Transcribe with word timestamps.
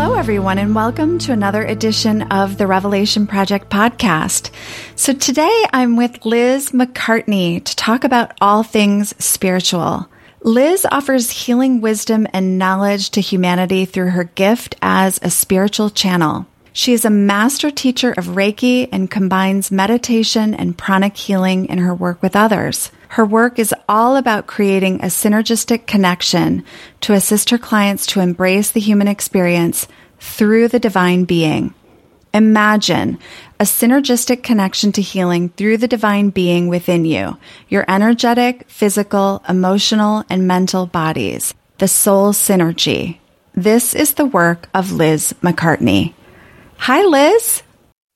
Hello, 0.00 0.14
everyone, 0.14 0.58
and 0.58 0.76
welcome 0.76 1.18
to 1.18 1.32
another 1.32 1.64
edition 1.64 2.22
of 2.30 2.56
the 2.56 2.68
Revelation 2.68 3.26
Project 3.26 3.68
podcast. 3.68 4.52
So 4.94 5.12
today 5.12 5.64
I'm 5.72 5.96
with 5.96 6.24
Liz 6.24 6.70
McCartney 6.70 7.64
to 7.64 7.74
talk 7.74 8.04
about 8.04 8.30
all 8.40 8.62
things 8.62 9.12
spiritual. 9.18 10.08
Liz 10.44 10.86
offers 10.92 11.30
healing 11.30 11.80
wisdom 11.80 12.28
and 12.32 12.60
knowledge 12.60 13.10
to 13.10 13.20
humanity 13.20 13.86
through 13.86 14.10
her 14.10 14.22
gift 14.22 14.76
as 14.80 15.18
a 15.20 15.30
spiritual 15.30 15.90
channel. 15.90 16.46
She 16.72 16.92
is 16.92 17.04
a 17.04 17.10
master 17.10 17.72
teacher 17.72 18.12
of 18.12 18.26
Reiki 18.26 18.88
and 18.92 19.10
combines 19.10 19.72
meditation 19.72 20.54
and 20.54 20.78
pranic 20.78 21.16
healing 21.16 21.66
in 21.66 21.78
her 21.78 21.92
work 21.92 22.22
with 22.22 22.36
others. 22.36 22.92
Her 23.08 23.24
work 23.24 23.58
is 23.58 23.74
all 23.88 24.16
about 24.16 24.46
creating 24.46 24.96
a 24.96 25.06
synergistic 25.06 25.86
connection 25.86 26.64
to 27.00 27.14
assist 27.14 27.50
her 27.50 27.58
clients 27.58 28.06
to 28.06 28.20
embrace 28.20 28.70
the 28.70 28.80
human 28.80 29.08
experience 29.08 29.88
through 30.20 30.68
the 30.68 30.78
divine 30.78 31.24
being. 31.24 31.74
Imagine 32.34 33.18
a 33.58 33.64
synergistic 33.64 34.42
connection 34.42 34.92
to 34.92 35.02
healing 35.02 35.48
through 35.48 35.78
the 35.78 35.88
divine 35.88 36.28
being 36.28 36.68
within 36.68 37.06
you, 37.06 37.38
your 37.68 37.84
energetic, 37.88 38.68
physical, 38.68 39.42
emotional, 39.48 40.24
and 40.28 40.46
mental 40.46 40.84
bodies, 40.84 41.54
the 41.78 41.88
soul 41.88 42.32
synergy. 42.32 43.18
This 43.54 43.94
is 43.94 44.14
the 44.14 44.26
work 44.26 44.68
of 44.74 44.92
Liz 44.92 45.34
McCartney. 45.42 46.12
Hi, 46.76 47.02
Liz. 47.02 47.62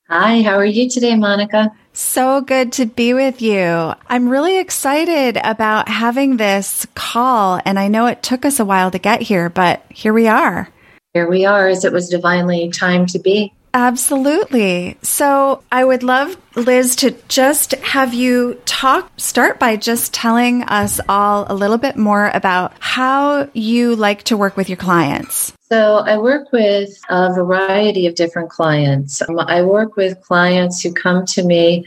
Hi, 0.09 0.43
how 0.43 0.57
are 0.57 0.67
you 0.67 0.91
today, 0.91 1.17
Monica? 1.17 1.73
So 1.95 2.41
good 2.41 2.73
to 2.73 2.87
be 2.87 3.13
with 3.13 3.43
you. 3.43 3.93
I'm 4.07 4.29
really 4.29 4.59
excited 4.59 5.39
about 5.43 5.89
having 5.89 6.37
this 6.37 6.87
call, 6.95 7.61
and 7.65 7.79
I 7.79 7.89
know 7.89 8.07
it 8.07 8.23
took 8.23 8.45
us 8.45 8.61
a 8.61 8.65
while 8.65 8.91
to 8.91 8.99
get 8.99 9.21
here, 9.21 9.51
but 9.51 9.85
here 9.91 10.15
we 10.15 10.27
are. 10.27 10.69
Here 11.13 11.29
we 11.29 11.45
are, 11.45 11.69
as 11.69 11.85
it 11.85 11.93
was 11.93 12.09
divinely 12.09 12.71
timed 12.71 13.11
to 13.11 13.19
be. 13.19 13.53
Absolutely. 13.75 14.99
So 15.03 15.63
I 15.71 15.85
would 15.85 16.03
love, 16.03 16.37
Liz, 16.57 16.97
to 16.97 17.13
just 17.29 17.73
have 17.73 18.13
you 18.13 18.61
talk, 18.67 19.11
start 19.19 19.59
by 19.59 19.77
just 19.77 20.13
telling 20.13 20.63
us 20.65 21.01
all 21.09 21.47
a 21.49 21.55
little 21.55 21.79
bit 21.79 21.97
more 21.97 22.31
about 22.33 22.75
how 22.81 23.49
you 23.55 23.97
like 23.97 24.25
to 24.25 24.37
work 24.37 24.57
with 24.57 24.69
your 24.69 24.77
clients. 24.77 25.53
So 25.73 26.01
I 26.05 26.19
work 26.19 26.53
with 26.53 27.01
a 27.09 27.33
variety 27.33 28.07
of 28.07 28.15
different 28.15 28.51
clients. 28.51 29.23
Um, 29.27 29.39
I 29.39 29.63
work 29.63 29.97
with 29.97 30.21
clients 30.21 30.83
who 30.83 30.93
come 30.93 31.25
to 31.29 31.43
me 31.43 31.87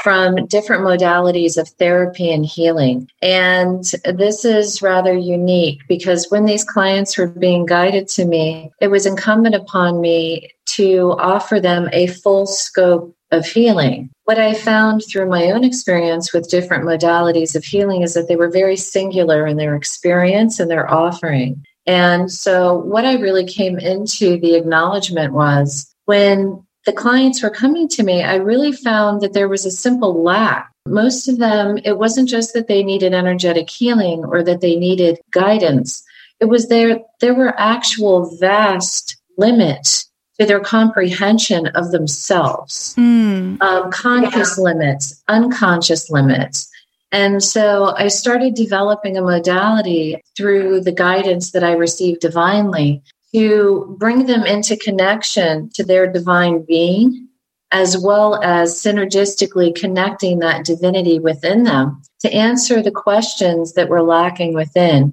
from 0.00 0.46
different 0.46 0.84
modalities 0.84 1.58
of 1.58 1.68
therapy 1.70 2.30
and 2.30 2.46
healing. 2.46 3.10
And 3.22 3.82
this 4.04 4.44
is 4.44 4.80
rather 4.80 5.12
unique 5.12 5.80
because 5.88 6.30
when 6.30 6.44
these 6.44 6.62
clients 6.62 7.18
were 7.18 7.26
being 7.26 7.66
guided 7.66 8.06
to 8.10 8.26
me, 8.26 8.70
it 8.80 8.92
was 8.92 9.06
incumbent 9.06 9.56
upon 9.56 10.00
me 10.00 10.48
to 10.76 11.16
offer 11.18 11.58
them 11.58 11.88
a 11.92 12.06
full 12.06 12.46
scope 12.46 13.12
of 13.32 13.44
healing. 13.44 14.08
What 14.26 14.38
I 14.38 14.54
found 14.54 15.02
through 15.02 15.28
my 15.28 15.50
own 15.50 15.64
experience 15.64 16.32
with 16.32 16.48
different 16.48 16.84
modalities 16.84 17.56
of 17.56 17.64
healing 17.64 18.02
is 18.02 18.14
that 18.14 18.28
they 18.28 18.36
were 18.36 18.50
very 18.50 18.76
singular 18.76 19.48
in 19.48 19.56
their 19.56 19.74
experience 19.74 20.60
and 20.60 20.70
their 20.70 20.88
offering. 20.88 21.64
And 21.86 22.30
so, 22.30 22.78
what 22.78 23.04
I 23.04 23.14
really 23.14 23.44
came 23.44 23.78
into 23.78 24.38
the 24.38 24.54
acknowledgement 24.54 25.32
was 25.32 25.94
when 26.06 26.64
the 26.84 26.92
clients 26.92 27.42
were 27.42 27.50
coming 27.50 27.88
to 27.88 28.02
me, 28.02 28.22
I 28.22 28.36
really 28.36 28.72
found 28.72 29.20
that 29.20 29.32
there 29.32 29.48
was 29.48 29.66
a 29.66 29.70
simple 29.70 30.22
lack. 30.22 30.70
Most 30.86 31.28
of 31.28 31.38
them, 31.38 31.78
it 31.84 31.98
wasn't 31.98 32.28
just 32.28 32.54
that 32.54 32.68
they 32.68 32.82
needed 32.84 33.12
energetic 33.12 33.68
healing 33.68 34.24
or 34.24 34.42
that 34.44 34.60
they 34.60 34.76
needed 34.76 35.18
guidance. 35.32 36.02
It 36.40 36.46
was 36.46 36.68
there, 36.68 37.00
there 37.20 37.34
were 37.34 37.58
actual 37.58 38.36
vast 38.38 39.16
limits 39.36 40.08
to 40.38 40.46
their 40.46 40.60
comprehension 40.60 41.66
of 41.68 41.90
themselves, 41.90 42.94
mm. 42.96 43.60
um, 43.60 43.90
conscious 43.90 44.56
yeah. 44.56 44.64
limits, 44.64 45.22
unconscious 45.28 46.10
limits. 46.10 46.70
And 47.12 47.42
so 47.42 47.94
I 47.96 48.08
started 48.08 48.54
developing 48.54 49.16
a 49.16 49.22
modality 49.22 50.20
through 50.36 50.80
the 50.80 50.92
guidance 50.92 51.52
that 51.52 51.62
I 51.62 51.72
received 51.72 52.20
divinely 52.20 53.02
to 53.34 53.96
bring 53.98 54.26
them 54.26 54.44
into 54.44 54.76
connection 54.76 55.70
to 55.74 55.84
their 55.84 56.10
divine 56.10 56.64
being, 56.64 57.28
as 57.70 57.98
well 57.98 58.42
as 58.42 58.74
synergistically 58.74 59.74
connecting 59.74 60.38
that 60.40 60.64
divinity 60.64 61.18
within 61.18 61.64
them 61.64 62.02
to 62.20 62.32
answer 62.32 62.82
the 62.82 62.90
questions 62.90 63.74
that 63.74 63.88
were 63.88 64.02
lacking 64.02 64.54
within. 64.54 65.12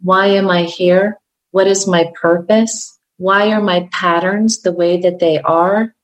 Why 0.00 0.26
am 0.28 0.48
I 0.48 0.62
here? 0.62 1.18
What 1.50 1.66
is 1.66 1.86
my 1.86 2.12
purpose? 2.20 2.98
Why 3.18 3.50
are 3.52 3.62
my 3.62 3.88
patterns 3.92 4.60
the 4.60 4.72
way 4.72 5.00
that 5.00 5.18
they 5.18 5.38
are? 5.40 5.94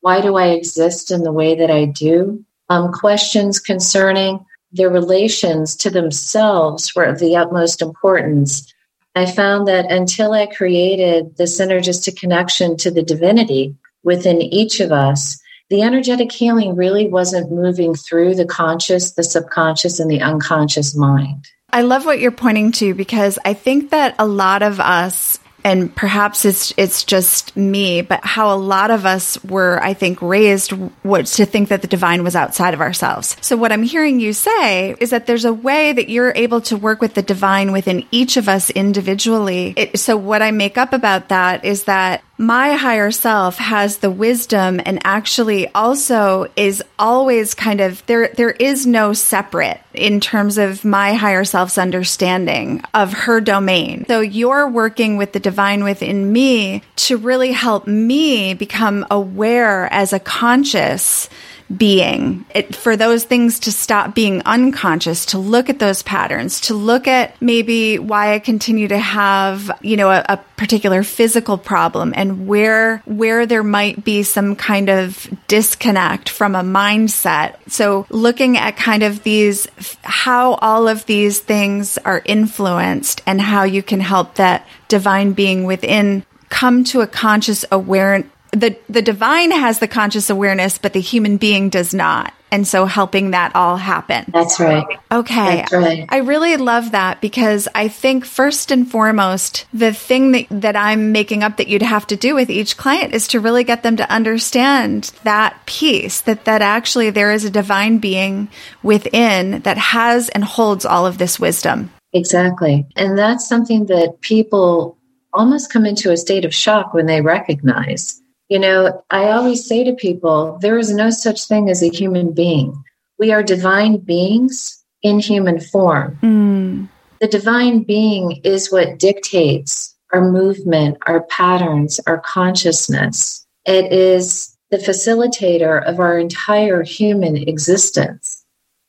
Why 0.00 0.20
do 0.20 0.36
I 0.36 0.48
exist 0.48 1.10
in 1.10 1.22
the 1.22 1.32
way 1.32 1.54
that 1.56 1.70
I 1.70 1.84
do? 1.84 2.44
Um, 2.68 2.92
questions 2.92 3.58
concerning 3.58 4.44
their 4.72 4.90
relations 4.90 5.76
to 5.76 5.90
themselves 5.90 6.94
were 6.94 7.04
of 7.04 7.18
the 7.18 7.36
utmost 7.36 7.82
importance. 7.82 8.72
I 9.14 9.26
found 9.26 9.66
that 9.68 9.90
until 9.90 10.32
I 10.32 10.46
created 10.46 11.36
the 11.36 11.44
synergistic 11.44 12.18
connection 12.18 12.76
to 12.78 12.90
the 12.90 13.02
divinity 13.02 13.74
within 14.04 14.40
each 14.40 14.80
of 14.80 14.92
us, 14.92 15.40
the 15.68 15.82
energetic 15.82 16.32
healing 16.32 16.76
really 16.76 17.08
wasn't 17.08 17.52
moving 17.52 17.94
through 17.94 18.34
the 18.34 18.44
conscious, 18.44 19.12
the 19.12 19.22
subconscious, 19.22 20.00
and 20.00 20.10
the 20.10 20.20
unconscious 20.20 20.96
mind. 20.96 21.48
I 21.72 21.82
love 21.82 22.04
what 22.04 22.18
you're 22.18 22.32
pointing 22.32 22.72
to 22.72 22.94
because 22.94 23.38
I 23.44 23.54
think 23.54 23.90
that 23.90 24.16
a 24.18 24.26
lot 24.26 24.62
of 24.62 24.80
us 24.80 25.38
and 25.64 25.94
perhaps 25.94 26.44
it's 26.44 26.72
it's 26.76 27.04
just 27.04 27.56
me, 27.56 28.02
but 28.02 28.24
how 28.24 28.54
a 28.54 28.56
lot 28.56 28.90
of 28.90 29.06
us 29.06 29.42
were, 29.44 29.82
I 29.82 29.94
think, 29.94 30.20
raised 30.22 30.72
what, 31.02 31.26
to 31.26 31.46
think 31.46 31.68
that 31.68 31.82
the 31.82 31.88
divine 31.88 32.24
was 32.24 32.36
outside 32.36 32.74
of 32.74 32.80
ourselves. 32.80 33.36
So 33.40 33.56
what 33.56 33.72
I'm 33.72 33.82
hearing 33.82 34.20
you 34.20 34.32
say 34.32 34.94
is 35.00 35.10
that 35.10 35.26
there's 35.26 35.44
a 35.44 35.52
way 35.52 35.92
that 35.92 36.08
you're 36.08 36.32
able 36.34 36.60
to 36.62 36.76
work 36.76 37.00
with 37.00 37.14
the 37.14 37.22
divine 37.22 37.72
within 37.72 38.06
each 38.10 38.36
of 38.36 38.48
us 38.48 38.70
individually. 38.70 39.74
It, 39.76 39.98
so 39.98 40.16
what 40.16 40.42
I 40.42 40.50
make 40.50 40.78
up 40.78 40.92
about 40.92 41.28
that 41.28 41.64
is 41.64 41.84
that 41.84 42.22
my 42.40 42.72
higher 42.72 43.10
self 43.10 43.58
has 43.58 43.98
the 43.98 44.10
wisdom 44.10 44.80
and 44.86 44.98
actually 45.04 45.68
also 45.74 46.46
is 46.56 46.82
always 46.98 47.52
kind 47.52 47.82
of 47.82 48.04
there 48.06 48.28
there 48.28 48.52
is 48.52 48.86
no 48.86 49.12
separate 49.12 49.78
in 49.92 50.20
terms 50.20 50.56
of 50.56 50.82
my 50.82 51.12
higher 51.12 51.44
self's 51.44 51.76
understanding 51.76 52.82
of 52.94 53.12
her 53.12 53.42
domain. 53.42 54.06
So 54.06 54.20
you're 54.22 54.66
working 54.66 55.18
with 55.18 55.34
the 55.34 55.38
divine 55.38 55.84
within 55.84 56.32
me 56.32 56.82
to 56.96 57.18
really 57.18 57.52
help 57.52 57.86
me 57.86 58.54
become 58.54 59.04
aware 59.10 59.92
as 59.92 60.14
a 60.14 60.18
conscious 60.18 61.28
being, 61.76 62.44
it, 62.54 62.74
for 62.74 62.96
those 62.96 63.24
things 63.24 63.60
to 63.60 63.72
stop 63.72 64.14
being 64.14 64.42
unconscious, 64.44 65.26
to 65.26 65.38
look 65.38 65.70
at 65.70 65.78
those 65.78 66.02
patterns, 66.02 66.60
to 66.62 66.74
look 66.74 67.06
at 67.06 67.40
maybe 67.40 67.98
why 67.98 68.34
I 68.34 68.40
continue 68.40 68.88
to 68.88 68.98
have, 68.98 69.70
you 69.80 69.96
know, 69.96 70.10
a, 70.10 70.24
a 70.28 70.36
particular 70.56 71.02
physical 71.02 71.56
problem 71.56 72.12
and 72.16 72.46
where, 72.48 72.98
where 73.04 73.46
there 73.46 73.62
might 73.62 74.04
be 74.04 74.22
some 74.22 74.56
kind 74.56 74.88
of 74.88 75.28
disconnect 75.46 76.28
from 76.28 76.54
a 76.54 76.62
mindset. 76.62 77.56
So 77.68 78.06
looking 78.10 78.58
at 78.58 78.76
kind 78.76 79.02
of 79.02 79.22
these, 79.22 79.68
how 80.02 80.54
all 80.54 80.88
of 80.88 81.06
these 81.06 81.38
things 81.38 81.98
are 81.98 82.22
influenced 82.24 83.22
and 83.26 83.40
how 83.40 83.62
you 83.62 83.82
can 83.82 84.00
help 84.00 84.34
that 84.34 84.66
divine 84.88 85.32
being 85.32 85.64
within 85.64 86.24
come 86.48 86.82
to 86.82 87.00
a 87.00 87.06
conscious 87.06 87.64
awareness 87.70 88.28
the 88.52 88.76
the 88.88 89.02
divine 89.02 89.50
has 89.50 89.78
the 89.78 89.88
conscious 89.88 90.30
awareness 90.30 90.78
but 90.78 90.92
the 90.92 91.00
human 91.00 91.36
being 91.36 91.68
does 91.68 91.94
not. 91.94 92.34
And 92.52 92.66
so 92.66 92.84
helping 92.84 93.30
that 93.30 93.54
all 93.54 93.76
happen. 93.76 94.24
That's 94.26 94.58
right. 94.58 94.84
Okay. 95.12 95.56
That's 95.56 95.72
right. 95.72 96.06
i 96.08 96.18
really 96.18 96.56
love 96.56 96.92
that 96.92 97.20
because 97.20 97.68
i 97.74 97.88
think 97.88 98.24
first 98.24 98.70
and 98.70 98.90
foremost 98.90 99.66
the 99.72 99.92
thing 99.92 100.32
that, 100.32 100.46
that 100.50 100.76
i'm 100.76 101.12
making 101.12 101.42
up 101.42 101.58
that 101.58 101.68
you'd 101.68 101.82
have 101.82 102.06
to 102.08 102.16
do 102.16 102.34
with 102.34 102.50
each 102.50 102.76
client 102.76 103.14
is 103.14 103.28
to 103.28 103.40
really 103.40 103.64
get 103.64 103.82
them 103.82 103.96
to 103.96 104.12
understand 104.12 105.12
that 105.24 105.64
piece 105.66 106.22
that 106.22 106.44
that 106.44 106.62
actually 106.62 107.10
there 107.10 107.32
is 107.32 107.44
a 107.44 107.50
divine 107.50 107.98
being 107.98 108.48
within 108.82 109.60
that 109.60 109.78
has 109.78 110.28
and 110.30 110.44
holds 110.44 110.84
all 110.84 111.06
of 111.06 111.18
this 111.18 111.38
wisdom. 111.38 111.90
Exactly. 112.12 112.86
And 112.96 113.16
that's 113.16 113.48
something 113.48 113.86
that 113.86 114.20
people 114.20 114.98
almost 115.32 115.72
come 115.72 115.86
into 115.86 116.10
a 116.10 116.16
state 116.16 116.44
of 116.44 116.54
shock 116.54 116.92
when 116.92 117.06
they 117.06 117.20
recognize 117.20 118.20
you 118.50 118.58
know, 118.58 119.02
I 119.10 119.30
always 119.30 119.64
say 119.64 119.84
to 119.84 119.94
people, 119.94 120.58
there 120.60 120.76
is 120.76 120.92
no 120.92 121.08
such 121.10 121.46
thing 121.46 121.70
as 121.70 121.82
a 121.82 121.88
human 121.88 122.32
being. 122.32 122.74
We 123.18 123.32
are 123.32 123.44
divine 123.44 123.98
beings 123.98 124.84
in 125.02 125.20
human 125.20 125.60
form. 125.60 126.18
Mm. 126.20 126.88
The 127.20 127.28
divine 127.28 127.84
being 127.84 128.40
is 128.42 128.72
what 128.72 128.98
dictates 128.98 129.94
our 130.12 130.28
movement, 130.28 130.98
our 131.06 131.22
patterns, 131.22 132.00
our 132.08 132.18
consciousness. 132.18 133.46
It 133.66 133.92
is 133.92 134.56
the 134.70 134.78
facilitator 134.78 135.84
of 135.84 136.00
our 136.00 136.18
entire 136.18 136.82
human 136.82 137.36
existence. 137.36 138.44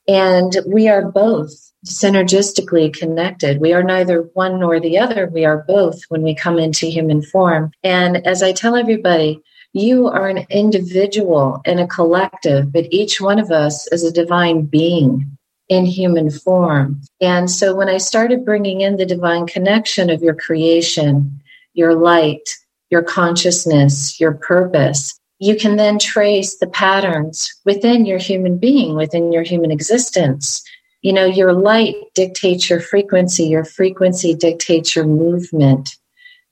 And 0.08 0.56
we 0.66 0.88
are 0.88 1.08
both 1.08 1.52
synergistically 1.86 2.92
connected. 2.92 3.60
We 3.60 3.72
are 3.72 3.82
neither 3.84 4.22
one 4.34 4.58
nor 4.58 4.80
the 4.80 4.98
other. 4.98 5.28
We 5.28 5.44
are 5.44 5.64
both 5.68 6.02
when 6.08 6.22
we 6.22 6.34
come 6.34 6.58
into 6.58 6.86
human 6.86 7.22
form. 7.22 7.70
And 7.84 8.26
as 8.26 8.42
I 8.42 8.52
tell 8.52 8.74
everybody, 8.74 9.40
you 9.72 10.08
are 10.08 10.28
an 10.28 10.46
individual 10.50 11.60
and 11.64 11.80
a 11.80 11.86
collective, 11.86 12.72
but 12.72 12.86
each 12.90 13.20
one 13.20 13.38
of 13.38 13.50
us 13.50 13.86
is 13.88 14.04
a 14.04 14.12
divine 14.12 14.62
being 14.62 15.38
in 15.68 15.86
human 15.86 16.30
form. 16.30 17.00
And 17.20 17.50
so 17.50 17.74
when 17.74 17.88
I 17.88 17.96
started 17.96 18.44
bringing 18.44 18.82
in 18.82 18.96
the 18.96 19.06
divine 19.06 19.46
connection 19.46 20.10
of 20.10 20.22
your 20.22 20.34
creation, 20.34 21.40
your 21.72 21.94
light, 21.94 22.48
your 22.90 23.02
consciousness, 23.02 24.20
your 24.20 24.32
purpose, 24.32 25.18
you 25.38 25.56
can 25.56 25.76
then 25.76 25.98
trace 25.98 26.58
the 26.58 26.66
patterns 26.66 27.52
within 27.64 28.04
your 28.04 28.18
human 28.18 28.58
being, 28.58 28.94
within 28.94 29.32
your 29.32 29.42
human 29.42 29.70
existence. 29.70 30.62
You 31.00 31.12
know, 31.12 31.24
your 31.24 31.52
light 31.52 31.96
dictates 32.14 32.68
your 32.68 32.80
frequency, 32.80 33.44
your 33.44 33.64
frequency 33.64 34.34
dictates 34.34 34.94
your 34.94 35.06
movement, 35.06 35.96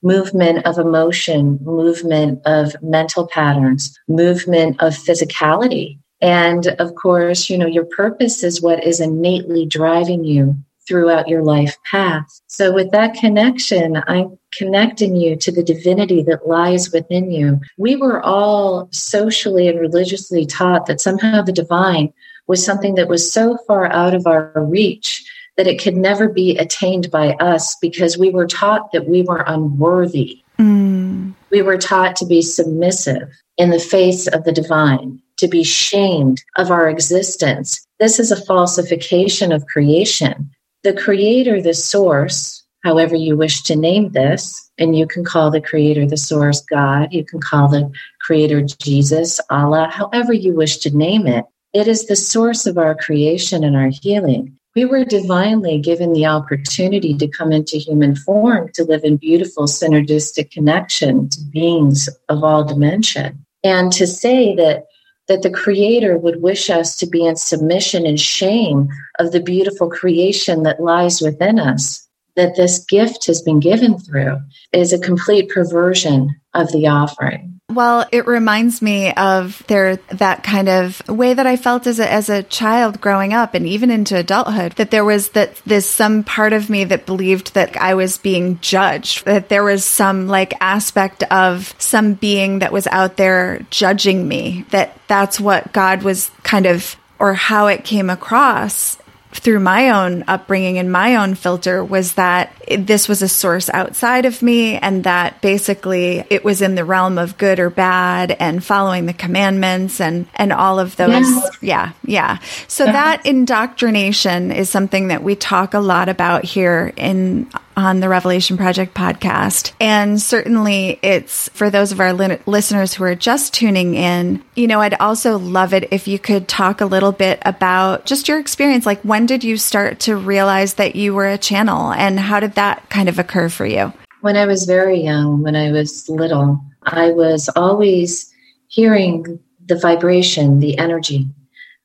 movement 0.03 0.67
of 0.67 0.79
emotion, 0.79 1.59
movement 1.63 2.41
of 2.47 2.75
mental 2.83 3.27
patterns, 3.27 3.99
movement 4.09 4.81
of 4.81 4.95
physicality. 4.95 5.99
And 6.21 6.69
of 6.79 6.95
course, 6.95 7.49
you 7.49 7.57
know, 7.57 7.67
your 7.67 7.87
purpose 7.87 8.43
is 8.43 8.61
what 8.61 8.85
is 8.85 9.01
innately 9.01 9.67
driving 9.67 10.25
you 10.25 10.57
throughout 10.87 11.29
your 11.29 11.43
life 11.43 11.77
path. 11.89 12.41
So, 12.49 12.73
with 12.73 12.91
that 12.91 13.15
connection, 13.15 14.03
I'm 14.09 14.39
connecting 14.59 15.15
you 15.15 15.37
to 15.37 15.53
the 15.53 15.63
divinity 15.63 16.23
that 16.25 16.49
lies 16.49 16.91
within 16.93 17.31
you. 17.31 17.61
We 17.79 17.97
were 17.97 18.21
all 18.21 18.89
socially 18.91 19.69
and 19.69 19.79
religiously 19.79 20.47
taught 20.47 20.87
that 20.87 21.01
somehow 21.01 21.43
the 21.43 21.53
divine 21.53 22.13
was 22.49 22.65
something 22.65 22.97
that 22.97 23.09
was 23.09 23.33
so 23.33 23.57
far 23.69 23.87
out 23.93 24.15
of 24.15 24.27
our 24.27 24.53
reach 24.57 25.25
that 25.61 25.67
it 25.67 25.79
could 25.79 25.95
never 25.95 26.27
be 26.27 26.57
attained 26.57 27.11
by 27.11 27.33
us 27.33 27.77
because 27.83 28.17
we 28.17 28.31
were 28.31 28.47
taught 28.47 28.93
that 28.93 29.07
we 29.07 29.21
were 29.21 29.45
unworthy. 29.47 30.43
Mm. 30.59 31.35
We 31.51 31.61
were 31.61 31.77
taught 31.77 32.17
to 32.17 32.25
be 32.25 32.41
submissive 32.41 33.29
in 33.59 33.69
the 33.69 33.79
face 33.79 34.27
of 34.27 34.45
the 34.45 34.53
divine, 34.53 35.21
to 35.37 35.49
be 35.49 35.63
shamed 35.63 36.43
of 36.57 36.71
our 36.71 36.89
existence. 36.89 37.87
This 37.99 38.19
is 38.19 38.33
a 38.33 38.43
falsification 38.43 39.53
of 39.53 39.67
creation 39.67 40.51
the 40.83 40.95
creator, 40.95 41.61
the 41.61 41.75
source, 41.75 42.65
however 42.83 43.15
you 43.15 43.37
wish 43.37 43.63
to 43.65 43.77
name 43.77 44.13
this, 44.13 44.71
and 44.79 44.97
you 44.97 45.07
can 45.07 45.27
call 45.27 45.51
the 45.51 45.61
creator, 45.61 46.07
the 46.07 46.17
source, 46.17 46.63
God, 46.63 47.13
you 47.13 47.23
can 47.23 47.39
call 47.39 47.69
the 47.69 47.93
creator 48.23 48.63
Jesus, 48.63 49.39
Allah, 49.51 49.91
however 49.93 50.33
you 50.33 50.55
wish 50.55 50.79
to 50.79 50.97
name 50.97 51.27
it. 51.27 51.45
It 51.75 51.87
is 51.87 52.07
the 52.07 52.17
source 52.17 52.65
of 52.65 52.79
our 52.79 52.95
creation 52.95 53.63
and 53.63 53.77
our 53.77 53.91
healing. 53.91 54.57
We 54.77 54.85
were 54.85 55.05
divinely 55.05 55.79
given 55.79 56.13
the 56.13 56.27
opportunity 56.27 57.17
to 57.17 57.27
come 57.27 57.51
into 57.51 57.77
human 57.77 58.15
form 58.15 58.71
to 58.75 58.85
live 58.85 59.03
in 59.03 59.17
beautiful 59.17 59.65
synergistic 59.65 60.51
connection 60.51 61.29
to 61.29 61.41
beings 61.53 62.09
of 62.29 62.45
all 62.45 62.65
dimension. 62.65 63.45
And 63.65 63.93
to 63.93 64.07
say 64.07 64.55
that 64.57 64.87
that 65.29 65.43
the 65.43 65.51
creator 65.51 66.19
would 66.19 66.43
wish 66.43 66.71
us 66.71 66.97
to 66.97 67.07
be 67.07 67.25
in 67.25 67.37
submission 67.37 68.05
and 68.05 68.19
shame 68.19 68.89
of 69.21 69.31
the 69.31 69.41
beautiful 69.41 69.89
creation 69.89 70.65
that 70.65 70.83
lies 70.83 71.21
within 71.21 71.61
us 71.61 72.09
that 72.35 72.57
this 72.57 72.85
gift 72.85 73.27
has 73.27 73.43
been 73.43 73.61
given 73.61 73.99
through 73.99 74.39
is 74.73 74.93
a 74.93 74.99
complete 74.99 75.49
perversion 75.49 76.35
of 76.55 76.73
the 76.73 76.87
offering. 76.87 77.60
Well, 77.71 78.05
it 78.11 78.27
reminds 78.27 78.83
me 78.83 79.13
of 79.15 79.63
there 79.69 79.97
that 80.09 80.43
kind 80.43 80.69
of 80.69 81.07
way 81.09 81.35
that 81.35 81.47
I 81.47 81.57
felt 81.57 81.87
as 81.87 82.01
a, 82.01 82.13
as 82.13 82.29
a 82.29 82.43
child 82.43 83.01
growing 83.01 83.33
up 83.33 83.55
and 83.55 83.67
even 83.67 83.91
into 83.91 84.17
adulthood 84.17 84.73
that 84.73 84.91
there 84.91 85.05
was 85.05 85.31
that 85.31 85.57
this 85.65 85.89
some 85.89 86.25
part 86.25 86.53
of 86.53 86.69
me 86.69 86.85
that 86.85 87.07
believed 87.07 87.55
that 87.55 87.77
I 87.77 87.95
was 87.95 88.19
being 88.19 88.59
judged, 88.61 89.25
that 89.25 89.49
there 89.49 89.63
was 89.63 89.85
some 89.85 90.27
like 90.27 90.55
aspect 90.61 91.23
of 91.25 91.75
some 91.79 92.15
being 92.15 92.59
that 92.59 92.73
was 92.73 92.89
out 92.89 93.17
there 93.17 93.65
judging 93.71 94.27
me, 94.27 94.65
that 94.71 94.99
that's 95.07 95.39
what 95.39 95.73
God 95.73 96.03
was 96.03 96.31
kind 96.43 96.67
of 96.67 96.97
or 97.21 97.35
how 97.35 97.69
it 97.69 97.85
came 97.85 98.11
across 98.11 98.97
through 99.33 99.61
my 99.61 99.91
own 99.91 100.25
upbringing 100.27 100.79
and 100.79 100.91
my 100.91 101.17
own 101.17 101.35
filter 101.35 101.85
was 101.85 102.15
that 102.15 102.53
this 102.79 103.09
was 103.09 103.23
a 103.23 103.29
source 103.29 103.71
outside 103.71 104.25
of 104.25 104.43
me 104.43 104.77
and 104.77 105.05
that 105.05 105.41
basically 105.41 106.25
it 106.31 106.45
was 106.45 106.61
in 106.61 106.75
the 106.75 106.85
realm 106.85 107.17
of 107.17 107.39
good 107.39 107.61
or 107.61 107.71
bad 107.71 108.33
and 108.33 108.65
following 108.65 109.07
the 109.07 109.13
commandments 109.13 110.01
and 110.01 110.27
and 110.35 110.53
all 110.53 110.81
of 110.81 110.97
those 110.97 111.11
yes. 111.11 111.59
yeah 111.61 111.93
yeah 112.05 112.39
so 112.67 112.85
yes. 112.85 112.93
that 112.93 113.27
indoctrination 113.27 114.51
is 114.51 114.69
something 114.69 115.09
that 115.09 115.23
we 115.23 115.37
talk 115.37 115.75
a 115.75 115.81
lot 115.81 116.09
about 116.09 116.45
here 116.45 116.93
in 116.97 117.49
on 117.77 118.01
the 118.01 118.09
Revelation 118.09 118.57
Project 118.57 118.95
podcast. 118.95 119.73
And 119.81 120.21
certainly 120.21 120.99
it's 121.03 121.49
for 121.51 121.71
those 121.71 121.93
of 121.93 122.01
our 122.01 122.13
li- 122.13 122.39
listeners 122.47 122.95
who 122.95 123.05
are 123.05 123.15
just 123.15 123.55
tuning 123.55 123.95
in, 123.95 124.43
you 124.55 124.67
know, 124.67 124.81
I'd 124.81 124.95
also 124.95 125.39
love 125.39 125.73
it 125.73 125.93
if 125.93 126.07
you 126.09 126.19
could 126.19 126.49
talk 126.49 126.81
a 126.81 126.87
little 126.87 127.13
bit 127.13 127.41
about 127.45 128.07
just 128.07 128.29
your 128.29 128.39
experience. 128.39 128.87
Like, 128.87 129.01
when 129.03 129.27
did 129.27 129.45
you 129.45 129.57
start 129.57 130.01
to 130.01 130.17
realize 130.17 130.75
that 130.75 130.97
you 130.97 131.15
were 131.15 131.29
a 131.29 131.39
channel 131.39 131.93
and 131.93 132.19
how 132.19 132.41
did 132.41 132.55
that 132.55 132.89
kind 132.91 133.09
of 133.09 133.19
occur 133.19 133.49
for 133.49 133.67
you? 133.67 133.93
When 134.21 134.37
I 134.37 134.47
was 134.47 134.65
very 134.65 135.01
young, 135.01 135.43
when 135.43 135.57
I 135.57 135.73
was 135.73 136.09
little, 136.09 136.61
I 136.83 137.11
was 137.11 137.49
always 137.57 138.31
hearing 138.69 139.41
the 139.65 139.77
vibration, 139.77 140.61
the 140.61 140.77
energy 140.79 141.29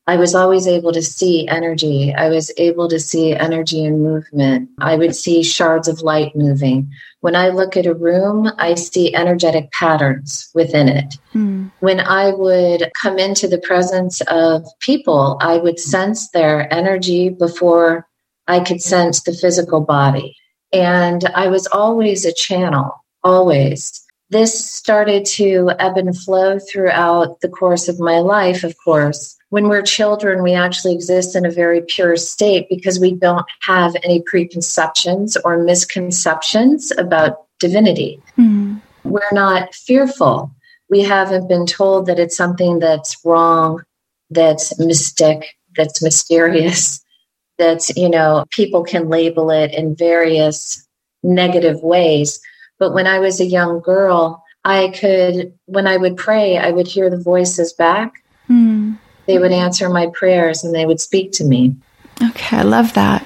I 0.08 0.18
was 0.18 0.36
always 0.36 0.68
able 0.68 0.92
to 0.92 1.02
see 1.02 1.48
energy. 1.48 2.14
I 2.14 2.30
was 2.30 2.52
able 2.58 2.88
to 2.90 3.00
see 3.00 3.34
energy 3.34 3.84
and 3.84 4.04
movement. 4.04 4.70
I 4.80 4.98
would 4.98 5.16
see 5.16 5.42
shards 5.42 5.88
of 5.88 6.02
light 6.02 6.36
moving. 6.36 6.92
When 7.22 7.36
I 7.36 7.50
look 7.50 7.76
at 7.76 7.88
a 7.88 7.96
room, 7.96 8.52
I 8.60 8.76
see 8.76 9.16
energetic 9.16 9.72
patterns 9.72 10.50
within 10.54 10.90
it. 10.90 11.16
Mm. 11.34 11.72
When 11.80 12.00
I 12.00 12.30
would 12.32 12.92
come 13.02 13.18
into 13.18 13.48
the 13.48 13.58
presence 13.58 14.22
of 14.28 14.64
people, 14.80 15.38
I 15.42 15.58
would 15.58 15.80
sense 15.80 16.30
their 16.30 16.72
energy 16.72 17.30
before 17.30 18.08
I 18.48 18.60
could 18.60 18.84
sense 18.84 19.24
the 19.24 19.34
physical 19.34 19.82
body. 19.82 20.36
And 20.72 21.26
I 21.34 21.48
was 21.48 21.66
always 21.68 22.26
a 22.26 22.34
channel, 22.34 22.92
always. 23.24 24.05
This 24.30 24.66
started 24.66 25.26
to 25.26 25.72
ebb 25.80 25.98
and 25.98 26.18
flow 26.18 26.58
throughout 26.60 27.42
the 27.42 27.50
course 27.50 27.88
of 27.88 28.00
my 28.00 28.20
life, 28.20 28.64
of 28.64 28.76
course 28.84 29.36
when 29.56 29.70
we're 29.70 29.82
children, 29.82 30.44
we 30.44 30.54
actually 30.54 30.94
exist 30.94 31.34
in 31.34 31.46
a 31.46 31.50
very 31.50 31.82
pure 31.82 32.18
state 32.18 32.68
because 32.70 33.00
we 33.00 33.14
don't 33.14 33.46
have 33.62 33.96
any 34.04 34.22
preconceptions 34.22 35.38
or 35.46 35.64
misconceptions 35.64 36.92
about 36.98 37.46
divinity. 37.60 38.22
Mm-hmm. 38.38 38.80
We're 39.06 39.32
not 39.32 39.74
fearful. 39.74 40.52
We 40.90 41.04
haven't 41.04 41.48
been 41.48 41.66
told 41.66 42.06
that 42.08 42.20
it's 42.20 42.36
something 42.36 42.80
that's 42.80 43.16
wrong, 43.24 43.82
that's 44.30 44.78
mystic, 44.78 45.56
that's 45.78 46.04
mysterious, 46.04 47.02
that's, 47.58 47.96
you 47.96 48.10
know, 48.10 48.44
people 48.52 48.84
can 48.84 49.08
label 49.08 49.52
it 49.52 49.74
in 49.74 49.96
various 49.96 50.86
negative 51.24 51.82
ways. 51.82 52.42
But 52.80 52.94
when 52.94 53.08
I 53.08 53.20
was 53.20 53.40
a 53.40 53.46
young 53.46 53.80
girl, 53.80 54.44
I 54.64 54.90
could, 54.90 55.54
when 55.66 55.88
I 55.88 55.98
would 55.98 56.18
pray, 56.18 56.58
I 56.58 56.72
would 56.72 56.88
hear 56.88 57.10
the 57.10 57.22
voices 57.22 57.74
back. 57.74 58.24
Mm 58.50 58.98
they 59.26 59.38
would 59.38 59.52
answer 59.52 59.90
my 59.90 60.08
prayers 60.14 60.64
and 60.64 60.74
they 60.74 60.86
would 60.86 61.00
speak 61.00 61.32
to 61.34 61.44
me. 61.44 61.76
Okay, 62.22 62.58
I 62.58 62.62
love 62.62 62.94
that. 62.94 63.26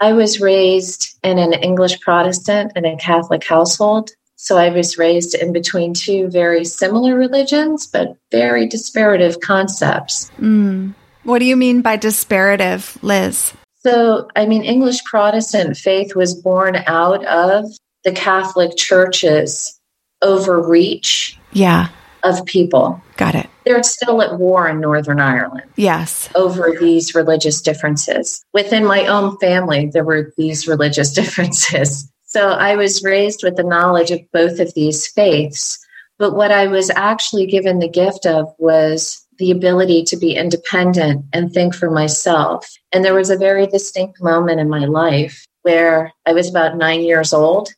I 0.00 0.12
was 0.12 0.40
raised 0.40 1.18
in 1.22 1.38
an 1.38 1.52
English 1.52 2.00
Protestant 2.00 2.72
and 2.74 2.86
a 2.86 2.96
Catholic 2.96 3.44
household. 3.44 4.10
So 4.36 4.58
I 4.58 4.70
was 4.70 4.98
raised 4.98 5.34
in 5.34 5.52
between 5.52 5.94
two 5.94 6.28
very 6.28 6.64
similar 6.64 7.14
religions, 7.14 7.86
but 7.86 8.16
very 8.32 8.66
disparative 8.66 9.38
concepts. 9.40 10.30
Mm. 10.40 10.94
What 11.22 11.38
do 11.38 11.44
you 11.44 11.56
mean 11.56 11.82
by 11.82 11.96
disparative, 11.96 12.98
Liz? 13.02 13.52
So, 13.84 14.28
I 14.34 14.46
mean, 14.46 14.64
English 14.64 15.04
Protestant 15.04 15.76
faith 15.76 16.16
was 16.16 16.34
born 16.34 16.82
out 16.86 17.24
of 17.26 17.66
the 18.04 18.12
Catholic 18.12 18.76
Church's 18.76 19.80
overreach 20.22 21.38
yeah. 21.52 21.88
of 22.22 22.44
people. 22.46 23.02
Got 23.16 23.34
it 23.34 23.48
they're 23.64 23.82
still 23.82 24.22
at 24.22 24.38
war 24.38 24.68
in 24.68 24.80
Northern 24.80 25.20
Ireland. 25.20 25.70
Yes. 25.76 26.28
Over 26.34 26.74
these 26.78 27.14
religious 27.14 27.60
differences. 27.60 28.44
Within 28.52 28.84
my 28.84 29.06
own 29.06 29.36
family, 29.38 29.90
there 29.92 30.04
were 30.04 30.32
these 30.36 30.66
religious 30.68 31.12
differences. 31.12 32.10
So 32.24 32.50
I 32.50 32.76
was 32.76 33.02
raised 33.02 33.42
with 33.42 33.56
the 33.56 33.62
knowledge 33.62 34.10
of 34.10 34.20
both 34.32 34.58
of 34.58 34.72
these 34.74 35.06
faiths. 35.06 35.78
But 36.18 36.34
what 36.34 36.50
I 36.50 36.66
was 36.66 36.90
actually 36.90 37.46
given 37.46 37.78
the 37.78 37.88
gift 37.88 38.26
of 38.26 38.52
was 38.58 39.26
the 39.38 39.50
ability 39.50 40.04
to 40.04 40.16
be 40.16 40.36
independent 40.36 41.24
and 41.32 41.52
think 41.52 41.74
for 41.74 41.90
myself. 41.90 42.70
And 42.92 43.04
there 43.04 43.14
was 43.14 43.30
a 43.30 43.36
very 43.36 43.66
distinct 43.66 44.22
moment 44.22 44.60
in 44.60 44.68
my 44.68 44.84
life 44.84 45.44
where 45.62 46.12
I 46.26 46.32
was 46.32 46.48
about 46.48 46.76
nine 46.76 47.02
years 47.02 47.32
old 47.32 47.70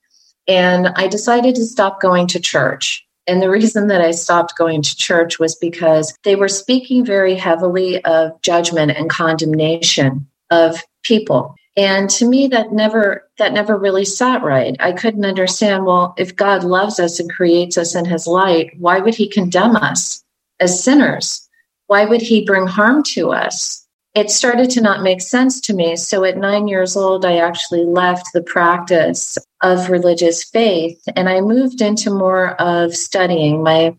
and 0.46 0.88
I 0.96 1.06
decided 1.06 1.54
to 1.56 1.64
stop 1.64 2.00
going 2.00 2.26
to 2.28 2.40
church. 2.40 3.04
And 3.26 3.40
the 3.40 3.50
reason 3.50 3.86
that 3.88 4.02
I 4.02 4.10
stopped 4.10 4.56
going 4.56 4.82
to 4.82 4.96
church 4.96 5.38
was 5.38 5.54
because 5.54 6.16
they 6.24 6.36
were 6.36 6.48
speaking 6.48 7.04
very 7.04 7.34
heavily 7.34 8.04
of 8.04 8.40
judgment 8.42 8.92
and 8.92 9.08
condemnation 9.08 10.26
of 10.50 10.76
people. 11.02 11.54
And 11.76 12.08
to 12.10 12.28
me 12.28 12.46
that 12.48 12.72
never 12.72 13.28
that 13.38 13.52
never 13.52 13.76
really 13.76 14.04
sat 14.04 14.42
right. 14.42 14.76
I 14.78 14.92
couldn't 14.92 15.24
understand, 15.24 15.86
well, 15.86 16.14
if 16.16 16.36
God 16.36 16.62
loves 16.62 17.00
us 17.00 17.18
and 17.18 17.32
creates 17.32 17.76
us 17.76 17.94
in 17.94 18.04
his 18.04 18.26
light, 18.26 18.72
why 18.78 19.00
would 19.00 19.14
he 19.14 19.28
condemn 19.28 19.74
us 19.74 20.22
as 20.60 20.82
sinners? 20.82 21.48
Why 21.86 22.04
would 22.04 22.22
he 22.22 22.44
bring 22.44 22.66
harm 22.66 23.02
to 23.14 23.32
us? 23.32 23.83
It 24.14 24.30
started 24.30 24.70
to 24.70 24.80
not 24.80 25.02
make 25.02 25.20
sense 25.20 25.60
to 25.62 25.74
me. 25.74 25.96
So 25.96 26.24
at 26.24 26.36
9 26.36 26.68
years 26.68 26.96
old 26.96 27.24
I 27.24 27.38
actually 27.38 27.84
left 27.84 28.32
the 28.32 28.42
practice 28.42 29.36
of 29.60 29.90
religious 29.90 30.44
faith 30.44 31.02
and 31.16 31.28
I 31.28 31.40
moved 31.40 31.80
into 31.80 32.10
more 32.10 32.50
of 32.60 32.94
studying. 32.94 33.62
My 33.62 33.96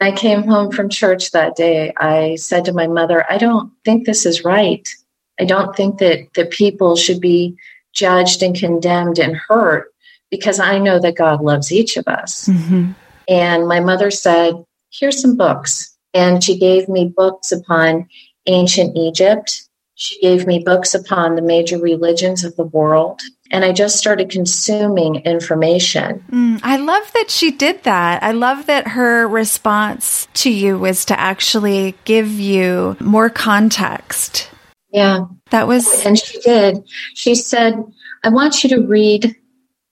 I 0.00 0.10
came 0.10 0.42
home 0.42 0.72
from 0.72 0.88
church 0.88 1.30
that 1.30 1.54
day. 1.54 1.92
I 1.96 2.34
said 2.34 2.64
to 2.64 2.72
my 2.72 2.88
mother, 2.88 3.24
I 3.30 3.38
don't 3.38 3.72
think 3.84 4.04
this 4.04 4.26
is 4.26 4.44
right. 4.44 4.86
I 5.40 5.44
don't 5.44 5.74
think 5.76 5.98
that 5.98 6.34
that 6.34 6.50
people 6.50 6.96
should 6.96 7.20
be 7.20 7.56
judged 7.92 8.42
and 8.42 8.56
condemned 8.56 9.20
and 9.20 9.36
hurt 9.36 9.92
because 10.30 10.58
I 10.58 10.78
know 10.78 10.98
that 10.98 11.16
God 11.16 11.42
loves 11.42 11.70
each 11.70 11.96
of 11.96 12.08
us. 12.08 12.48
Mm-hmm. 12.48 12.90
And 13.28 13.68
my 13.68 13.78
mother 13.78 14.10
said, 14.10 14.64
Here's 14.90 15.20
some 15.20 15.36
books. 15.36 15.96
And 16.12 16.42
she 16.42 16.58
gave 16.58 16.88
me 16.88 17.12
books 17.16 17.50
upon 17.50 18.08
ancient 18.46 18.96
Egypt. 18.96 19.62
She 19.96 20.20
gave 20.20 20.46
me 20.46 20.58
books 20.58 20.92
upon 20.92 21.36
the 21.36 21.42
major 21.42 21.78
religions 21.78 22.42
of 22.42 22.56
the 22.56 22.64
world. 22.64 23.20
And 23.50 23.64
I 23.64 23.72
just 23.72 23.96
started 23.96 24.28
consuming 24.28 25.16
information. 25.16 26.24
Mm, 26.30 26.60
I 26.64 26.76
love 26.78 27.12
that 27.12 27.30
she 27.30 27.52
did 27.52 27.84
that. 27.84 28.22
I 28.22 28.32
love 28.32 28.66
that 28.66 28.88
her 28.88 29.28
response 29.28 30.26
to 30.34 30.50
you 30.50 30.78
was 30.78 31.04
to 31.04 31.18
actually 31.18 31.94
give 32.04 32.28
you 32.28 32.96
more 32.98 33.30
context 33.30 34.48
yeah. 34.94 35.26
That 35.50 35.66
was. 35.66 36.06
And 36.06 36.16
she 36.16 36.38
did. 36.40 36.88
She 37.14 37.34
said, 37.34 37.74
I 38.22 38.28
want 38.28 38.62
you 38.62 38.70
to 38.70 38.86
read 38.86 39.34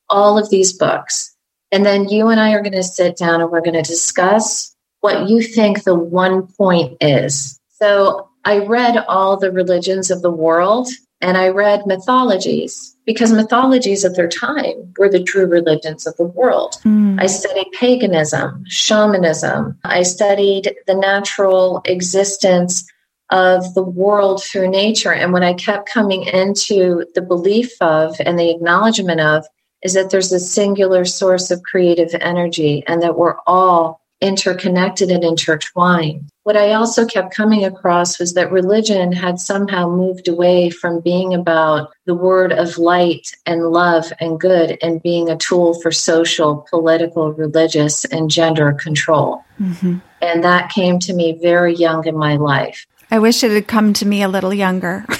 all 0.09 0.39
of 0.39 0.49
these 0.49 0.73
books. 0.73 1.37
And 1.73 1.85
then 1.85 2.09
you 2.09 2.29
and 2.29 2.39
I 2.39 2.53
are 2.53 2.63
going 2.63 2.73
to 2.75 2.85
sit 2.85 3.17
down 3.17 3.41
and 3.41 3.51
we're 3.51 3.63
going 3.63 3.75
to 3.75 3.83
discuss 3.83 4.73
what 5.01 5.29
you 5.29 5.43
think 5.43 5.83
the 5.83 5.97
one 5.97 6.47
point 6.47 6.99
is. 7.01 7.59
So 7.81 8.29
I 8.45 8.59
read 8.59 8.97
all 9.09 9.37
the 9.37 9.53
religions 9.53 10.11
of 10.11 10.23
the 10.23 10.31
world 10.31 10.89
and 11.21 11.39
I 11.39 11.49
read 11.49 11.87
mythologies 11.87 12.97
because 13.07 13.33
mythologies 13.33 14.05
of 14.05 14.17
their 14.17 14.29
time 14.29 14.93
were 14.99 15.09
the 15.09 15.23
true 15.23 15.47
religions 15.47 16.07
of 16.07 16.17
the 16.17 16.25
world. 16.25 16.79
Mm. 16.85 17.21
I 17.21 17.27
studied 17.27 17.71
paganism, 17.79 18.65
shamanism. 18.67 19.79
I 19.85 20.03
studied 20.03 20.75
the 20.87 20.95
natural 20.95 21.81
existence 21.85 22.85
of 23.31 23.75
the 23.75 23.83
world 23.83 24.43
through 24.43 24.69
nature. 24.69 25.13
And 25.13 25.33
what 25.33 25.45
I 25.45 25.55
kept 25.55 25.89
coming 25.89 26.25
into 26.25 27.07
the 27.15 27.23
belief 27.23 27.71
of 27.81 28.17
and 28.21 28.39
the 28.39 28.51
acknowledgement 28.51 29.21
of 29.21 29.47
is 29.83 29.95
that 29.95 30.11
there's 30.11 30.33
a 30.33 30.41
singular 30.41 31.05
source 31.05 31.51
of 31.51 31.63
creative 31.63 32.15
energy 32.21 32.85
and 32.87 33.03
that 33.03 33.17
we're 33.17 33.37
all 33.47 34.01
interconnected 34.21 35.11
and 35.11 35.25
intertwined. 35.25 36.29
What 36.45 36.57
I 36.57 36.73
also 36.73 37.07
kept 37.07 37.33
coming 37.33 37.65
across 37.65 38.19
was 38.19 38.35
that 38.35 38.51
religion 38.51 39.13
had 39.13 39.39
somehow 39.39 39.89
moved 39.89 40.27
away 40.27 40.71
from 40.71 40.99
being 40.99 41.35
about 41.35 41.93
the 42.05 42.17
word 42.17 42.53
of 42.53 42.79
light 42.79 43.37
and 43.47 43.71
love 43.71 44.13
and 44.19 44.41
good 44.41 44.77
and 44.83 45.01
being 45.01 45.31
a 45.31 45.37
tool 45.37 45.81
for 45.81 45.93
social, 45.93 46.67
political, 46.69 47.33
religious, 47.33 48.05
and 48.07 48.29
gender 48.29 48.73
control. 48.73 49.45
Mm-hmm. 49.61 49.99
And 50.21 50.43
that 50.43 50.71
came 50.71 50.99
to 51.01 51.13
me 51.13 51.39
very 51.41 51.77
young 51.77 52.05
in 52.09 52.17
my 52.17 52.35
life. 52.37 52.87
I 53.13 53.21
wish 53.21 53.45
it 53.45 53.53
had 53.53 53.69
come 53.69 53.93
to 53.95 54.07
me 54.07 54.23
a 54.23 54.29
little 54.29 54.53
younger. 54.55 55.07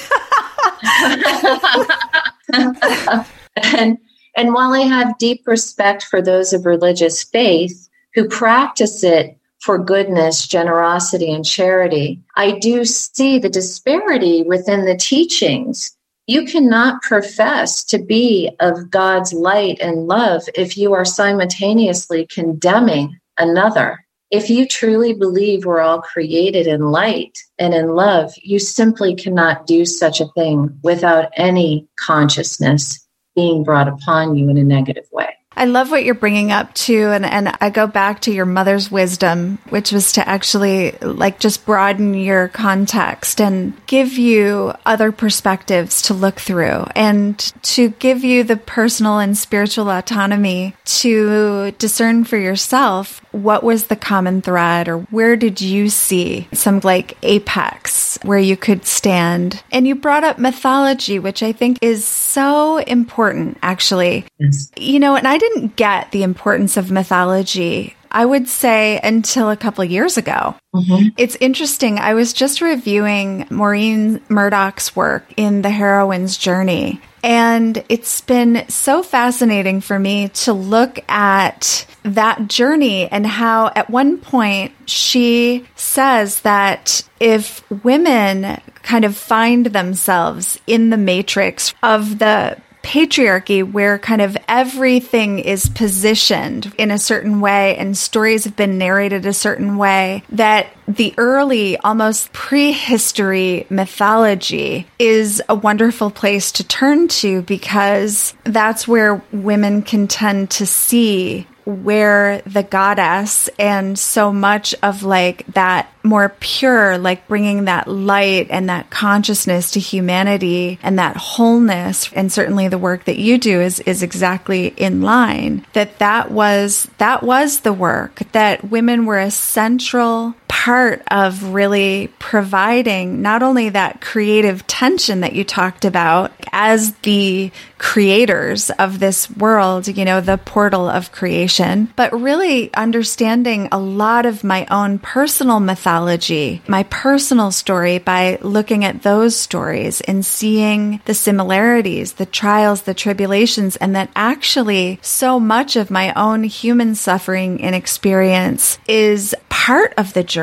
and 2.53 3.99
and 4.35 4.55
while 4.55 4.73
I 4.73 4.81
have 4.81 5.19
deep 5.19 5.43
respect 5.47 6.03
for 6.05 6.21
those 6.23 6.53
of 6.53 6.67
religious 6.67 7.23
faith 7.23 7.89
who 8.15 8.27
practice 8.29 9.05
it 9.05 9.39
for 9.63 9.79
goodness, 9.79 10.47
generosity, 10.47 11.33
and 11.33 11.45
charity, 11.45 12.21
I 12.37 12.59
do 12.59 12.85
see 12.85 13.39
the 13.39 13.49
disparity 13.49 14.43
within 14.43 14.85
the 14.85 14.97
teachings. 14.97 15.97
You 16.27 16.45
cannot 16.47 17.03
profess 17.03 17.85
to 17.85 17.99
be 17.99 18.51
of 18.59 18.91
God's 18.91 19.33
light 19.33 19.79
and 19.81 20.09
love 20.09 20.43
if 20.57 20.77
you 20.77 20.95
are 20.95 21.05
simultaneously 21.05 22.27
condemning 22.27 23.17
another. 23.39 24.05
If 24.33 24.51
you 24.51 24.67
truly 24.67 25.13
believe 25.13 25.65
we're 25.65 25.81
all 25.81 26.01
created 26.01 26.67
in 26.67 26.91
light 26.91 27.39
and 27.59 27.73
in 27.73 27.95
love, 27.95 28.33
you 28.43 28.59
simply 28.59 29.15
cannot 29.15 29.67
do 29.67 29.85
such 29.85 30.21
a 30.21 30.29
thing 30.35 30.77
without 30.83 31.31
any 31.37 31.87
consciousness 32.01 33.07
being 33.37 33.63
brought 33.63 33.89
upon 33.89 34.35
you 34.35 34.49
in 34.49 34.59
a 34.59 34.65
negative 34.65 35.07
way. 35.13 35.37
I 35.57 35.67
love 35.67 35.91
what 35.91 36.05
you're 36.05 36.15
bringing 36.15 36.53
up 36.53 36.75
too. 36.75 37.09
And, 37.11 37.25
and 37.25 37.57
I 37.61 37.71
go 37.71 37.87
back 37.87 38.21
to 38.23 38.33
your 38.33 38.47
mother's 38.47 38.91
wisdom, 38.91 39.59
which 39.69 39.93
was 39.93 40.13
to 40.13 40.29
actually 40.29 40.93
like 41.01 41.39
just 41.39 41.67
broaden 41.67 42.15
your 42.15 42.49
context 42.49 43.41
and 43.41 43.75
give 43.87 44.15
you 44.15 44.73
other 44.87 45.13
perspectives 45.13 46.03
to 46.03 46.15
look 46.15 46.41
through 46.41 46.87
and 46.95 47.39
to 47.63 47.91
give 47.91 48.25
you 48.25 48.45
the 48.45 48.57
personal 48.57 49.19
and 49.19 49.37
spiritual 49.37 49.91
autonomy 49.91 50.75
to 50.85 51.73
discern 51.73 52.25
for 52.25 52.37
yourself 52.37 53.21
what 53.33 53.63
was 53.63 53.85
the 53.85 53.97
common 53.97 54.43
thread 54.43 54.89
or 54.89 54.99
where 54.99 55.37
did 55.37 55.61
you 55.61 55.89
see 55.89 56.49
some 56.53 56.81
like 56.81 57.17
apex 57.23 58.19
where 58.23 58.39
you 58.39 58.57
could 58.57 58.87
stand. 58.87 59.63
And 59.73 59.87
you 59.87 59.95
brought 59.95 60.25
up 60.25 60.39
mythology, 60.39 61.19
which 61.19 61.43
I 61.43 61.53
think 61.53 61.79
is 61.83 62.05
so 62.05 62.79
important 62.79 63.59
actually. 63.63 64.27
Yes. 64.39 64.71
You 64.77 65.01
know, 65.01 65.17
and 65.17 65.27
I 65.27 65.39
didn't 65.43 65.77
get 65.77 66.13
the 66.13 66.23
importance 66.23 66.77
of 66.77 66.91
mythology 66.91 67.97
I 68.13 68.27
would 68.27 68.47
say 68.47 69.01
until 69.03 69.51
a 69.51 69.57
couple 69.57 69.83
years 69.85 70.19
ago. 70.19 70.55
Mm-hmm. 70.75 71.09
It's 71.17 71.37
interesting. 71.41 71.99
I 71.99 72.13
was 72.15 72.35
just 72.35 72.61
reviewing 72.61 73.47
Maureen 73.51 74.21
Murdock's 74.29 74.95
work 74.95 75.25
in 75.37 75.63
The 75.63 75.71
Heroine's 75.71 76.37
Journey. 76.37 77.01
And 77.25 77.83
it's 77.89 78.21
been 78.21 78.69
so 78.69 79.03
fascinating 79.03 79.81
for 79.81 79.99
me 79.99 80.29
to 80.29 80.53
look 80.53 80.99
at 81.09 81.87
that 82.03 82.49
journey 82.49 83.09
and 83.09 83.27
how 83.27 83.73
at 83.75 83.89
one 83.89 84.19
point 84.19 84.73
she 84.87 85.65
says 85.77 86.41
that 86.41 87.09
if 87.19 87.69
women 87.85 88.61
kind 88.83 89.05
of 89.05 89.17
find 89.17 89.67
themselves 89.67 90.59
in 90.67 90.91
the 90.91 90.97
matrix 90.97 91.73
of 91.83 92.19
the 92.19 92.61
patriarchy 92.83 93.63
where 93.63 93.99
kind 93.99 94.21
of 94.21 94.37
everything 94.49 95.39
is 95.39 95.69
positioned 95.69 96.73
in 96.79 96.91
a 96.91 96.99
certain 96.99 97.41
way 97.41 97.77
and 97.77 97.97
stories 97.97 98.45
have 98.45 98.57
been 98.57 98.79
narrated 98.79 99.25
a 99.25 99.33
certain 99.33 99.77
way 99.77 100.23
that 100.31 100.69
the 100.89 101.15
early 101.17 101.77
almost 101.79 102.33
prehistory 102.33 103.67
mythology 103.71 104.87
is 104.99 105.41
a 105.49 105.55
wonderful 105.55 106.11
place 106.11 106.53
to 106.53 106.65
turn 106.67 107.09
to 107.09 107.43
because 107.43 108.35
that's 108.45 108.87
where 108.89 109.23
women 109.33 109.83
can 109.83 110.09
tend 110.09 110.51
to 110.51 110.67
see 110.67 111.47
where 111.65 112.43
the 112.43 112.63
goddess 112.63 113.49
and 113.59 113.99
so 113.99 114.33
much 114.33 114.75
of 114.83 115.03
like 115.03 115.47
that 115.55 115.93
more 116.03 116.35
pure, 116.41 116.99
like 116.99 117.29
bringing 117.29 117.67
that 117.67 117.87
light 117.87 118.49
and 118.51 118.69
that 118.69 118.91
consciousness 118.91 119.73
to 119.73 119.81
humanity 119.81 120.79
and 120.83 120.99
that 120.99 121.17
wholeness. 121.17 122.13
And 122.13 122.33
certainly 122.33 122.69
the 122.69 122.79
work 122.79 123.05
that 123.05 123.19
you 123.19 123.39
do 123.39 123.61
is, 123.61 123.81
is 123.81 124.03
exactly 124.03 124.67
in 124.77 125.03
line 125.03 125.65
that 125.75 125.99
that 126.01 126.31
was, 126.31 126.89
that 126.99 127.23
was 127.23 127.61
the 127.61 127.73
work 127.73 128.23
that 128.33 128.65
women 128.65 129.07
were 129.07 129.19
a 129.19 129.31
central 129.31 130.35
part 130.53 131.03
of 131.11 131.55
really 131.55 132.11
providing 132.19 133.23
not 133.23 133.43
only 133.43 133.71
that 133.71 134.03
creative 134.03 134.67
tension 134.67 135.21
that 135.21 135.33
you 135.33 135.43
talked 135.43 135.87
about 135.87 136.31
as 136.53 136.95
the 136.97 137.51
creators 137.79 138.69
of 138.73 138.99
this 138.99 139.31
world, 139.31 139.89
you 139.89 140.05
know, 140.05 140.21
the 140.21 140.37
portal 140.37 140.87
of 140.87 141.11
creation, 141.11 141.91
but 141.97 142.13
really 142.13 142.73
understanding 142.75 143.67
a 143.73 143.79
lot 143.79 144.27
of 144.27 144.45
my 144.45 144.67
own 144.71 144.99
personal 144.99 145.59
mythology, 145.59 146.61
my 146.69 146.83
personal 146.83 147.51
story 147.51 147.99
by 147.99 148.39
looking 148.43 148.85
at 148.85 149.03
those 149.03 149.35
stories 149.35 150.03
and 150.03 150.25
seeing 150.25 151.01
the 151.07 151.15
similarities, 151.15 152.13
the 152.13 152.27
trials, 152.27 152.83
the 152.83 152.93
tribulations, 152.93 153.77
and 153.77 153.97
that 153.97 154.11
actually 154.15 154.99
so 155.01 155.41
much 155.41 155.77
of 155.77 155.91
my 155.91 156.13
own 156.13 156.45
human 156.45 156.95
suffering 156.95 157.63
and 157.63 157.75
experience 157.75 158.79
is 158.87 159.35
part 159.49 159.95
of 159.97 160.13
the 160.13 160.23
journey 160.23 160.42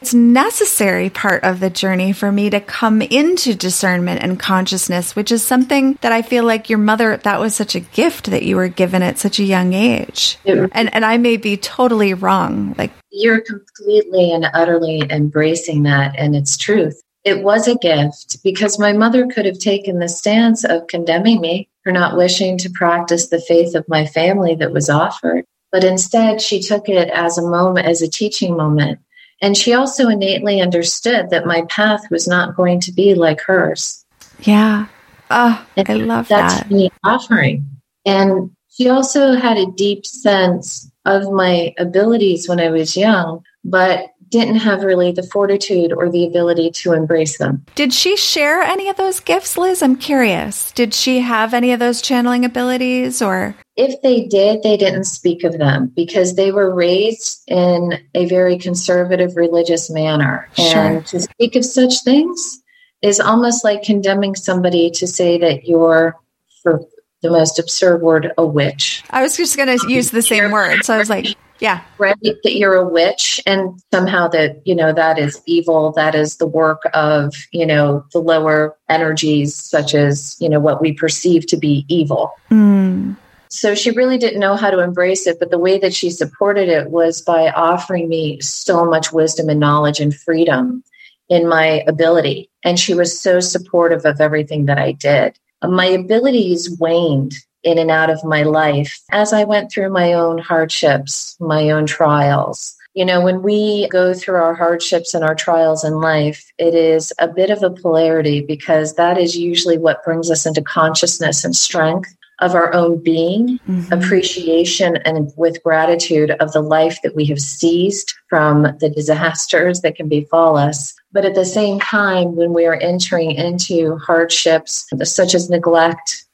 it's 0.00 0.14
necessary 0.14 1.10
part 1.10 1.44
of 1.44 1.60
the 1.60 1.68
journey 1.68 2.12
for 2.12 2.32
me 2.32 2.48
to 2.50 2.60
come 2.60 3.02
into 3.02 3.54
discernment 3.54 4.22
and 4.22 4.40
consciousness, 4.40 5.14
which 5.14 5.30
is 5.30 5.42
something 5.42 5.98
that 6.00 6.10
I 6.10 6.22
feel 6.22 6.44
like 6.44 6.70
your 6.70 6.78
mother, 6.78 7.18
that 7.18 7.38
was 7.38 7.54
such 7.54 7.74
a 7.74 7.80
gift 7.80 8.30
that 8.30 8.42
you 8.42 8.56
were 8.56 8.68
given 8.68 9.02
at 9.02 9.18
such 9.18 9.38
a 9.38 9.44
young 9.44 9.74
age. 9.74 10.38
and, 10.72 10.94
and 10.94 11.04
I 11.04 11.18
may 11.18 11.36
be 11.36 11.58
totally 11.58 12.14
wrong. 12.14 12.74
Like 12.78 12.92
you're 13.10 13.42
completely 13.42 14.32
and 14.32 14.46
utterly 14.54 15.02
embracing 15.10 15.82
that 15.82 16.14
and 16.16 16.34
its 16.34 16.56
truth. 16.56 17.02
It 17.22 17.42
was 17.42 17.68
a 17.68 17.76
gift 17.76 18.42
because 18.42 18.78
my 18.78 18.94
mother 18.94 19.26
could 19.26 19.44
have 19.44 19.58
taken 19.58 19.98
the 19.98 20.08
stance 20.08 20.64
of 20.64 20.86
condemning 20.86 21.42
me 21.42 21.68
for 21.84 21.92
not 21.92 22.16
wishing 22.16 22.56
to 22.58 22.70
practice 22.70 23.28
the 23.28 23.40
faith 23.40 23.74
of 23.74 23.86
my 23.86 24.06
family 24.06 24.54
that 24.54 24.72
was 24.72 24.88
offered. 24.88 25.44
But 25.70 25.84
instead, 25.84 26.40
she 26.40 26.62
took 26.62 26.88
it 26.88 27.10
as 27.10 27.36
a 27.36 27.46
moment, 27.46 27.86
as 27.86 28.00
a 28.00 28.08
teaching 28.08 28.56
moment. 28.56 29.00
And 29.40 29.56
she 29.56 29.72
also 29.72 30.08
innately 30.08 30.60
understood 30.60 31.30
that 31.30 31.46
my 31.46 31.62
path 31.70 32.10
was 32.10 32.28
not 32.28 32.56
going 32.56 32.80
to 32.80 32.92
be 32.92 33.14
like 33.14 33.40
hers. 33.40 34.04
Yeah. 34.40 34.86
Oh, 35.30 35.66
I 35.76 35.94
love 35.94 36.28
that's 36.28 36.60
that. 36.60 36.70
me 36.70 36.90
offering. 37.04 37.64
And 38.04 38.50
she 38.68 38.88
also 38.88 39.34
had 39.34 39.56
a 39.56 39.70
deep 39.72 40.04
sense 40.06 40.90
of 41.04 41.30
my 41.32 41.74
abilities 41.78 42.48
when 42.48 42.60
I 42.60 42.70
was 42.70 42.96
young, 42.96 43.42
but 43.64 44.10
didn't 44.30 44.56
have 44.56 44.84
really 44.84 45.12
the 45.12 45.24
fortitude 45.24 45.92
or 45.92 46.08
the 46.08 46.24
ability 46.24 46.70
to 46.70 46.92
embrace 46.92 47.38
them. 47.38 47.64
Did 47.74 47.92
she 47.92 48.16
share 48.16 48.60
any 48.60 48.88
of 48.88 48.96
those 48.96 49.20
gifts, 49.20 49.58
Liz? 49.58 49.82
I'm 49.82 49.96
curious. 49.96 50.70
Did 50.72 50.94
she 50.94 51.20
have 51.20 51.52
any 51.52 51.72
of 51.72 51.80
those 51.80 52.00
channeling 52.00 52.44
abilities 52.44 53.20
or? 53.20 53.56
If 53.82 54.02
they 54.02 54.26
did, 54.26 54.62
they 54.62 54.76
didn't 54.76 55.04
speak 55.04 55.42
of 55.42 55.56
them 55.56 55.90
because 55.96 56.34
they 56.34 56.52
were 56.52 56.74
raised 56.74 57.42
in 57.46 57.94
a 58.14 58.26
very 58.26 58.58
conservative 58.58 59.36
religious 59.36 59.88
manner. 59.88 60.50
Sure. 60.54 60.66
And 60.76 61.06
to 61.06 61.20
speak 61.20 61.56
of 61.56 61.64
such 61.64 62.04
things 62.04 62.60
is 63.00 63.20
almost 63.20 63.64
like 63.64 63.82
condemning 63.82 64.34
somebody 64.34 64.90
to 64.90 65.06
say 65.06 65.38
that 65.38 65.64
you're, 65.64 66.14
for 66.62 66.82
the 67.22 67.30
most 67.30 67.58
absurd 67.58 68.02
word, 68.02 68.30
a 68.36 68.44
witch. 68.44 69.02
I 69.08 69.22
was 69.22 69.34
just 69.34 69.56
going 69.56 69.78
to 69.78 69.88
use 69.88 70.10
the 70.10 70.20
same 70.20 70.50
word. 70.50 70.84
So 70.84 70.92
I 70.92 70.98
was 70.98 71.08
like, 71.08 71.34
yeah. 71.58 71.80
Right. 71.96 72.14
That 72.20 72.56
you're 72.56 72.74
a 72.74 72.86
witch 72.86 73.40
and 73.46 73.80
somehow 73.90 74.28
that, 74.28 74.60
you 74.66 74.74
know, 74.74 74.92
that 74.92 75.18
is 75.18 75.40
evil. 75.46 75.92
That 75.92 76.14
is 76.14 76.36
the 76.36 76.46
work 76.46 76.82
of, 76.92 77.34
you 77.50 77.64
know, 77.64 78.04
the 78.12 78.18
lower 78.18 78.76
energies, 78.90 79.54
such 79.54 79.94
as, 79.94 80.36
you 80.38 80.50
know, 80.50 80.60
what 80.60 80.82
we 80.82 80.92
perceive 80.92 81.46
to 81.46 81.56
be 81.56 81.86
evil. 81.88 82.32
Mm. 82.50 83.16
So 83.50 83.74
she 83.74 83.90
really 83.90 84.16
didn't 84.16 84.40
know 84.40 84.54
how 84.54 84.70
to 84.70 84.78
embrace 84.78 85.26
it. 85.26 85.38
But 85.40 85.50
the 85.50 85.58
way 85.58 85.78
that 85.78 85.92
she 85.92 86.10
supported 86.10 86.68
it 86.68 86.90
was 86.90 87.20
by 87.20 87.50
offering 87.50 88.08
me 88.08 88.40
so 88.40 88.84
much 88.84 89.12
wisdom 89.12 89.48
and 89.48 89.60
knowledge 89.60 90.00
and 90.00 90.14
freedom 90.14 90.84
in 91.28 91.48
my 91.48 91.82
ability. 91.86 92.48
And 92.64 92.78
she 92.78 92.94
was 92.94 93.20
so 93.20 93.40
supportive 93.40 94.04
of 94.04 94.20
everything 94.20 94.66
that 94.66 94.78
I 94.78 94.92
did. 94.92 95.38
My 95.62 95.86
abilities 95.86 96.76
waned 96.78 97.34
in 97.62 97.76
and 97.76 97.90
out 97.90 98.08
of 98.08 98.24
my 98.24 98.42
life 98.42 98.98
as 99.10 99.32
I 99.32 99.44
went 99.44 99.70
through 99.70 99.90
my 99.90 100.12
own 100.12 100.38
hardships, 100.38 101.36
my 101.40 101.70
own 101.70 101.86
trials. 101.86 102.76
You 102.94 103.04
know, 103.04 103.20
when 103.20 103.42
we 103.42 103.88
go 103.88 104.14
through 104.14 104.36
our 104.36 104.54
hardships 104.54 105.12
and 105.14 105.22
our 105.22 105.34
trials 105.34 105.84
in 105.84 106.00
life, 106.00 106.50
it 106.58 106.74
is 106.74 107.12
a 107.18 107.28
bit 107.28 107.50
of 107.50 107.62
a 107.62 107.70
polarity 107.70 108.40
because 108.40 108.94
that 108.94 109.18
is 109.18 109.36
usually 109.36 109.78
what 109.78 110.02
brings 110.04 110.30
us 110.30 110.46
into 110.46 110.62
consciousness 110.62 111.44
and 111.44 111.54
strength 111.54 112.14
of 112.40 112.54
our 112.54 112.72
own 112.74 113.02
being, 113.02 113.58
mm-hmm. 113.68 113.92
appreciation, 113.92 114.96
and 115.04 115.30
with 115.36 115.62
gratitude 115.62 116.32
of 116.32 116.52
the 116.52 116.62
life 116.62 116.98
that 117.02 117.14
we 117.14 117.24
have 117.26 117.40
seized 117.40 118.14
from 118.28 118.62
the 118.80 118.90
disasters 118.90 119.80
that 119.80 119.96
can 119.96 120.08
befall 120.08 120.56
us. 120.56 120.94
But 121.12 121.24
at 121.24 121.34
the 121.34 121.44
same 121.44 121.80
time, 121.80 122.36
when 122.36 122.52
we 122.52 122.66
are 122.66 122.76
entering 122.76 123.32
into 123.32 123.96
hardships 123.98 124.86
such 125.02 125.34
as 125.34 125.50
neglect, 125.50 126.24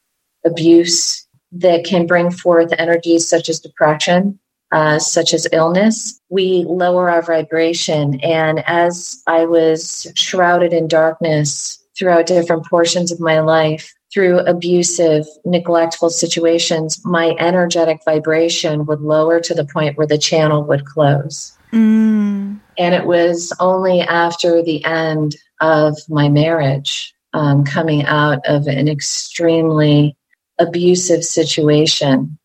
abuse 0.45 1.27
that 1.53 1.85
can 1.85 2.07
bring 2.07 2.31
forth 2.31 2.73
energies 2.79 3.29
such 3.29 3.49
as 3.49 3.61
depression, 3.61 4.39
uh, 4.73 4.99
such 4.99 5.33
as 5.33 5.47
illness, 5.53 6.21
we 6.29 6.65
lower 6.69 7.09
our 7.11 7.23
vibration. 7.23 8.21
And 8.21 8.63
as 8.67 9.23
I 9.27 9.45
was 9.47 10.07
shrouded 10.15 10.73
in 10.73 10.89
darkness 10.89 11.83
throughout 11.97 12.27
different 12.27 12.67
portions 12.67 13.13
of 13.13 13.21
my 13.21 13.41
life, 13.41 13.93
through 14.17 14.39
abusive, 14.39 15.27
neglectful 15.45 16.09
situations, 16.09 17.05
my 17.05 17.37
energetic 17.39 18.01
vibration 18.03 18.87
would 18.87 19.03
lower 19.03 19.41
to 19.41 19.53
the 19.53 19.67
point 19.67 19.99
where 19.99 20.07
the 20.07 20.17
channel 20.17 20.65
would 20.65 20.87
close. 20.87 21.53
Mm. 21.71 22.59
And 22.79 22.95
it 22.95 23.05
was 23.05 23.53
only 23.61 24.01
after 24.01 24.63
the 24.63 24.83
end 24.87 25.37
of 25.61 25.99
my 26.09 26.31
marriage, 26.31 27.15
um, 27.35 27.63
coming 27.65 28.07
out 28.07 28.39
of 28.47 28.67
an 28.67 28.89
extremely 28.89 30.17
abusive 30.59 31.23
situation 31.23 32.39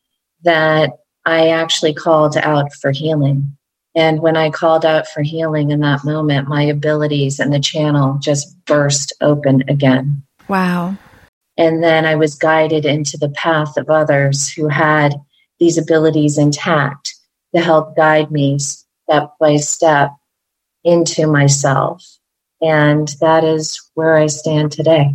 that 0.43 0.89
I 1.25 1.51
actually 1.51 1.93
called 1.93 2.35
out 2.35 2.73
for 2.73 2.91
healing. 2.91 3.55
And 3.95 4.19
when 4.19 4.35
I 4.35 4.49
called 4.49 4.83
out 4.83 5.07
for 5.07 5.21
healing 5.21 5.71
in 5.71 5.79
that 5.79 6.03
moment, 6.03 6.49
my 6.49 6.63
abilities 6.63 7.39
and 7.39 7.53
the 7.53 7.61
channel 7.61 8.17
just 8.19 8.57
burst 8.65 9.13
open 9.21 9.63
again. 9.69 10.23
Wow. 10.49 10.97
And 11.57 11.83
then 11.83 12.05
I 12.05 12.15
was 12.15 12.35
guided 12.35 12.85
into 12.85 13.17
the 13.17 13.29
path 13.29 13.77
of 13.77 13.89
others 13.89 14.49
who 14.49 14.67
had 14.67 15.15
these 15.59 15.77
abilities 15.77 16.37
intact 16.37 17.13
to 17.53 17.61
help 17.61 17.95
guide 17.95 18.31
me 18.31 18.57
step 18.59 19.33
by 19.39 19.57
step 19.57 20.11
into 20.83 21.27
myself. 21.27 22.03
And 22.61 23.07
that 23.19 23.43
is 23.43 23.79
where 23.93 24.15
I 24.15 24.27
stand 24.27 24.71
today. 24.71 25.13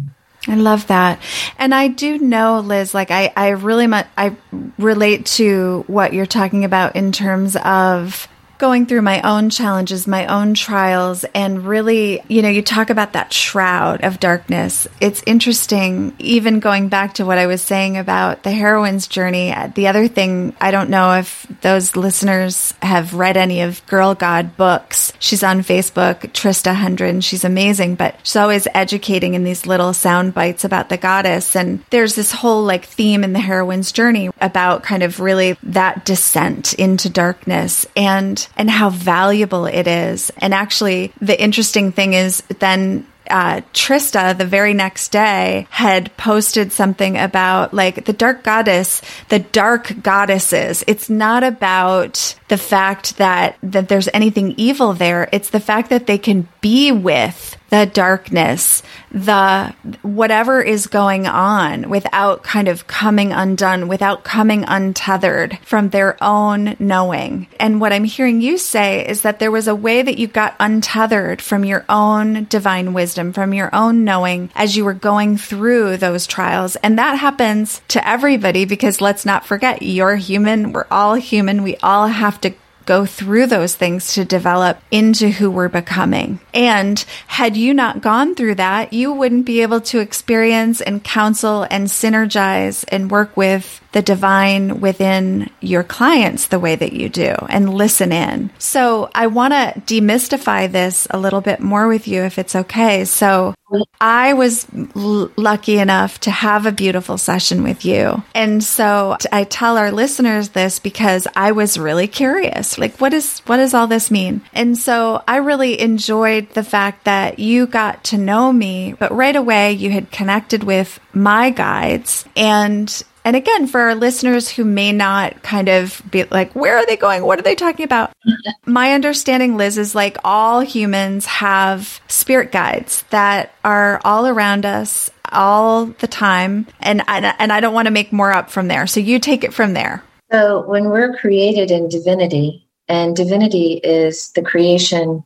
I 0.48 0.54
love 0.54 0.86
that. 0.88 1.20
And 1.58 1.74
I 1.74 1.88
do 1.88 2.18
know, 2.18 2.60
Liz, 2.60 2.94
like 2.94 3.10
I, 3.10 3.32
I 3.36 3.48
really 3.48 3.86
much, 3.86 4.06
I 4.16 4.36
relate 4.78 5.26
to 5.26 5.84
what 5.88 6.12
you're 6.12 6.26
talking 6.26 6.64
about 6.64 6.94
in 6.94 7.10
terms 7.10 7.56
of 7.56 8.28
going 8.58 8.86
through 8.86 9.02
my 9.02 9.20
own 9.22 9.50
challenges, 9.50 10.06
my 10.06 10.26
own 10.26 10.54
trials, 10.54 11.24
and 11.34 11.66
really, 11.66 12.22
you 12.28 12.42
know, 12.42 12.48
you 12.48 12.62
talk 12.62 12.90
about 12.90 13.12
that 13.12 13.32
shroud 13.32 14.02
of 14.04 14.20
darkness. 14.20 14.86
It's 15.00 15.22
interesting, 15.26 16.14
even 16.18 16.60
going 16.60 16.88
back 16.88 17.14
to 17.14 17.26
what 17.26 17.38
I 17.38 17.46
was 17.46 17.62
saying 17.62 17.96
about 17.96 18.42
the 18.42 18.50
heroine's 18.50 19.06
journey. 19.06 19.54
The 19.74 19.88
other 19.88 20.08
thing, 20.08 20.54
I 20.60 20.70
don't 20.70 20.90
know 20.90 21.14
if 21.14 21.46
those 21.60 21.96
listeners 21.96 22.72
have 22.82 23.14
read 23.14 23.36
any 23.36 23.62
of 23.62 23.84
Girl 23.86 24.14
God 24.14 24.56
books. 24.56 25.12
She's 25.18 25.42
on 25.42 25.60
Facebook, 25.60 26.20
Trista 26.32 26.74
Hendren. 26.74 27.20
She's 27.20 27.44
amazing, 27.44 27.96
but 27.96 28.16
she's 28.22 28.36
always 28.36 28.68
educating 28.74 29.34
in 29.34 29.44
these 29.44 29.66
little 29.66 29.92
sound 29.92 30.34
bites 30.34 30.64
about 30.64 30.88
the 30.88 30.96
goddess. 30.96 31.56
And 31.56 31.84
there's 31.90 32.14
this 32.14 32.32
whole 32.32 32.62
like 32.62 32.84
theme 32.84 33.24
in 33.24 33.32
the 33.32 33.40
heroine's 33.40 33.92
journey 33.92 34.30
about 34.40 34.82
kind 34.82 35.02
of 35.02 35.20
really 35.20 35.56
that 35.62 36.04
descent 36.04 36.74
into 36.74 37.08
darkness. 37.08 37.86
And 37.96 38.45
and 38.56 38.70
how 38.70 38.90
valuable 38.90 39.66
it 39.66 39.86
is. 39.86 40.30
And 40.38 40.54
actually, 40.54 41.12
the 41.20 41.40
interesting 41.40 41.92
thing 41.92 42.12
is 42.14 42.42
then 42.58 43.06
uh, 43.30 43.60
Trista 43.72 44.36
the 44.36 44.44
very 44.44 44.74
next 44.74 45.08
day 45.10 45.66
had 45.70 46.16
posted 46.16 46.72
something 46.72 47.16
about 47.16 47.74
like 47.74 48.04
the 48.04 48.12
dark 48.12 48.42
goddess, 48.44 49.02
the 49.28 49.38
dark 49.38 50.02
goddesses. 50.02 50.84
It's 50.86 51.10
not 51.10 51.42
about 51.42 52.36
the 52.48 52.58
fact 52.58 53.18
that 53.18 53.56
that 53.62 53.88
there's 53.88 54.08
anything 54.14 54.54
evil 54.56 54.92
there. 54.92 55.28
It's 55.32 55.50
the 55.50 55.60
fact 55.60 55.90
that 55.90 56.06
they 56.06 56.18
can 56.18 56.48
be 56.60 56.92
with 56.92 57.55
the 57.70 57.86
darkness, 57.86 58.82
the 59.10 59.74
whatever 60.02 60.62
is 60.62 60.86
going 60.86 61.26
on 61.26 61.88
without 61.88 62.42
kind 62.42 62.68
of 62.68 62.86
coming 62.86 63.32
undone, 63.32 63.88
without 63.88 64.24
coming 64.24 64.64
untethered 64.66 65.58
from 65.62 65.88
their 65.88 66.22
own 66.22 66.76
knowing. 66.78 67.48
And 67.58 67.80
what 67.80 67.92
I'm 67.92 68.04
hearing 68.04 68.40
you 68.40 68.58
say 68.58 69.06
is 69.06 69.22
that 69.22 69.38
there 69.38 69.50
was 69.50 69.68
a 69.68 69.74
way 69.74 70.02
that 70.02 70.18
you 70.18 70.26
got 70.26 70.54
untethered 70.60 71.42
from 71.42 71.64
your 71.64 71.84
own 71.88 72.44
divine 72.44 72.92
wisdom, 72.92 73.32
from 73.32 73.52
your 73.52 73.74
own 73.74 74.04
knowing 74.04 74.50
as 74.54 74.76
you 74.76 74.84
were 74.84 74.94
going 74.94 75.36
through 75.36 75.96
those 75.96 76.26
trials. 76.26 76.76
And 76.76 76.98
that 76.98 77.18
happens 77.18 77.80
to 77.88 78.06
everybody 78.06 78.64
because 78.64 79.00
let's 79.00 79.26
not 79.26 79.46
forget 79.46 79.82
you're 79.82 80.16
human. 80.16 80.72
We're 80.72 80.86
all 80.90 81.14
human. 81.14 81.62
We 81.62 81.76
all 81.78 82.06
have 82.06 82.40
to 82.42 82.54
go 82.86 83.04
through 83.04 83.46
those 83.46 83.74
things 83.74 84.14
to 84.14 84.24
develop 84.24 84.78
into 84.90 85.28
who 85.28 85.50
we're 85.50 85.68
becoming. 85.68 86.40
And 86.54 86.98
had 87.26 87.56
you 87.56 87.74
not 87.74 88.00
gone 88.00 88.34
through 88.34 88.54
that, 88.54 88.92
you 88.92 89.12
wouldn't 89.12 89.44
be 89.44 89.62
able 89.62 89.80
to 89.82 89.98
experience 89.98 90.80
and 90.80 91.04
counsel 91.04 91.66
and 91.70 91.88
synergize 91.88 92.84
and 92.88 93.10
work 93.10 93.36
with 93.36 93.80
the 93.96 94.02
divine 94.02 94.82
within 94.82 95.48
your 95.62 95.82
clients 95.82 96.48
the 96.48 96.60
way 96.60 96.76
that 96.76 96.92
you 96.92 97.08
do 97.08 97.34
and 97.48 97.72
listen 97.72 98.12
in. 98.12 98.50
So 98.58 99.08
I 99.14 99.28
want 99.28 99.54
to 99.54 99.80
demystify 99.86 100.70
this 100.70 101.06
a 101.08 101.18
little 101.18 101.40
bit 101.40 101.60
more 101.60 101.88
with 101.88 102.06
you 102.06 102.20
if 102.20 102.38
it's 102.38 102.54
okay. 102.54 103.06
So 103.06 103.54
I 103.98 104.34
was 104.34 104.66
l- 104.94 105.30
lucky 105.38 105.78
enough 105.78 106.20
to 106.20 106.30
have 106.30 106.66
a 106.66 106.72
beautiful 106.72 107.16
session 107.16 107.62
with 107.62 107.86
you. 107.86 108.22
And 108.34 108.62
so 108.62 109.16
I 109.32 109.44
tell 109.44 109.78
our 109.78 109.90
listeners 109.90 110.50
this 110.50 110.78
because 110.78 111.26
I 111.34 111.52
was 111.52 111.78
really 111.78 112.06
curious. 112.06 112.76
Like, 112.76 113.00
what 113.00 113.14
is, 113.14 113.38
what 113.46 113.56
does 113.56 113.72
all 113.72 113.86
this 113.86 114.10
mean? 114.10 114.42
And 114.52 114.76
so 114.76 115.24
I 115.26 115.38
really 115.38 115.80
enjoyed 115.80 116.50
the 116.50 116.64
fact 116.64 117.06
that 117.06 117.38
you 117.38 117.66
got 117.66 118.04
to 118.04 118.18
know 118.18 118.52
me, 118.52 118.92
but 118.92 119.10
right 119.10 119.34
away 119.34 119.72
you 119.72 119.90
had 119.90 120.10
connected 120.10 120.64
with 120.64 121.00
my 121.14 121.48
guides 121.48 122.26
and 122.36 123.02
and 123.26 123.34
again, 123.34 123.66
for 123.66 123.80
our 123.80 123.96
listeners 123.96 124.48
who 124.48 124.64
may 124.64 124.92
not 124.92 125.42
kind 125.42 125.68
of 125.68 126.00
be 126.08 126.22
like, 126.22 126.54
where 126.54 126.76
are 126.76 126.86
they 126.86 126.96
going? 126.96 127.24
What 127.24 127.40
are 127.40 127.42
they 127.42 127.56
talking 127.56 127.82
about? 127.82 128.12
My 128.66 128.92
understanding, 128.92 129.56
Liz, 129.56 129.78
is 129.78 129.96
like 129.96 130.16
all 130.22 130.60
humans 130.60 131.26
have 131.26 132.00
spirit 132.06 132.52
guides 132.52 133.02
that 133.10 133.52
are 133.64 134.00
all 134.04 134.28
around 134.28 134.64
us 134.64 135.10
all 135.32 135.86
the 135.86 136.06
time. 136.06 136.68
And, 136.78 137.02
and 137.08 137.52
I 137.52 137.58
don't 137.58 137.74
want 137.74 137.86
to 137.86 137.90
make 137.92 138.12
more 138.12 138.32
up 138.32 138.48
from 138.48 138.68
there. 138.68 138.86
So 138.86 139.00
you 139.00 139.18
take 139.18 139.42
it 139.42 139.52
from 139.52 139.72
there. 139.72 140.04
So 140.30 140.64
when 140.64 140.88
we're 140.88 141.16
created 141.16 141.72
in 141.72 141.88
divinity, 141.88 142.68
and 142.86 143.16
divinity 143.16 143.80
is 143.82 144.30
the 144.36 144.42
creation 144.42 145.24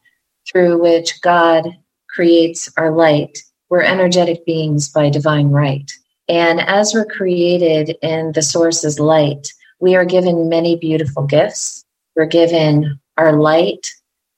through 0.50 0.80
which 0.80 1.20
God 1.20 1.68
creates 2.08 2.72
our 2.78 2.92
light, 2.92 3.36
we're 3.68 3.82
energetic 3.82 4.46
beings 4.46 4.88
by 4.88 5.10
divine 5.10 5.50
right. 5.50 5.92
And 6.30 6.60
as 6.60 6.94
we're 6.94 7.06
created 7.06 7.96
in 8.02 8.30
the 8.32 8.42
source's 8.42 9.00
light, 9.00 9.52
we 9.80 9.96
are 9.96 10.04
given 10.04 10.48
many 10.48 10.76
beautiful 10.76 11.24
gifts. 11.24 11.84
We're 12.14 12.26
given 12.26 13.00
our 13.18 13.32
light, 13.32 13.88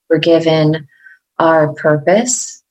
we're 0.09 0.17
given 0.17 0.87
our 1.37 1.71
purpose, 1.73 2.63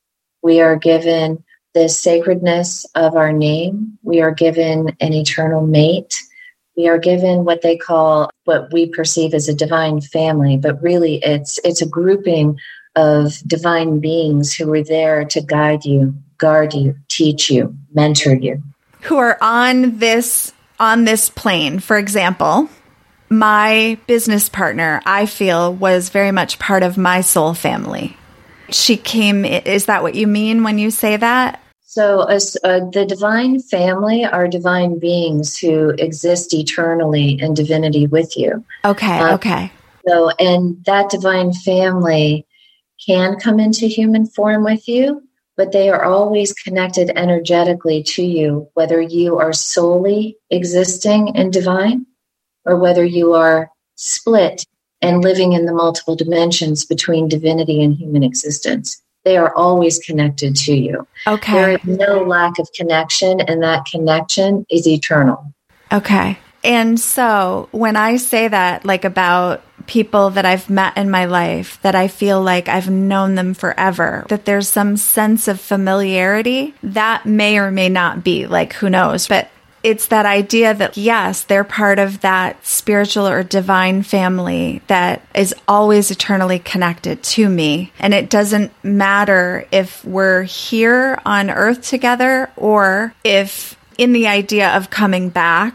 we 0.43 0.61
are 0.61 0.75
given 0.75 1.45
the 1.73 1.89
sacredness 1.89 2.85
of 2.97 3.15
our 3.15 3.33
name, 3.33 3.97
we 4.03 4.21
are 4.21 4.33
given 4.33 4.97
an 4.99 5.13
eternal 5.13 5.65
mate. 5.65 6.19
We 6.77 6.89
are 6.89 6.99
given 6.99 7.45
what 7.45 7.63
they 7.63 7.77
call 7.77 8.31
what 8.45 8.73
we 8.73 8.89
perceive 8.89 9.35
as 9.35 9.47
a 9.47 9.55
divine 9.55 10.01
family, 10.01 10.57
but 10.57 10.83
really 10.83 11.17
it's 11.23 11.61
it's 11.65 11.83
a 11.83 11.89
grouping 11.89 12.59
of 12.97 13.35
divine 13.47 14.01
beings 14.01 14.53
who 14.53 14.73
are 14.73 14.83
there 14.83 15.25
to 15.27 15.41
guide 15.43 15.85
you, 15.85 16.15
guard 16.39 16.75
you, 16.75 16.97
teach 17.09 17.51
you, 17.51 17.77
mentor 17.93 18.35
you 18.35 18.63
who 19.03 19.19
are 19.19 19.39
on 19.41 19.99
this 19.99 20.53
on 20.81 21.05
this 21.05 21.31
plane. 21.31 21.79
For 21.79 21.97
example, 21.97 22.69
my 23.29 23.99
business 24.07 24.49
partner, 24.49 25.01
I 25.07 25.27
feel, 25.27 25.73
was 25.73 26.09
very 26.09 26.33
much 26.33 26.59
part 26.59 26.83
of 26.83 26.99
my 26.99 27.21
soul 27.21 27.55
family. 27.55 28.17
She 28.71 28.97
came. 28.97 29.45
Is 29.45 29.87
that 29.87 30.03
what 30.03 30.15
you 30.15 30.27
mean 30.27 30.65
when 30.65 30.79
you 30.79 30.91
say 30.91 31.17
that? 31.17 31.63
So, 31.85 32.23
as 32.23 32.57
uh, 32.65 32.81
the 32.91 33.05
divine 33.05 33.61
family 33.61 34.25
are 34.25 34.49
divine 34.49 34.99
beings 34.99 35.59
who 35.59 35.91
exist 35.91 36.55
eternally 36.55 37.39
in 37.39 37.53
divinity 37.53 38.07
with 38.07 38.35
you. 38.35 38.65
Okay. 38.85 39.19
Uh, 39.19 39.35
okay. 39.35 39.73
So, 40.09 40.31
and 40.39 40.83
that 40.87 41.11
divine 41.11 41.53
family 41.53 42.47
can 43.07 43.39
come 43.39 43.61
into 43.61 43.87
human 43.87 44.27
form 44.27 44.65
with 44.65 44.89
you, 44.89 45.23
but 45.57 45.73
they 45.73 45.91
are 45.91 46.05
always 46.05 46.53
connected 46.53 47.11
energetically 47.17 48.03
to 48.03 48.23
you, 48.23 48.69
whether 48.75 49.01
you 49.01 49.39
are 49.39 49.53
solely 49.53 50.37
existing 50.51 51.35
in 51.35 51.51
divine 51.51 52.07
or 52.65 52.77
whether 52.77 53.05
you 53.05 53.35
are 53.35 53.71
split 53.97 54.65
and 55.01 55.23
living 55.23 55.53
in 55.53 55.67
the 55.67 55.75
multiple 55.75 56.17
dimensions 56.17 56.85
between 56.85 57.29
divinity 57.29 57.83
and 57.83 57.97
human 57.97 58.23
existence. 58.23 59.03
They 59.25 59.37
are 59.37 59.55
always 59.55 59.99
connected 59.99 60.57
to 60.57 60.75
you. 60.75 61.07
Okay. 61.27 61.53
There 61.53 61.71
is 61.73 61.85
no 61.85 62.23
lack 62.23 62.59
of 62.59 62.69
connection, 62.75 63.41
and 63.41 63.63
that 63.63 63.85
connection 63.85 64.67
is 64.71 64.87
eternal. 64.87 65.53
Okay. 65.93 66.39
And 66.65 66.99
so 66.99 67.69
when 67.73 67.97
I 67.97 68.17
say 68.17 68.49
that, 68.49 68.85
like 68.85 69.05
about 69.05 69.63
people 69.87 70.31
that 70.31 70.45
I've 70.45 70.71
met 70.71 70.97
in 70.97 71.11
my 71.11 71.25
life, 71.27 71.81
that 71.83 71.95
I 71.95 72.09
feel 72.09 72.43
like 72.43 72.69
I've 72.69 72.91
known 72.91 73.35
them 73.35 73.55
forever, 73.55 74.25
that 74.29 74.45
there's 74.45 74.69
some 74.69 74.97
sense 74.97 75.49
of 75.49 75.61
familiarity, 75.61 76.75
that 76.83 77.27
may 77.27 77.59
or 77.59 77.71
may 77.71 77.89
not 77.89 78.25
be, 78.25 78.47
like, 78.47 78.73
who 78.75 78.91
knows? 78.91 79.29
But 79.29 79.51
it's 79.83 80.09
that 80.09 80.27
idea 80.27 80.75
that 80.75 80.97
yes, 80.97 81.43
they're 81.45 81.65
part 81.65 81.99
of 81.99 82.21
that 82.21 82.65
spiritual 82.65 83.27
or 83.27 83.43
divine 83.43 84.03
family 84.03 84.81
that 84.87 85.23
is 85.35 85.55
always 85.67 86.11
eternally 86.11 86.59
connected 86.59 87.23
to 87.23 87.49
me. 87.49 87.93
And 87.99 88.15
it 88.15 88.31
doesn't 88.31 88.73
matter 88.85 89.67
if 89.73 90.05
we're 90.05 90.45
here 90.45 91.21
on 91.27 91.51
earth 91.51 91.83
together 91.83 92.51
or 92.57 93.15
if 93.25 93.77
in 93.99 94.13
the 94.13 94.29
idea 94.29 94.71
of 94.77 94.91
coming 94.91 95.29
back. 95.29 95.75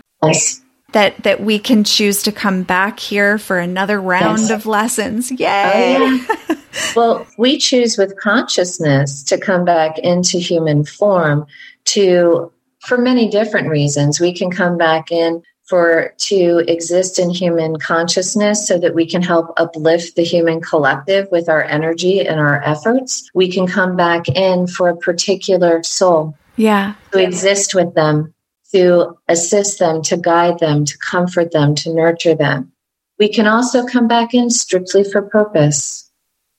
That 0.98 1.22
that 1.22 1.42
we 1.42 1.60
can 1.60 1.84
choose 1.84 2.24
to 2.24 2.32
come 2.32 2.64
back 2.64 3.00
here 3.00 3.38
for 3.38 3.60
another 3.60 4.02
round 4.02 4.40
yes. 4.40 4.50
of 4.50 4.66
lessons. 4.66 5.32
Oh, 5.32 5.36
Yay! 5.38 5.96
Oh, 6.00 6.36
yeah. 6.50 6.56
well, 6.96 7.28
we 7.38 7.60
choose 7.60 8.00
with 8.00 8.18
consciousness 8.18 9.22
to 9.26 9.38
come 9.38 9.64
back 9.64 10.00
into 10.00 10.40
human 10.40 10.84
form 10.84 11.46
to 11.86 12.52
for 12.80 12.98
many 12.98 13.30
different 13.30 13.70
reasons. 13.70 14.20
We 14.20 14.34
can 14.34 14.50
come 14.50 14.76
back 14.76 15.12
in 15.12 15.44
for 15.68 16.16
to 16.18 16.64
exist 16.68 17.20
in 17.20 17.30
human 17.30 17.78
consciousness 17.78 18.68
so 18.68 18.80
that 18.80 18.96
we 18.96 19.06
can 19.06 19.22
help 19.22 19.54
uplift 19.58 20.16
the 20.16 20.24
human 20.24 20.62
collective 20.62 21.28
with 21.32 21.48
our 21.48 21.64
energy 21.64 22.26
and 22.26 22.40
our 22.40 22.64
efforts. 22.64 23.30
We 23.36 23.52
can 23.52 23.68
come 23.68 23.96
back 23.96 24.28
in 24.30 24.66
for 24.66 24.90
a 24.90 24.98
particular 24.98 25.84
soul. 25.84 26.36
Yeah. 26.56 26.96
To 27.12 27.22
exist 27.22 27.76
with 27.76 27.94
them 27.94 28.34
to 28.74 29.18
assist 29.28 29.80
them, 29.80 30.02
to 30.04 30.18
guide 30.18 30.60
them, 30.60 30.86
to 30.86 30.98
comfort 30.98 31.52
them, 31.52 31.76
to 31.76 31.94
nurture 31.94 32.36
them. 32.36 32.72
We 33.20 33.30
can 33.30 33.48
also 33.48 33.86
come 33.86 34.08
back 34.08 34.34
in 34.34 34.50
strictly 34.50 35.04
for 35.04 35.22
purpose. 35.22 36.12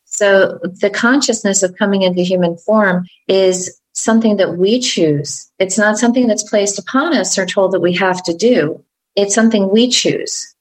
So 0.04 0.58
the 0.62 0.90
consciousness 0.90 1.62
of 1.62 1.76
coming 1.76 2.02
into 2.02 2.22
human 2.22 2.56
form 2.56 3.06
is 3.28 3.78
something 3.92 4.36
that 4.38 4.56
we 4.56 4.80
choose. 4.80 5.50
It's 5.58 5.78
not 5.78 5.98
something 5.98 6.26
that's 6.26 6.48
placed 6.48 6.78
upon 6.78 7.16
us 7.16 7.38
or 7.38 7.46
told 7.46 7.72
that 7.72 7.80
we 7.80 7.94
have 7.94 8.22
to 8.24 8.34
do. 8.34 8.84
It's 9.14 9.34
something 9.34 9.70
we 9.70 9.88
choose. 9.88 10.54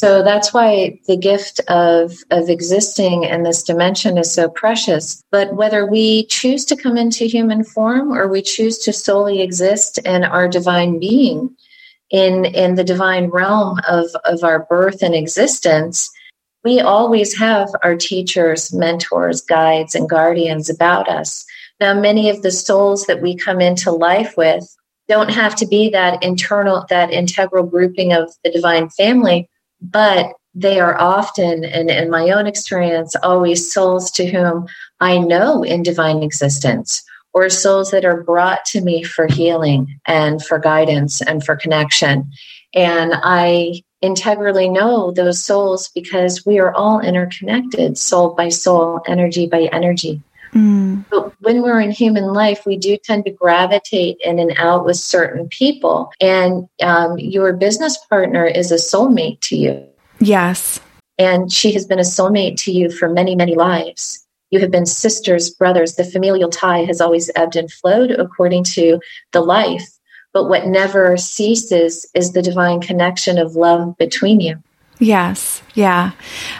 So 0.00 0.22
that's 0.22 0.54
why 0.54 0.98
the 1.08 1.16
gift 1.18 1.60
of, 1.68 2.14
of 2.30 2.48
existing 2.48 3.24
in 3.24 3.42
this 3.42 3.62
dimension 3.62 4.16
is 4.16 4.32
so 4.32 4.48
precious. 4.48 5.22
But 5.30 5.56
whether 5.56 5.84
we 5.84 6.24
choose 6.24 6.64
to 6.66 6.76
come 6.76 6.96
into 6.96 7.26
human 7.26 7.64
form 7.64 8.10
or 8.10 8.26
we 8.26 8.40
choose 8.40 8.78
to 8.78 8.94
solely 8.94 9.42
exist 9.42 9.98
in 9.98 10.24
our 10.24 10.48
divine 10.48 10.98
being, 10.98 11.54
in, 12.08 12.46
in 12.46 12.76
the 12.76 12.82
divine 12.82 13.26
realm 13.26 13.78
of, 13.86 14.06
of 14.24 14.42
our 14.42 14.60
birth 14.70 15.02
and 15.02 15.14
existence, 15.14 16.08
we 16.64 16.80
always 16.80 17.36
have 17.36 17.68
our 17.82 17.94
teachers, 17.94 18.72
mentors, 18.72 19.42
guides, 19.42 19.94
and 19.94 20.08
guardians 20.08 20.70
about 20.70 21.10
us. 21.10 21.44
Now, 21.78 21.92
many 21.92 22.30
of 22.30 22.40
the 22.40 22.52
souls 22.52 23.04
that 23.04 23.20
we 23.20 23.36
come 23.36 23.60
into 23.60 23.92
life 23.92 24.34
with 24.38 24.64
don't 25.08 25.30
have 25.30 25.54
to 25.56 25.66
be 25.66 25.90
that 25.90 26.22
internal, 26.22 26.86
that 26.88 27.10
integral 27.10 27.64
grouping 27.64 28.14
of 28.14 28.32
the 28.44 28.50
divine 28.50 28.88
family 28.88 29.46
but 29.80 30.32
they 30.54 30.80
are 30.80 31.00
often, 31.00 31.64
and 31.64 31.90
in 31.90 32.10
my 32.10 32.30
own 32.30 32.46
experience, 32.46 33.14
always 33.22 33.72
souls 33.72 34.10
to 34.12 34.26
whom 34.26 34.66
I 35.00 35.18
know 35.18 35.62
in 35.62 35.82
divine 35.82 36.22
existence, 36.22 37.02
or 37.32 37.48
souls 37.48 37.92
that 37.92 38.04
are 38.04 38.24
brought 38.24 38.64
to 38.66 38.80
me 38.80 39.04
for 39.04 39.26
healing 39.26 40.00
and 40.06 40.44
for 40.44 40.58
guidance 40.58 41.22
and 41.22 41.44
for 41.44 41.54
connection. 41.54 42.30
And 42.74 43.12
I 43.14 43.82
integrally 44.00 44.68
know 44.68 45.12
those 45.12 45.44
souls 45.44 45.88
because 45.94 46.44
we 46.44 46.58
are 46.58 46.74
all 46.74 47.00
interconnected, 47.00 47.98
soul 47.98 48.34
by 48.34 48.48
soul, 48.48 49.00
energy 49.06 49.46
by 49.46 49.68
energy. 49.72 50.20
Mm. 50.54 51.04
But 51.10 51.32
when 51.40 51.62
we're 51.62 51.80
in 51.80 51.90
human 51.90 52.32
life, 52.32 52.66
we 52.66 52.76
do 52.76 52.96
tend 52.96 53.24
to 53.24 53.30
gravitate 53.30 54.18
in 54.24 54.38
and 54.38 54.52
out 54.58 54.84
with 54.84 54.96
certain 54.96 55.48
people. 55.48 56.12
And 56.20 56.68
um, 56.82 57.18
your 57.18 57.52
business 57.52 57.98
partner 58.08 58.46
is 58.46 58.72
a 58.72 58.76
soulmate 58.76 59.40
to 59.42 59.56
you. 59.56 59.86
Yes. 60.18 60.80
And 61.18 61.52
she 61.52 61.72
has 61.72 61.86
been 61.86 61.98
a 61.98 62.02
soulmate 62.02 62.56
to 62.64 62.72
you 62.72 62.90
for 62.90 63.08
many, 63.08 63.34
many 63.36 63.54
lives. 63.54 64.26
You 64.50 64.58
have 64.60 64.70
been 64.70 64.86
sisters, 64.86 65.50
brothers. 65.50 65.94
The 65.94 66.04
familial 66.04 66.50
tie 66.50 66.84
has 66.84 67.00
always 67.00 67.30
ebbed 67.36 67.56
and 67.56 67.70
flowed 67.70 68.10
according 68.10 68.64
to 68.64 69.00
the 69.32 69.40
life. 69.40 69.86
But 70.32 70.48
what 70.48 70.66
never 70.66 71.16
ceases 71.16 72.08
is 72.14 72.32
the 72.32 72.42
divine 72.42 72.80
connection 72.80 73.38
of 73.38 73.54
love 73.54 73.96
between 73.98 74.40
you. 74.40 74.62
Yes. 74.98 75.62
Yeah. 75.74 76.12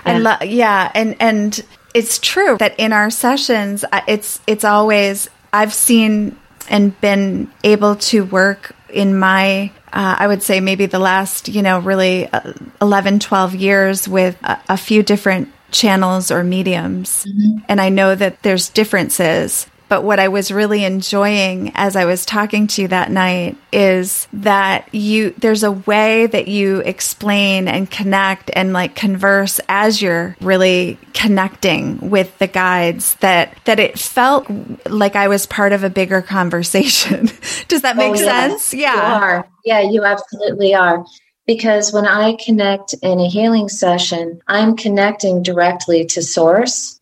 yeah. 0.06 0.12
I 0.12 0.18
love, 0.18 0.44
yeah. 0.44 0.90
And, 0.94 1.16
and 1.20 1.64
it's 1.94 2.18
true 2.18 2.56
that 2.58 2.78
in 2.78 2.92
our 2.92 3.10
sessions, 3.10 3.84
it's 4.06 4.40
it's 4.46 4.64
always 4.64 5.28
I've 5.52 5.74
seen 5.74 6.36
and 6.68 6.98
been 7.00 7.50
able 7.64 7.96
to 7.96 8.24
work 8.24 8.74
in 8.88 9.18
my 9.18 9.72
uh, 9.92 10.16
I 10.18 10.26
would 10.28 10.42
say 10.42 10.60
maybe 10.60 10.86
the 10.86 10.98
last, 10.98 11.48
you 11.48 11.62
know, 11.62 11.80
really 11.80 12.28
uh, 12.28 12.52
11, 12.80 13.18
12 13.18 13.54
years 13.56 14.06
with 14.06 14.36
a, 14.44 14.60
a 14.68 14.76
few 14.76 15.02
different 15.02 15.52
channels 15.72 16.30
or 16.30 16.44
mediums. 16.44 17.24
Mm-hmm. 17.24 17.64
And 17.68 17.80
I 17.80 17.88
know 17.88 18.14
that 18.14 18.42
there's 18.42 18.68
differences, 18.68 19.66
but 19.90 20.04
what 20.04 20.20
I 20.20 20.28
was 20.28 20.52
really 20.52 20.84
enjoying 20.84 21.72
as 21.74 21.96
I 21.96 22.04
was 22.04 22.24
talking 22.24 22.68
to 22.68 22.82
you 22.82 22.88
that 22.88 23.10
night 23.10 23.56
is 23.72 24.28
that 24.32 24.88
you, 24.94 25.34
there's 25.38 25.64
a 25.64 25.72
way 25.72 26.26
that 26.26 26.46
you 26.46 26.78
explain 26.78 27.66
and 27.66 27.90
connect 27.90 28.52
and 28.54 28.72
like 28.72 28.94
converse 28.94 29.60
as 29.68 30.00
you're 30.00 30.36
really 30.40 30.96
connecting 31.12 32.08
with 32.08 32.38
the 32.38 32.46
guides 32.46 33.16
that, 33.16 33.58
that 33.64 33.80
it 33.80 33.98
felt 33.98 34.46
like 34.86 35.16
I 35.16 35.26
was 35.26 35.44
part 35.46 35.72
of 35.72 35.82
a 35.82 35.90
bigger 35.90 36.22
conversation. 36.22 37.26
Does 37.68 37.82
that 37.82 37.96
make 37.96 38.12
oh, 38.12 38.14
sense? 38.14 38.72
Yeah. 38.72 38.94
You 38.94 39.24
are. 39.24 39.48
Yeah, 39.64 39.80
you 39.80 40.04
absolutely 40.04 40.72
are 40.72 41.04
because 41.48 41.92
when 41.92 42.06
I 42.06 42.36
connect 42.36 42.94
in 43.02 43.18
a 43.18 43.28
healing 43.28 43.68
session, 43.68 44.40
I'm 44.46 44.76
connecting 44.76 45.42
directly 45.42 46.06
to 46.06 46.22
source 46.22 46.99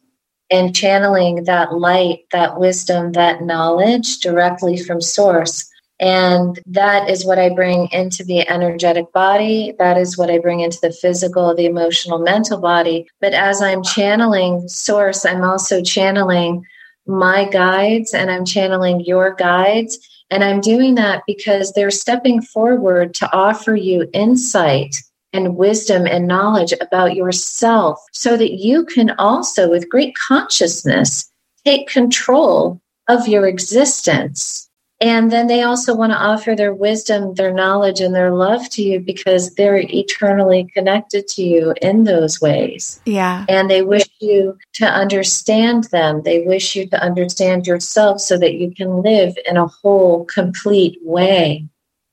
and 0.51 0.75
channeling 0.75 1.45
that 1.45 1.75
light, 1.75 2.21
that 2.33 2.59
wisdom, 2.59 3.13
that 3.13 3.43
knowledge 3.43 4.21
directly 4.21 4.77
from 4.77 5.01
source. 5.01 5.69
And 6.01 6.59
that 6.67 7.11
is 7.11 7.25
what 7.25 7.39
I 7.39 7.51
bring 7.51 7.89
into 7.91 8.23
the 8.23 8.49
energetic 8.49 9.13
body. 9.13 9.75
That 9.79 9.99
is 9.99 10.17
what 10.17 10.31
I 10.31 10.39
bring 10.39 10.61
into 10.61 10.79
the 10.81 10.93
physical, 10.93 11.55
the 11.55 11.67
emotional, 11.67 12.19
mental 12.19 12.59
body. 12.59 13.09
But 13.21 13.35
as 13.35 13.61
I'm 13.61 13.83
channeling 13.83 14.69
source, 14.69 15.27
I'm 15.27 15.43
also 15.43 15.83
channeling 15.83 16.65
my 17.07 17.49
guides 17.49 18.15
and 18.15 18.31
I'm 18.31 18.45
channeling 18.45 19.01
your 19.01 19.35
guides. 19.35 19.99
And 20.31 20.45
I'm 20.45 20.61
doing 20.61 20.95
that 20.97 21.23
because 21.27 21.73
they're 21.73 21.91
stepping 21.91 22.43
forward 22.43 23.15
to 23.15 23.33
offer 23.33 23.75
you 23.75 24.09
insight 24.13 24.95
and 25.33 25.57
wisdom 25.57 26.07
and 26.07 26.27
knowledge 26.27 26.73
about 26.81 27.14
yourself 27.14 28.03
so 28.12 28.37
that 28.37 28.55
you 28.55 28.85
can 28.85 29.11
also, 29.19 29.69
with 29.69 29.88
great 29.88 30.14
consciousness, 30.17 31.31
take 31.64 31.88
control 31.88 32.81
of 33.09 33.29
your 33.29 33.47
existence. 33.47 34.69
And 35.01 35.31
then 35.31 35.47
they 35.47 35.62
also 35.62 35.95
want 35.95 36.11
to 36.11 36.19
offer 36.19 36.57
their 36.57 36.75
wisdom, 36.75 37.35
their 37.35 37.55
knowledge, 37.55 38.01
and 38.01 38.14
their 38.14 38.35
love 38.35 38.69
to 38.71 38.83
you 38.83 38.99
because 38.99 39.55
they're 39.55 39.79
eternally 39.79 40.69
connected 40.75 41.29
to 41.29 41.43
you 41.43 41.73
in 41.81 42.03
those 42.03 42.41
ways. 42.41 43.01
Yeah. 43.05 43.47
And 43.49 43.71
they 43.71 43.83
wish 43.83 44.09
you 44.21 44.59
to 44.75 44.87
understand 44.87 45.85
them. 45.93 46.23
They 46.25 46.41
wish 46.41 46.75
you 46.75 46.88
to 46.88 47.01
understand 47.01 47.67
yourself 47.67 48.21
so 48.21 48.37
that 48.38 48.55
you 48.55 48.75
can 48.75 49.03
live 49.03 49.38
in 49.49 49.57
a 49.57 49.69
whole, 49.69 50.25
complete 50.25 50.99
way 51.03 51.64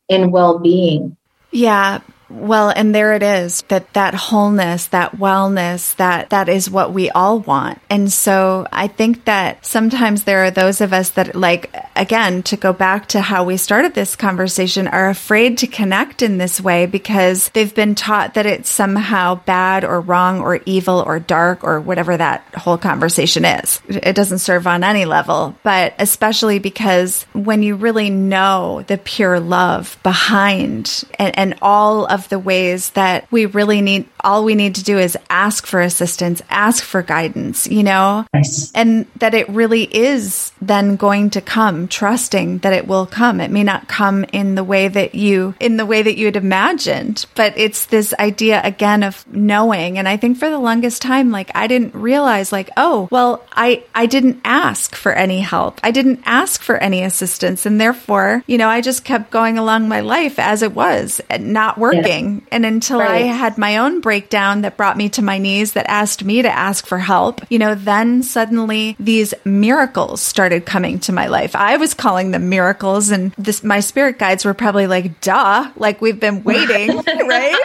in 0.07 0.29
well 0.29 0.59
being. 0.59 1.17
Yeah. 1.49 2.01
Well, 2.29 2.69
and 2.69 2.93
there 2.93 3.13
it 3.13 3.23
is 3.23 3.61
that 3.67 3.93
that 3.93 4.15
wholeness, 4.15 4.87
that 4.87 5.17
wellness, 5.17 5.95
that 5.97 6.31
that 6.31 6.49
is 6.49 6.69
what 6.69 6.93
we 6.93 7.09
all 7.11 7.39
want. 7.39 7.79
And 7.89 8.11
so 8.11 8.67
I 8.71 8.87
think 8.87 9.25
that 9.25 9.65
sometimes 9.65 10.23
there 10.23 10.43
are 10.43 10.51
those 10.51 10.81
of 10.81 10.91
us 10.91 11.11
that 11.11 11.35
like 11.35 11.75
again 11.95 12.41
to 12.43 12.57
go 12.57 12.73
back 12.73 13.07
to 13.09 13.21
how 13.21 13.43
we 13.43 13.57
started 13.57 13.93
this 13.93 14.15
conversation 14.15 14.87
are 14.87 15.09
afraid 15.09 15.59
to 15.59 15.67
connect 15.67 16.21
in 16.21 16.37
this 16.37 16.59
way 16.59 16.87
because 16.87 17.49
they've 17.49 17.75
been 17.75 17.93
taught 17.95 18.33
that 18.33 18.45
it's 18.45 18.69
somehow 18.69 19.35
bad 19.35 19.83
or 19.83 20.01
wrong 20.01 20.39
or 20.39 20.59
evil 20.65 21.03
or 21.05 21.19
dark 21.19 21.63
or 21.63 21.79
whatever 21.79 22.17
that 22.17 22.43
whole 22.55 22.77
conversation 22.77 23.45
is. 23.45 23.81
It 23.87 24.15
doesn't 24.15 24.39
serve 24.39 24.65
on 24.65 24.83
any 24.83 25.05
level, 25.05 25.55
but 25.63 25.93
especially 25.99 26.59
because 26.59 27.23
when 27.33 27.61
you 27.61 27.75
really 27.75 28.09
know 28.09 28.83
the 28.87 28.97
pure 28.97 29.39
love 29.39 29.97
behind 30.01 31.03
and, 31.19 31.37
and 31.37 31.55
all 31.61 32.05
of 32.15 32.27
the 32.29 32.39
ways 32.39 32.89
that 32.91 33.31
we 33.31 33.45
really 33.45 33.81
need, 33.81 34.07
all 34.23 34.43
we 34.43 34.55
need 34.55 34.75
to 34.75 34.83
do 34.83 34.97
is 34.97 35.17
ask 35.29 35.67
for 35.67 35.81
assistance, 35.81 36.41
ask 36.49 36.83
for 36.83 37.01
guidance, 37.03 37.67
you 37.67 37.83
know, 37.83 38.25
and 38.73 39.05
that 39.17 39.33
it 39.33 39.47
really 39.49 39.83
is 39.83 40.51
then 40.61 40.95
going 40.95 41.29
to 41.31 41.41
come, 41.41 41.87
trusting 41.87 42.59
that 42.59 42.73
it 42.73 42.87
will 42.87 43.05
come. 43.05 43.39
It 43.39 43.51
may 43.51 43.63
not 43.63 43.87
come 43.87 44.23
in 44.31 44.55
the 44.55 44.63
way 44.63 44.87
that 44.87 45.13
you, 45.13 45.53
in 45.59 45.77
the 45.77 45.85
way 45.85 46.01
that 46.01 46.17
you 46.17 46.25
had 46.25 46.37
imagined, 46.37 47.25
but 47.35 47.53
it's 47.57 47.85
this 47.85 48.13
idea 48.17 48.61
again 48.63 49.03
of 49.03 49.27
knowing. 49.27 49.97
And 49.97 50.07
I 50.07 50.17
think 50.17 50.37
for 50.37 50.49
the 50.49 50.57
longest 50.57 51.01
time, 51.01 51.31
like 51.31 51.51
I 51.53 51.67
didn't 51.67 51.93
realize 51.93 52.51
like, 52.51 52.69
oh, 52.77 53.09
well, 53.11 53.43
I, 53.51 53.83
I 53.93 54.05
didn't 54.05 54.41
ask 54.45 54.95
for 54.95 55.11
any 55.11 55.41
help. 55.41 55.79
I 55.83 55.91
didn't 55.91 56.21
ask 56.25 56.61
for 56.61 56.77
any 56.77 57.03
assistance. 57.03 57.65
And 57.65 57.79
therefore, 57.79 58.43
you 58.47 58.57
know, 58.57 58.69
I 58.69 58.79
just 58.79 59.03
kept 59.03 59.31
going 59.31 59.57
along 59.57 59.89
my 59.89 59.99
life 59.99 60.39
as 60.39 60.61
it 60.61 60.73
was, 60.73 61.19
not 61.37 61.77
working. 61.77 62.04
And 62.51 62.65
until 62.65 62.99
right. 62.99 63.23
I 63.23 63.27
had 63.27 63.57
my 63.57 63.77
own 63.77 64.01
breakdown 64.01 64.61
that 64.61 64.77
brought 64.77 64.97
me 64.97 65.09
to 65.09 65.21
my 65.21 65.37
knees, 65.37 65.73
that 65.73 65.85
asked 65.87 66.23
me 66.23 66.41
to 66.41 66.49
ask 66.49 66.85
for 66.85 66.97
help, 66.97 67.41
you 67.49 67.59
know, 67.59 67.75
then 67.75 68.23
suddenly 68.23 68.95
these 68.99 69.33
miracles 69.43 70.21
started 70.21 70.65
coming 70.65 70.99
to 70.99 71.11
my 71.11 71.27
life. 71.27 71.55
I 71.55 71.77
was 71.77 71.93
calling 71.93 72.31
them 72.31 72.49
miracles, 72.49 73.09
and 73.09 73.31
this 73.37 73.63
my 73.63 73.79
spirit 73.79 74.19
guides 74.19 74.45
were 74.45 74.53
probably 74.53 74.87
like, 74.87 75.21
"Duh!" 75.21 75.69
Like 75.75 76.01
we've 76.01 76.19
been 76.19 76.43
waiting, 76.43 76.97
right? 77.05 77.61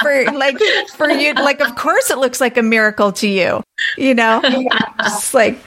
For 0.00 0.24
like 0.32 0.58
for 0.96 1.10
you, 1.10 1.34
like 1.34 1.60
of 1.60 1.74
course 1.76 2.10
it 2.10 2.18
looks 2.18 2.40
like 2.40 2.56
a 2.56 2.62
miracle 2.62 3.12
to 3.12 3.28
you, 3.28 3.62
you 3.96 4.14
know. 4.14 4.40
It's 5.00 5.34
like, 5.34 5.58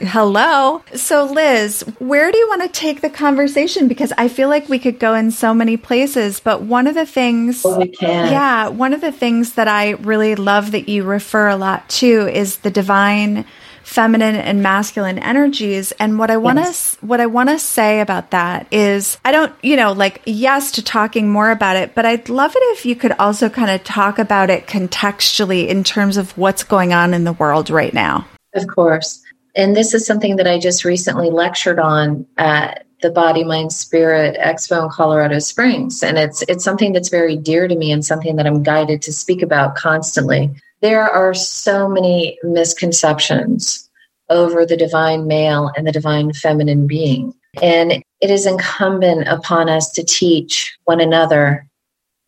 hello. 0.00 0.82
So 0.94 1.26
Liz, 1.26 1.82
where 1.98 2.30
do 2.32 2.38
you 2.38 2.48
want 2.48 2.62
to 2.62 2.68
take 2.68 3.00
the 3.00 3.10
conversation? 3.10 3.88
Because 3.88 4.12
I 4.18 4.28
feel 4.28 4.48
like 4.48 4.68
we 4.68 4.78
could 4.78 4.98
go 4.98 5.14
in 5.14 5.30
so 5.30 5.52
many 5.52 5.76
places, 5.76 6.40
but 6.40 6.62
one 6.62 6.86
of 6.86 6.94
the 6.94 7.06
things 7.06 7.64
we 7.64 7.88
can. 7.88 8.32
Yeah, 8.32 8.68
one 8.68 8.92
of 8.92 9.00
the 9.00 9.12
things 9.12 9.54
that 9.54 9.68
I 9.68 9.90
really 9.90 10.34
love 10.34 10.72
that 10.72 10.88
you 10.88 11.04
refer 11.04 11.48
a 11.48 11.56
lot 11.56 11.88
to 11.90 12.28
is 12.28 12.58
the 12.58 12.70
divine 12.70 13.44
feminine 13.88 14.36
and 14.36 14.62
masculine 14.62 15.18
energies 15.18 15.92
and 15.92 16.18
what 16.18 16.30
i 16.30 16.36
want 16.36 16.58
to 16.58 16.62
yes. 16.62 16.94
what 17.00 17.22
i 17.22 17.26
want 17.26 17.48
to 17.48 17.58
say 17.58 18.00
about 18.00 18.32
that 18.32 18.66
is 18.70 19.16
i 19.24 19.32
don't 19.32 19.50
you 19.62 19.76
know 19.76 19.92
like 19.92 20.20
yes 20.26 20.70
to 20.72 20.82
talking 20.82 21.26
more 21.26 21.50
about 21.50 21.74
it 21.74 21.94
but 21.94 22.04
i'd 22.04 22.28
love 22.28 22.54
it 22.54 22.62
if 22.76 22.84
you 22.84 22.94
could 22.94 23.12
also 23.12 23.48
kind 23.48 23.70
of 23.70 23.82
talk 23.84 24.18
about 24.18 24.50
it 24.50 24.66
contextually 24.66 25.66
in 25.66 25.82
terms 25.82 26.18
of 26.18 26.36
what's 26.36 26.62
going 26.62 26.92
on 26.92 27.14
in 27.14 27.24
the 27.24 27.32
world 27.32 27.70
right 27.70 27.94
now 27.94 28.26
of 28.54 28.66
course 28.66 29.22
and 29.56 29.74
this 29.74 29.94
is 29.94 30.04
something 30.04 30.36
that 30.36 30.46
i 30.46 30.58
just 30.58 30.84
recently 30.84 31.30
lectured 31.30 31.78
on 31.78 32.26
at 32.36 32.84
the 33.00 33.10
Body 33.10 33.44
Mind 33.44 33.72
Spirit 33.72 34.36
Expo 34.40 34.82
in 34.82 34.90
Colorado 34.90 35.38
Springs, 35.38 36.02
and 36.02 36.18
it's 36.18 36.42
it's 36.48 36.64
something 36.64 36.92
that's 36.92 37.10
very 37.10 37.36
dear 37.36 37.68
to 37.68 37.76
me 37.76 37.92
and 37.92 38.04
something 38.04 38.34
that 38.34 38.44
I'm 38.44 38.64
guided 38.64 39.02
to 39.02 39.12
speak 39.12 39.40
about 39.40 39.76
constantly. 39.76 40.50
There 40.80 41.08
are 41.08 41.34
so 41.34 41.88
many 41.88 42.38
misconceptions 42.42 43.88
over 44.30 44.64
the 44.64 44.76
divine 44.76 45.26
male 45.26 45.72
and 45.76 45.86
the 45.86 45.92
divine 45.92 46.32
feminine 46.32 46.86
being, 46.86 47.34
and 47.62 47.92
it 48.20 48.30
is 48.30 48.46
incumbent 48.46 49.26
upon 49.28 49.68
us 49.68 49.90
to 49.92 50.04
teach 50.04 50.76
one 50.84 51.00
another 51.00 51.66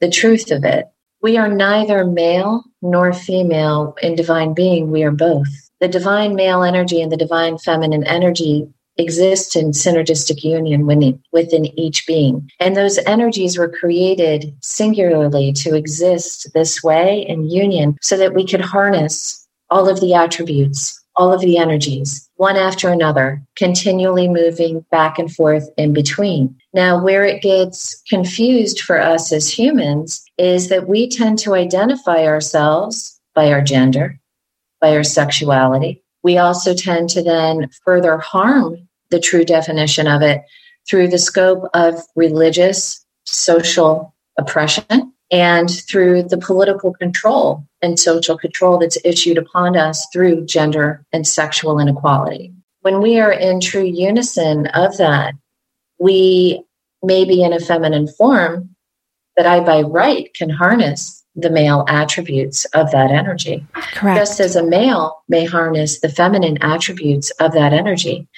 the 0.00 0.10
truth 0.10 0.50
of 0.50 0.64
it. 0.64 0.86
We 1.22 1.36
are 1.36 1.48
neither 1.48 2.04
male 2.04 2.64
nor 2.82 3.12
female 3.12 3.94
in 4.02 4.14
divine 4.14 4.54
being. 4.54 4.90
We 4.90 5.02
are 5.04 5.10
both. 5.10 5.48
The 5.80 5.88
divine 5.88 6.34
male 6.34 6.62
energy 6.62 7.00
and 7.02 7.12
the 7.12 7.16
divine 7.16 7.58
feminine 7.58 8.04
energy 8.04 8.68
exist 8.96 9.56
in 9.56 9.70
synergistic 9.70 10.44
union 10.44 10.86
within 11.32 11.78
each 11.78 12.06
being. 12.06 12.50
And 12.60 12.76
those 12.76 12.98
energies 13.06 13.56
were 13.56 13.68
created 13.68 14.54
singularly 14.60 15.52
to 15.54 15.74
exist 15.74 16.52
this 16.54 16.82
way 16.82 17.24
in 17.26 17.48
union 17.50 17.96
so 18.02 18.16
that 18.16 18.34
we 18.34 18.46
could 18.46 18.60
harness 18.60 19.46
all 19.70 19.88
of 19.88 20.00
the 20.00 20.14
attributes, 20.14 21.00
all 21.16 21.32
of 21.32 21.40
the 21.40 21.58
energies, 21.58 22.28
one 22.36 22.56
after 22.56 22.88
another, 22.88 23.42
continually 23.56 24.28
moving 24.28 24.84
back 24.90 25.18
and 25.18 25.32
forth 25.32 25.68
in 25.76 25.92
between. 25.92 26.56
Now, 26.72 27.02
where 27.02 27.24
it 27.24 27.42
gets 27.42 28.00
confused 28.08 28.80
for 28.80 29.00
us 29.00 29.32
as 29.32 29.48
humans 29.48 30.22
is 30.38 30.68
that 30.68 30.88
we 30.88 31.08
tend 31.08 31.38
to 31.40 31.54
identify 31.54 32.24
ourselves 32.26 33.20
by 33.34 33.52
our 33.52 33.60
gender, 33.60 34.18
by 34.80 34.96
our 34.96 35.04
sexuality, 35.04 36.02
we 36.22 36.38
also 36.38 36.74
tend 36.74 37.08
to 37.10 37.22
then 37.22 37.68
further 37.84 38.18
harm 38.18 38.88
the 39.10 39.20
true 39.20 39.44
definition 39.44 40.06
of 40.06 40.22
it 40.22 40.42
through 40.88 41.08
the 41.08 41.18
scope 41.18 41.68
of 41.74 42.00
religious, 42.16 43.04
social 43.24 44.14
oppression 44.38 45.12
and 45.30 45.70
through 45.88 46.24
the 46.24 46.38
political 46.38 46.92
control 46.92 47.64
and 47.82 47.98
social 47.98 48.36
control 48.36 48.78
that's 48.78 48.98
issued 49.04 49.38
upon 49.38 49.76
us 49.76 50.06
through 50.12 50.44
gender 50.44 51.04
and 51.12 51.26
sexual 51.26 51.78
inequality. 51.78 52.52
When 52.82 53.00
we 53.00 53.20
are 53.20 53.32
in 53.32 53.60
true 53.60 53.84
unison 53.84 54.66
of 54.68 54.96
that, 54.96 55.34
we 55.98 56.62
may 57.02 57.24
be 57.24 57.42
in 57.42 57.52
a 57.52 57.60
feminine 57.60 58.08
form, 58.08 58.74
but 59.36 59.46
I 59.46 59.60
by 59.60 59.82
right 59.82 60.32
can 60.34 60.50
harness 60.50 61.19
the 61.42 61.50
male 61.50 61.84
attributes 61.88 62.64
of 62.66 62.90
that 62.92 63.10
energy. 63.10 63.66
Correct. 63.72 64.18
Just 64.18 64.40
as 64.40 64.56
a 64.56 64.62
male 64.62 65.22
may 65.28 65.44
harness 65.44 66.00
the 66.00 66.08
feminine 66.08 66.58
attributes 66.62 67.30
of 67.32 67.52
that 67.52 67.72
energy. 67.72 68.28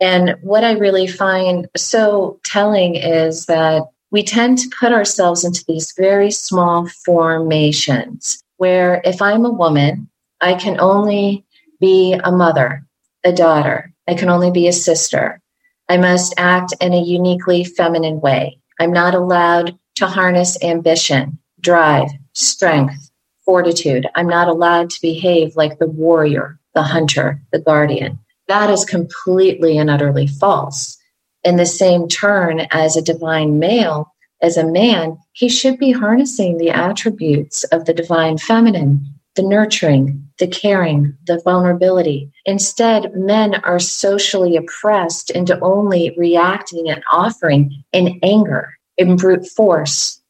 And 0.00 0.36
what 0.42 0.64
I 0.64 0.72
really 0.72 1.06
find 1.06 1.68
so 1.76 2.38
telling 2.44 2.94
is 2.94 3.46
that 3.46 3.82
we 4.10 4.22
tend 4.22 4.58
to 4.58 4.70
put 4.78 4.92
ourselves 4.92 5.44
into 5.44 5.64
these 5.66 5.92
very 5.96 6.30
small 6.30 6.88
formations 7.04 8.42
where 8.56 9.00
if 9.04 9.20
I'm 9.20 9.44
a 9.44 9.52
woman, 9.52 10.08
I 10.40 10.54
can 10.54 10.80
only 10.80 11.44
be 11.80 12.12
a 12.12 12.32
mother, 12.32 12.84
a 13.24 13.32
daughter, 13.32 13.92
I 14.06 14.14
can 14.14 14.28
only 14.28 14.50
be 14.50 14.68
a 14.68 14.72
sister. 14.72 15.40
I 15.88 15.96
must 15.96 16.34
act 16.36 16.74
in 16.80 16.92
a 16.92 17.02
uniquely 17.02 17.64
feminine 17.64 18.20
way. 18.20 18.58
I'm 18.80 18.92
not 18.92 19.14
allowed 19.14 19.78
to 19.96 20.06
harness 20.06 20.62
ambition, 20.62 21.38
drive, 21.60 22.08
strength, 22.32 23.10
fortitude. 23.44 24.06
I'm 24.14 24.28
not 24.28 24.48
allowed 24.48 24.90
to 24.90 25.00
behave 25.00 25.56
like 25.56 25.78
the 25.78 25.86
warrior, 25.86 26.58
the 26.74 26.82
hunter, 26.82 27.40
the 27.52 27.58
guardian. 27.58 28.18
That 28.46 28.70
is 28.70 28.84
completely 28.84 29.78
and 29.78 29.90
utterly 29.90 30.26
false. 30.26 30.96
In 31.44 31.56
the 31.56 31.66
same 31.66 32.08
turn 32.08 32.66
as 32.70 32.96
a 32.96 33.02
divine 33.02 33.58
male, 33.58 34.12
as 34.40 34.56
a 34.56 34.70
man, 34.70 35.18
he 35.32 35.48
should 35.48 35.78
be 35.78 35.92
harnessing 35.92 36.58
the 36.58 36.70
attributes 36.70 37.64
of 37.64 37.84
the 37.84 37.94
divine 37.94 38.38
feminine, 38.38 39.04
the 39.34 39.42
nurturing, 39.42 40.28
the 40.38 40.46
caring, 40.46 41.16
the 41.26 41.40
vulnerability. 41.44 42.30
Instead, 42.44 43.14
men 43.14 43.56
are 43.56 43.78
socially 43.78 44.56
oppressed 44.56 45.30
into 45.30 45.58
only 45.60 46.14
reacting 46.16 46.88
and 46.88 47.02
offering 47.10 47.82
in 47.92 48.18
anger, 48.22 48.74
in 48.96 49.16
brute 49.16 49.46
force, 49.46 50.20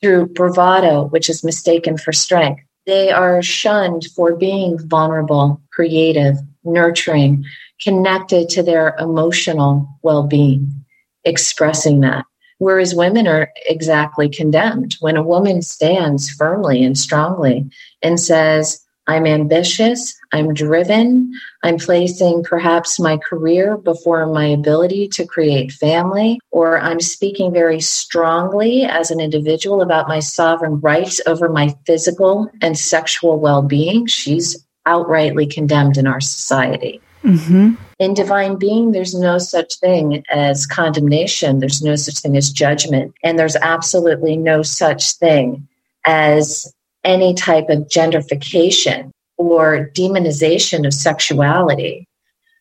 through 0.00 0.26
bravado, 0.28 1.04
which 1.06 1.28
is 1.28 1.44
mistaken 1.44 1.96
for 1.96 2.12
strength. 2.12 2.62
They 2.86 3.10
are 3.10 3.42
shunned 3.42 4.06
for 4.14 4.36
being 4.36 4.78
vulnerable, 4.78 5.60
creative, 5.72 6.36
nurturing, 6.64 7.44
connected 7.82 8.48
to 8.50 8.62
their 8.62 8.94
emotional 8.98 9.88
well 10.02 10.22
being, 10.22 10.84
expressing 11.24 12.00
that. 12.00 12.24
Whereas 12.58 12.94
women 12.94 13.26
are 13.26 13.52
exactly 13.66 14.28
condemned. 14.28 14.96
When 15.00 15.16
a 15.16 15.22
woman 15.22 15.60
stands 15.60 16.30
firmly 16.30 16.82
and 16.82 16.96
strongly 16.96 17.68
and 18.02 18.18
says, 18.18 18.85
I'm 19.08 19.26
ambitious, 19.26 20.18
I'm 20.32 20.52
driven, 20.52 21.32
I'm 21.62 21.78
placing 21.78 22.42
perhaps 22.42 22.98
my 22.98 23.16
career 23.16 23.76
before 23.76 24.26
my 24.26 24.46
ability 24.46 25.08
to 25.08 25.24
create 25.24 25.72
family, 25.72 26.40
or 26.50 26.78
I'm 26.78 27.00
speaking 27.00 27.52
very 27.52 27.80
strongly 27.80 28.84
as 28.84 29.10
an 29.10 29.20
individual 29.20 29.80
about 29.80 30.08
my 30.08 30.18
sovereign 30.18 30.80
rights 30.80 31.20
over 31.26 31.48
my 31.48 31.76
physical 31.86 32.50
and 32.60 32.76
sexual 32.76 33.38
well 33.38 33.62
being. 33.62 34.06
She's 34.06 34.64
outrightly 34.86 35.50
condemned 35.50 35.96
in 35.96 36.06
our 36.06 36.20
society. 36.20 37.00
Mm-hmm. 37.22 37.74
In 37.98 38.14
divine 38.14 38.56
being, 38.56 38.92
there's 38.92 39.14
no 39.14 39.38
such 39.38 39.74
thing 39.76 40.22
as 40.30 40.66
condemnation, 40.66 41.58
there's 41.58 41.82
no 41.82 41.96
such 41.96 42.18
thing 42.18 42.36
as 42.36 42.50
judgment, 42.52 43.14
and 43.24 43.38
there's 43.38 43.56
absolutely 43.56 44.36
no 44.36 44.62
such 44.62 45.12
thing 45.12 45.66
as 46.06 46.72
any 47.06 47.32
type 47.32 47.70
of 47.70 47.88
gentrification 47.88 49.10
or 49.38 49.90
demonization 49.94 50.86
of 50.86 50.92
sexuality. 50.92 52.06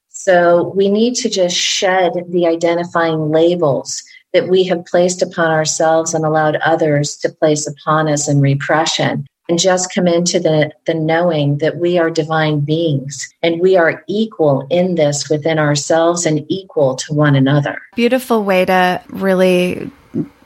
So 0.10 0.72
we 0.76 0.88
need 0.88 1.16
to 1.16 1.30
just 1.30 1.58
shed 1.58 2.14
the 2.30 2.48
identifying 2.48 3.32
labels 3.32 4.02
that 4.34 4.48
we 4.48 4.64
have 4.66 4.86
placed 4.86 5.22
upon 5.22 5.52
ourselves 5.52 6.14
and 6.14 6.26
allowed 6.26 6.58
others 6.58 7.18
to 7.18 7.30
place 7.30 7.68
upon 7.68 8.08
us 8.08 8.28
in 8.28 8.40
repression 8.40 9.26
and 9.48 9.60
just 9.60 9.94
come 9.94 10.08
into 10.08 10.40
the, 10.40 10.72
the 10.86 10.94
knowing 10.94 11.60
that 11.60 11.78
we 11.78 11.98
are 11.98 12.10
divine 12.10 12.62
beings 12.62 13.30
and 13.44 13.62
we 13.62 13.78
are 13.78 14.04
equal 14.08 14.66
in 14.70 14.96
this 14.96 15.30
within 15.30 15.60
ourselves 15.60 16.26
and 16.26 16.46
equal 16.50 16.96
to 16.96 17.14
one 17.14 17.36
another. 17.36 17.82
Beautiful 17.96 18.44
way 18.44 18.66
to 18.66 19.02
really 19.10 19.92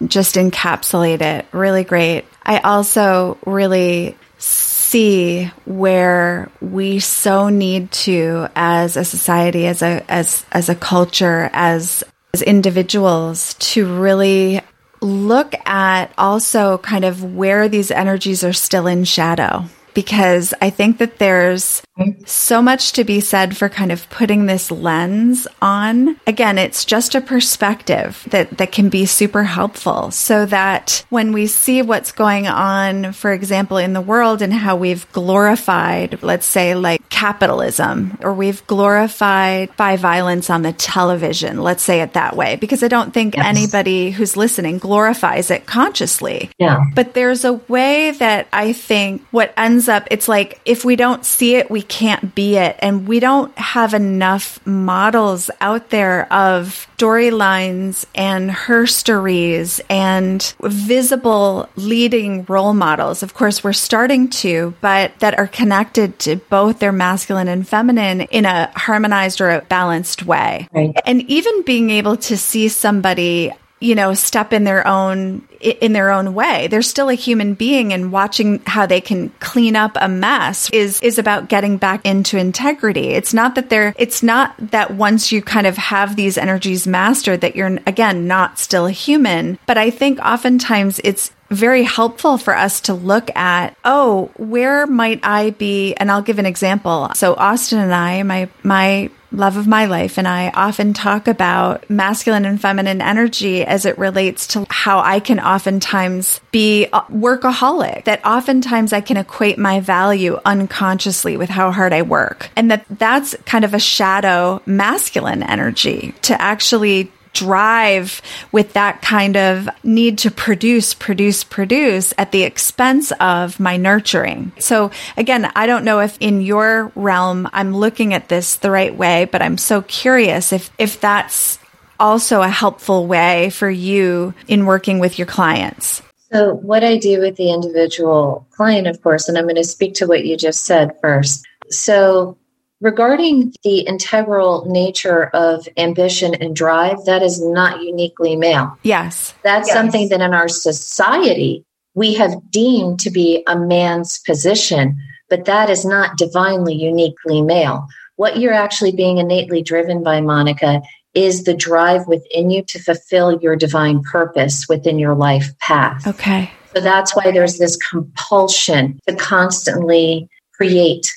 just 0.05 0.35
encapsulate 0.35 1.21
it. 1.21 1.45
Really 1.51 1.83
great. 1.83 2.25
I 2.43 2.59
also 2.59 3.37
really 3.45 4.17
see 4.37 5.45
where 5.65 6.49
we 6.61 6.99
so 6.99 7.49
need 7.49 7.91
to 7.91 8.47
as 8.55 8.97
a 8.97 9.03
society 9.03 9.67
as 9.67 9.81
a 9.81 10.03
as 10.09 10.45
as 10.51 10.69
a 10.69 10.75
culture 10.75 11.49
as 11.53 12.03
as 12.33 12.41
individuals 12.41 13.53
to 13.55 13.85
really 13.99 14.61
look 15.01 15.53
at 15.67 16.11
also 16.17 16.77
kind 16.79 17.05
of 17.05 17.23
where 17.23 17.69
these 17.69 17.91
energies 17.91 18.43
are 18.43 18.53
still 18.53 18.87
in 18.87 19.03
shadow 19.03 19.65
because 19.93 20.53
I 20.61 20.69
think 20.69 20.99
that 20.99 21.17
there's 21.19 21.81
so 22.25 22.61
much 22.61 22.93
to 22.93 23.03
be 23.03 23.19
said 23.19 23.57
for 23.57 23.69
kind 23.69 23.91
of 23.91 24.09
putting 24.09 24.45
this 24.45 24.71
lens 24.71 25.47
on. 25.61 26.19
Again, 26.27 26.57
it's 26.57 26.85
just 26.85 27.15
a 27.15 27.21
perspective 27.21 28.25
that, 28.31 28.57
that 28.57 28.71
can 28.71 28.89
be 28.89 29.05
super 29.05 29.43
helpful 29.43 30.11
so 30.11 30.45
that 30.47 31.05
when 31.09 31.33
we 31.33 31.47
see 31.47 31.81
what's 31.81 32.11
going 32.11 32.47
on, 32.47 33.13
for 33.13 33.33
example, 33.33 33.77
in 33.77 33.93
the 33.93 34.01
world 34.01 34.41
and 34.41 34.53
how 34.53 34.75
we've 34.75 35.11
glorified, 35.11 36.21
let's 36.23 36.45
say 36.45 36.75
like 36.75 37.07
capitalism, 37.09 38.17
or 38.21 38.33
we've 38.33 38.65
glorified 38.67 39.75
by 39.77 39.97
violence 39.97 40.49
on 40.49 40.61
the 40.61 40.73
television, 40.73 41.61
let's 41.61 41.83
say 41.83 42.01
it 42.01 42.13
that 42.13 42.35
way, 42.35 42.55
because 42.55 42.83
I 42.83 42.87
don't 42.87 43.13
think 43.13 43.35
yes. 43.35 43.45
anybody 43.45 44.11
who's 44.11 44.37
listening 44.37 44.77
glorifies 44.77 45.51
it 45.51 45.65
consciously. 45.65 46.49
Yeah. 46.57 46.83
But 46.93 47.13
there's 47.13 47.45
a 47.45 47.53
way 47.53 48.11
that 48.11 48.47
I 48.53 48.73
think 48.73 49.23
what 49.31 49.53
ends 49.57 49.89
up, 49.89 50.07
it's 50.11 50.27
like 50.27 50.59
if 50.65 50.85
we 50.85 50.95
don't 50.95 51.25
see 51.25 51.55
it, 51.55 51.69
we 51.69 51.81
can't 51.89 52.33
be 52.35 52.55
it. 52.55 52.77
And 52.79 53.07
we 53.07 53.19
don't 53.19 53.55
have 53.57 53.93
enough 53.93 54.65
models 54.65 55.49
out 55.59 55.89
there 55.89 56.31
of 56.31 56.87
storylines 56.97 58.05
and 58.15 58.51
her 58.51 58.85
stories 58.85 59.81
and 59.89 60.53
visible 60.61 61.67
leading 61.75 62.45
role 62.45 62.73
models. 62.73 63.23
Of 63.23 63.33
course, 63.33 63.63
we're 63.63 63.73
starting 63.73 64.29
to, 64.29 64.73
but 64.81 65.17
that 65.19 65.37
are 65.37 65.47
connected 65.47 66.19
to 66.19 66.37
both 66.37 66.79
their 66.79 66.91
masculine 66.91 67.47
and 67.47 67.67
feminine 67.67 68.21
in 68.21 68.45
a 68.45 68.71
harmonized 68.75 69.41
or 69.41 69.49
a 69.49 69.61
balanced 69.61 70.25
way. 70.25 70.67
Right. 70.71 70.95
And 71.05 71.23
even 71.23 71.63
being 71.63 71.89
able 71.89 72.17
to 72.17 72.37
see 72.37 72.69
somebody 72.69 73.51
you 73.79 73.95
know, 73.95 74.13
step 74.13 74.51
in 74.53 74.63
their 74.63 74.85
own 74.85 75.47
in 75.61 75.93
their 75.93 76.11
own 76.11 76.33
way. 76.33 76.67
They're 76.67 76.81
still 76.81 77.09
a 77.09 77.15
human 77.15 77.53
being 77.53 77.91
and 77.93 78.11
watching 78.11 78.61
how 78.65 78.85
they 78.85 79.01
can 79.01 79.29
clean 79.39 79.75
up 79.75 79.97
a 79.99 80.07
mess 80.07 80.69
is 80.71 81.01
is 81.01 81.17
about 81.17 81.49
getting 81.49 81.77
back 81.77 82.05
into 82.05 82.37
integrity. 82.37 83.09
It's 83.09 83.33
not 83.33 83.55
that 83.55 83.69
they're 83.69 83.93
it's 83.97 84.23
not 84.23 84.55
that 84.71 84.93
once 84.93 85.31
you 85.31 85.41
kind 85.41 85.67
of 85.67 85.77
have 85.77 86.15
these 86.15 86.37
energies 86.37 86.87
mastered 86.87 87.41
that 87.41 87.55
you're 87.55 87.79
again 87.85 88.27
not 88.27 88.59
still 88.59 88.85
a 88.85 88.91
human, 88.91 89.57
but 89.65 89.77
I 89.77 89.89
think 89.89 90.19
oftentimes 90.19 90.99
it's 91.03 91.31
very 91.49 91.83
helpful 91.83 92.37
for 92.37 92.55
us 92.55 92.81
to 92.81 92.93
look 92.93 93.35
at, 93.35 93.75
oh, 93.83 94.29
where 94.37 94.85
might 94.85 95.19
I 95.23 95.49
be? 95.51 95.95
And 95.95 96.11
I'll 96.11 96.21
give 96.21 96.37
an 96.37 96.45
example. 96.45 97.09
So 97.15 97.33
Austin 97.33 97.79
and 97.79 97.93
I, 97.93 98.23
my 98.23 98.49
my 98.63 99.09
love 99.31 99.57
of 99.57 99.67
my 99.67 99.85
life. 99.85 100.17
And 100.17 100.27
I 100.27 100.49
often 100.49 100.93
talk 100.93 101.27
about 101.27 101.89
masculine 101.89 102.45
and 102.45 102.59
feminine 102.59 103.01
energy 103.01 103.63
as 103.63 103.85
it 103.85 103.97
relates 103.97 104.47
to 104.47 104.65
how 104.69 104.99
I 104.99 105.19
can 105.19 105.39
oftentimes 105.39 106.41
be 106.51 106.87
workaholic, 106.91 108.05
that 108.05 108.25
oftentimes 108.25 108.93
I 108.93 109.01
can 109.01 109.17
equate 109.17 109.57
my 109.57 109.79
value 109.79 110.39
unconsciously 110.45 111.37
with 111.37 111.49
how 111.49 111.71
hard 111.71 111.93
I 111.93 112.01
work. 112.01 112.49
And 112.55 112.71
that 112.71 112.85
that's 112.89 113.35
kind 113.45 113.65
of 113.65 113.73
a 113.73 113.79
shadow 113.79 114.61
masculine 114.65 115.43
energy 115.43 116.13
to 116.23 116.39
actually 116.41 117.11
drive 117.33 118.21
with 118.51 118.73
that 118.73 119.01
kind 119.01 119.37
of 119.37 119.69
need 119.83 120.17
to 120.19 120.31
produce, 120.31 120.93
produce, 120.93 121.43
produce 121.43 122.13
at 122.17 122.31
the 122.31 122.43
expense 122.43 123.11
of 123.19 123.59
my 123.59 123.77
nurturing. 123.77 124.51
So 124.59 124.91
again, 125.17 125.51
I 125.55 125.67
don't 125.67 125.85
know 125.85 125.99
if 125.99 126.17
in 126.19 126.41
your 126.41 126.91
realm 126.95 127.47
I'm 127.53 127.75
looking 127.75 128.13
at 128.13 128.29
this 128.29 128.57
the 128.57 128.71
right 128.71 128.95
way, 128.95 129.25
but 129.25 129.41
I'm 129.41 129.57
so 129.57 129.81
curious 129.83 130.51
if, 130.51 130.71
if 130.77 130.99
that's 130.99 131.59
also 131.99 132.41
a 132.41 132.49
helpful 132.49 133.07
way 133.07 133.49
for 133.49 133.69
you 133.69 134.33
in 134.47 134.65
working 134.65 134.99
with 134.99 135.19
your 135.19 135.27
clients. 135.27 136.01
So, 136.31 136.53
what 136.53 136.83
I 136.83 136.97
do 136.97 137.19
with 137.19 137.37
the 137.37 137.51
individual 137.51 138.47
client, 138.51 138.87
of 138.87 139.01
course, 139.01 139.27
and 139.27 139.37
I'm 139.37 139.45
going 139.45 139.55
to 139.55 139.63
speak 139.63 139.95
to 139.95 140.05
what 140.05 140.25
you 140.25 140.37
just 140.37 140.65
said 140.65 140.91
first. 141.01 141.45
So, 141.69 142.37
Regarding 142.81 143.53
the 143.63 143.79
integral 143.81 144.65
nature 144.69 145.25
of 145.33 145.67
ambition 145.75 146.33
and 146.35 146.55
drive, 146.55 147.03
that 147.05 147.21
is 147.21 147.43
not 147.43 147.83
uniquely 147.83 148.37
male. 148.37 148.77
Yes. 148.83 149.33
That's 149.43 149.67
yes. 149.67 149.75
something 149.75 150.07
that 150.09 150.21
in 150.21 150.33
our 150.33 150.47
society 150.47 151.65
we 151.93 152.13
have 152.13 152.51
deemed 152.51 152.99
to 153.01 153.09
be 153.09 153.43
a 153.47 153.57
man's 153.57 154.19
position, 154.19 154.97
but 155.29 155.45
that 155.45 155.69
is 155.69 155.83
not 155.83 156.17
divinely 156.17 156.73
uniquely 156.73 157.41
male. 157.41 157.85
What 158.15 158.39
you're 158.39 158.53
actually 158.53 158.93
being 158.93 159.17
innately 159.17 159.61
driven 159.61 160.01
by, 160.01 160.21
Monica, 160.21 160.81
is 161.13 161.43
the 161.43 161.53
drive 161.53 162.07
within 162.07 162.49
you 162.49 162.63
to 162.63 162.79
fulfill 162.79 163.39
your 163.41 163.55
divine 163.55 164.01
purpose 164.03 164.67
within 164.69 164.99
your 164.99 165.15
life 165.15 165.57
path. 165.59 166.07
Okay. 166.07 166.49
So 166.73 166.81
that's 166.81 167.15
why 167.15 167.31
there's 167.31 167.57
this 167.57 167.75
compulsion 167.77 168.99
to 169.07 169.15
constantly 169.15 170.29
create 170.53 171.11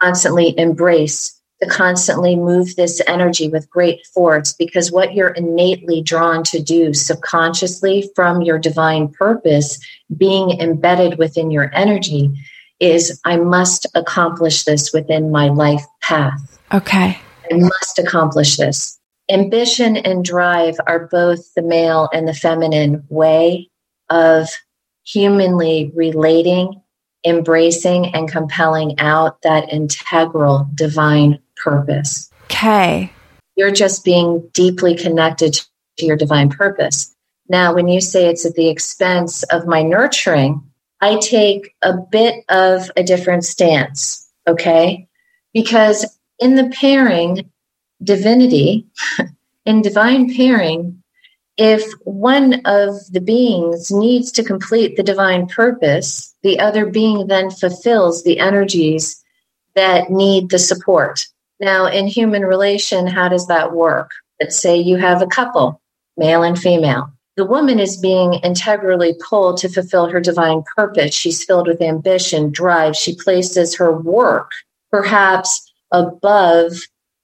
constantly 0.00 0.58
embrace, 0.58 1.40
to 1.62 1.68
constantly 1.68 2.36
move 2.36 2.74
this 2.76 3.02
energy 3.06 3.48
with 3.48 3.68
great 3.68 4.06
force 4.14 4.54
because 4.54 4.90
what 4.90 5.14
you're 5.14 5.30
innately 5.30 6.00
drawn 6.02 6.42
to 6.44 6.60
do 6.60 6.94
subconsciously 6.94 8.10
from 8.14 8.40
your 8.40 8.58
divine 8.58 9.08
purpose 9.08 9.78
being 10.16 10.58
embedded 10.58 11.18
within 11.18 11.50
your 11.50 11.70
energy 11.74 12.30
is 12.80 13.20
I 13.26 13.36
must 13.36 13.86
accomplish 13.94 14.64
this 14.64 14.92
within 14.92 15.30
my 15.30 15.48
life 15.48 15.84
path. 16.00 16.58
Okay. 16.72 17.18
I 17.50 17.54
must 17.54 17.98
accomplish 17.98 18.56
this. 18.56 18.98
Ambition 19.30 19.98
and 19.98 20.24
drive 20.24 20.76
are 20.86 21.08
both 21.08 21.52
the 21.54 21.62
male 21.62 22.08
and 22.12 22.26
the 22.26 22.34
feminine 22.34 23.04
way 23.10 23.68
of 24.08 24.48
humanly 25.04 25.92
relating, 25.94 26.80
embracing, 27.24 28.14
and 28.14 28.30
compelling 28.30 28.98
out 28.98 29.42
that 29.42 29.72
integral 29.72 30.68
divine 30.74 31.38
purpose. 31.56 32.30
Okay. 32.44 33.12
You're 33.56 33.72
just 33.72 34.04
being 34.04 34.48
deeply 34.52 34.94
connected 34.94 35.60
to 35.98 36.06
your 36.06 36.16
divine 36.16 36.48
purpose. 36.48 37.14
Now, 37.48 37.74
when 37.74 37.88
you 37.88 38.00
say 38.00 38.26
it's 38.26 38.46
at 38.46 38.54
the 38.54 38.68
expense 38.68 39.42
of 39.44 39.66
my 39.66 39.82
nurturing, 39.82 40.62
I 41.00 41.16
take 41.16 41.74
a 41.82 41.94
bit 41.94 42.44
of 42.48 42.90
a 42.96 43.02
different 43.02 43.44
stance, 43.44 44.30
okay? 44.46 45.08
Because 45.52 46.18
in 46.38 46.54
the 46.54 46.68
pairing 46.68 47.50
divinity, 48.02 48.86
in 49.66 49.82
divine 49.82 50.34
pairing, 50.34 50.99
if 51.56 51.84
one 52.04 52.62
of 52.64 52.94
the 53.10 53.20
beings 53.20 53.90
needs 53.90 54.32
to 54.32 54.44
complete 54.44 54.96
the 54.96 55.02
divine 55.02 55.46
purpose, 55.46 56.34
the 56.42 56.58
other 56.58 56.86
being 56.86 57.26
then 57.26 57.50
fulfills 57.50 58.22
the 58.22 58.38
energies 58.38 59.22
that 59.74 60.10
need 60.10 60.50
the 60.50 60.58
support. 60.58 61.26
Now, 61.60 61.86
in 61.86 62.06
human 62.06 62.42
relation, 62.42 63.06
how 63.06 63.28
does 63.28 63.46
that 63.48 63.72
work? 63.72 64.10
Let's 64.40 64.58
say 64.58 64.76
you 64.76 64.96
have 64.96 65.20
a 65.20 65.26
couple, 65.26 65.80
male 66.16 66.42
and 66.42 66.58
female. 66.58 67.12
The 67.36 67.44
woman 67.44 67.78
is 67.78 67.96
being 67.96 68.34
integrally 68.34 69.14
pulled 69.28 69.58
to 69.58 69.68
fulfill 69.68 70.08
her 70.08 70.20
divine 70.20 70.62
purpose. 70.76 71.14
She's 71.14 71.44
filled 71.44 71.68
with 71.68 71.82
ambition, 71.82 72.50
drive. 72.50 72.96
She 72.96 73.14
places 73.14 73.74
her 73.76 73.92
work 73.92 74.50
perhaps 74.90 75.72
above 75.92 76.72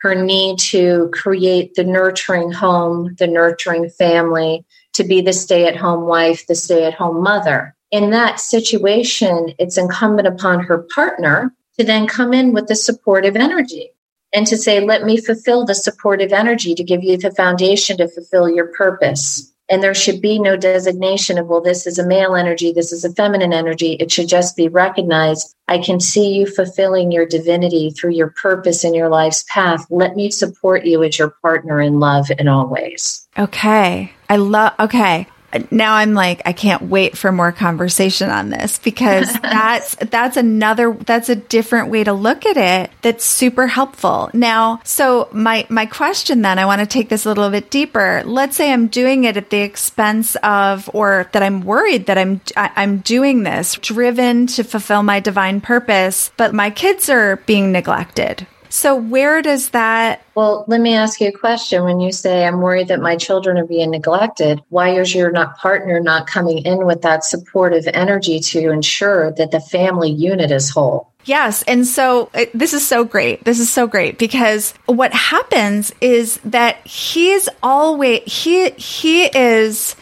her 0.01 0.15
need 0.15 0.59
to 0.59 1.11
create 1.13 1.75
the 1.75 1.85
nurturing 1.85 2.53
home, 2.53 3.15
the 3.19 3.27
nurturing 3.27 3.89
family, 3.89 4.65
to 4.93 5.05
be 5.05 5.21
the 5.21 5.33
stay 5.33 5.67
at 5.67 5.77
home 5.77 6.05
wife, 6.05 6.47
the 6.47 6.55
stay 6.55 6.85
at 6.85 6.95
home 6.95 7.23
mother. 7.23 7.75
In 7.91 8.11
that 8.11 8.41
situation, 8.41 9.55
it's 9.59 9.79
incumbent 9.79 10.29
upon 10.29 10.61
her 10.61 10.87
partner 10.95 11.55
to 11.79 11.85
then 11.85 12.07
come 12.07 12.33
in 12.33 12.53
with 12.53 12.67
the 12.67 12.75
supportive 12.75 13.37
energy 13.37 13.91
and 14.33 14.47
to 14.47 14.57
say, 14.57 14.81
let 14.81 15.05
me 15.05 15.19
fulfill 15.21 15.65
the 15.65 15.75
supportive 15.75 16.33
energy 16.33 16.75
to 16.75 16.85
give 16.85 17.03
you 17.03 17.17
the 17.17 17.31
foundation 17.31 17.97
to 17.99 18.09
fulfill 18.09 18.49
your 18.49 18.67
purpose. 18.67 19.53
And 19.69 19.83
there 19.83 19.95
should 19.95 20.21
be 20.21 20.39
no 20.39 20.57
designation 20.57 21.39
of, 21.39 21.49
well, 21.49 21.61
this 21.61 21.87
is 21.87 21.99
a 21.99 22.07
male 22.07 22.37
energy, 22.37 22.73
this 22.73 22.93
is 22.93 23.05
a 23.05 23.13
feminine 23.13 23.53
energy. 23.53 23.95
It 23.95 24.13
should 24.13 24.29
just 24.29 24.57
be 24.57 24.69
recognized. 24.69 25.55
I 25.69 25.79
can 25.79 25.99
see 25.99 26.35
you 26.35 26.47
fulfilling 26.47 27.11
your 27.11 27.27
divinity 27.27 27.91
through 27.91 28.13
your 28.13 28.31
purpose 28.31 28.85
in 28.85 28.95
your 28.95 29.09
life's 29.09 29.45
path. 29.49 29.85
Let 29.91 30.15
me 30.15 30.31
support 30.31 30.87
you 30.87 31.03
as 31.03 31.19
your 31.19 31.31
partner 31.43 31.81
in 31.81 31.99
love 31.99 32.31
in 32.39 32.47
all 32.47 32.69
ways. 32.69 33.27
Okay. 33.37 34.13
I 34.29 34.37
love, 34.37 34.73
okay 34.79 35.27
now 35.71 35.95
I'm 35.95 36.15
like, 36.15 36.43
I 36.45 36.53
can't 36.53 36.83
wait 36.83 37.17
for 37.17 37.33
more 37.33 37.53
conversation 37.53 38.31
on 38.31 38.51
this 38.51 38.79
because 38.79 39.33
that's, 39.43 39.95
that's 39.97 40.37
another, 40.37 40.93
that's 40.93 41.29
a 41.29 41.37
different 41.37 41.89
way 41.91 42.05
to 42.05 42.13
look 42.13 42.47
at 42.47 42.57
it. 42.57 42.91
That's 43.03 43.25
super 43.25 43.67
helpful. 43.67 44.31
Now, 44.33 44.81
so 44.85 45.29
my, 45.33 45.67
my 45.69 45.87
question 45.87 46.43
then, 46.43 46.59
I 46.59 46.67
want 46.67 46.81
to 46.81 46.87
take 46.87 47.09
this 47.09 47.25
a 47.25 47.29
little 47.29 47.51
bit 47.51 47.71
deeper. 47.71 48.23
Let's 48.25 48.57
say 48.57 48.73
I'm 48.73 48.89
doing 48.89 49.25
it 49.25 49.37
at 49.37 49.51
the 49.51 49.61
expense 49.61 50.37
of, 50.43 50.91
or 50.93 51.29
that 51.33 51.43
I'm 51.43 51.63
worried 51.63 52.07
that 52.07 52.19
I'm, 52.19 52.41
I, 52.57 52.67
am 52.67 52.73
i 52.77 52.83
am 52.83 52.99
doing 52.99 53.43
this 53.43 53.75
driven 53.75 54.47
to 54.49 54.63
fulfill 54.65 55.03
my 55.03 55.21
divine 55.21 55.61
purpose, 55.61 56.31
but 56.37 56.55
my 56.55 56.71
kids 56.71 57.09
are 57.09 57.37
being 57.47 57.73
neglected 57.73 58.47
so, 58.77 58.95
where 58.95 59.41
does 59.41 59.71
that? 59.71 60.23
Well, 60.35 60.67
let 60.69 60.83
me 60.83 60.95
ask 60.95 61.19
you 61.19 61.29
a 61.29 61.33
question. 61.33 61.83
When 61.83 61.99
you 61.99 62.13
say, 62.13 62.45
I'm 62.47 62.61
worried 62.61 62.89
that 62.89 63.01
my 63.01 63.17
children 63.17 63.57
are 63.57 63.65
being 63.65 63.91
neglected, 63.91 64.63
why 64.69 64.91
is 65.01 65.15
your 65.15 65.33
not 65.33 65.57
partner 65.57 65.99
not 65.99 66.27
coming 66.27 66.59
in 66.59 66.85
with 66.85 67.01
that 67.01 67.25
supportive 67.25 67.89
energy 67.95 68.39
to 68.39 68.71
ensure 68.71 69.33
that 69.33 69.51
the 69.51 69.61
family 69.61 70.11
unit 70.11 70.51
is 70.51 70.69
whole? 70.69 71.11
Yes. 71.25 71.63
And 71.63 71.87
so 71.87 72.29
it, 72.35 72.51
this 72.53 72.75
is 72.75 72.87
so 72.87 73.03
great. 73.03 73.45
This 73.45 73.61
is 73.61 73.73
so 73.73 73.87
great 73.87 74.19
because 74.19 74.75
what 74.85 75.15
happens 75.15 75.95
is 76.03 76.39
that 76.45 76.87
he's 76.87 77.49
always, 77.63 78.21
he, 78.27 78.69
he 78.73 79.25
is 79.25 79.97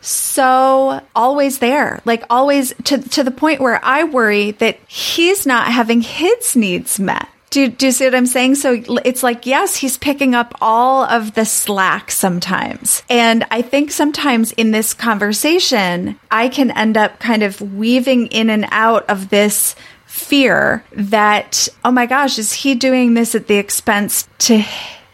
so 0.00 1.02
always 1.14 1.58
there, 1.58 2.00
like 2.06 2.24
always 2.30 2.72
to, 2.84 2.98
to 2.98 3.22
the 3.22 3.30
point 3.30 3.60
where 3.60 3.84
I 3.84 4.04
worry 4.04 4.52
that 4.52 4.78
he's 4.88 5.44
not 5.44 5.70
having 5.70 6.00
his 6.00 6.56
needs 6.56 6.98
met. 6.98 7.28
Do, 7.54 7.68
do 7.68 7.86
you 7.86 7.92
see 7.92 8.04
what 8.06 8.16
I'm 8.16 8.26
saying? 8.26 8.56
So 8.56 8.82
it's 9.04 9.22
like, 9.22 9.46
yes, 9.46 9.76
he's 9.76 9.96
picking 9.96 10.34
up 10.34 10.56
all 10.60 11.04
of 11.04 11.34
the 11.34 11.44
slack 11.44 12.10
sometimes. 12.10 13.04
And 13.08 13.46
I 13.48 13.62
think 13.62 13.92
sometimes 13.92 14.50
in 14.50 14.72
this 14.72 14.92
conversation, 14.92 16.18
I 16.32 16.48
can 16.48 16.72
end 16.72 16.96
up 16.96 17.20
kind 17.20 17.44
of 17.44 17.60
weaving 17.60 18.26
in 18.26 18.50
and 18.50 18.66
out 18.72 19.08
of 19.08 19.28
this 19.28 19.76
fear 20.04 20.84
that, 20.96 21.68
oh 21.84 21.92
my 21.92 22.06
gosh, 22.06 22.40
is 22.40 22.52
he 22.52 22.74
doing 22.74 23.14
this 23.14 23.36
at 23.36 23.46
the 23.46 23.54
expense 23.54 24.28
to 24.38 24.64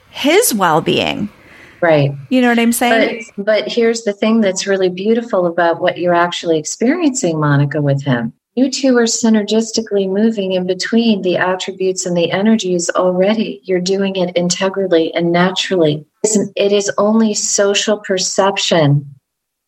his 0.09 0.55
well 0.55 0.81
being? 0.81 1.29
Right. 1.83 2.13
You 2.31 2.41
know 2.41 2.49
what 2.49 2.59
I'm 2.59 2.73
saying? 2.73 3.27
But, 3.37 3.45
but 3.45 3.69
here's 3.69 4.05
the 4.05 4.15
thing 4.15 4.41
that's 4.41 4.67
really 4.67 4.89
beautiful 4.89 5.45
about 5.45 5.83
what 5.83 5.99
you're 5.99 6.15
actually 6.15 6.59
experiencing, 6.59 7.39
Monica, 7.39 7.83
with 7.83 8.03
him 8.03 8.33
you 8.57 8.71
two 8.71 8.97
are 8.99 9.05
synergistically 9.05 10.09
moving 10.09 10.53
in 10.53 10.67
between 10.67 11.23
the 11.23 11.37
attributes 11.37 12.05
and 12.05 12.17
the 12.17 12.31
energies 12.31 12.91
already. 12.91 13.61
You're 13.65 13.81
doing 13.81 14.17
it 14.17 14.37
integrally 14.37 15.15
and 15.15 15.31
naturally. 15.33 16.05
It 16.25 16.73
is 16.73 16.91
only 16.99 17.33
social 17.35 17.99
perception 17.99 19.15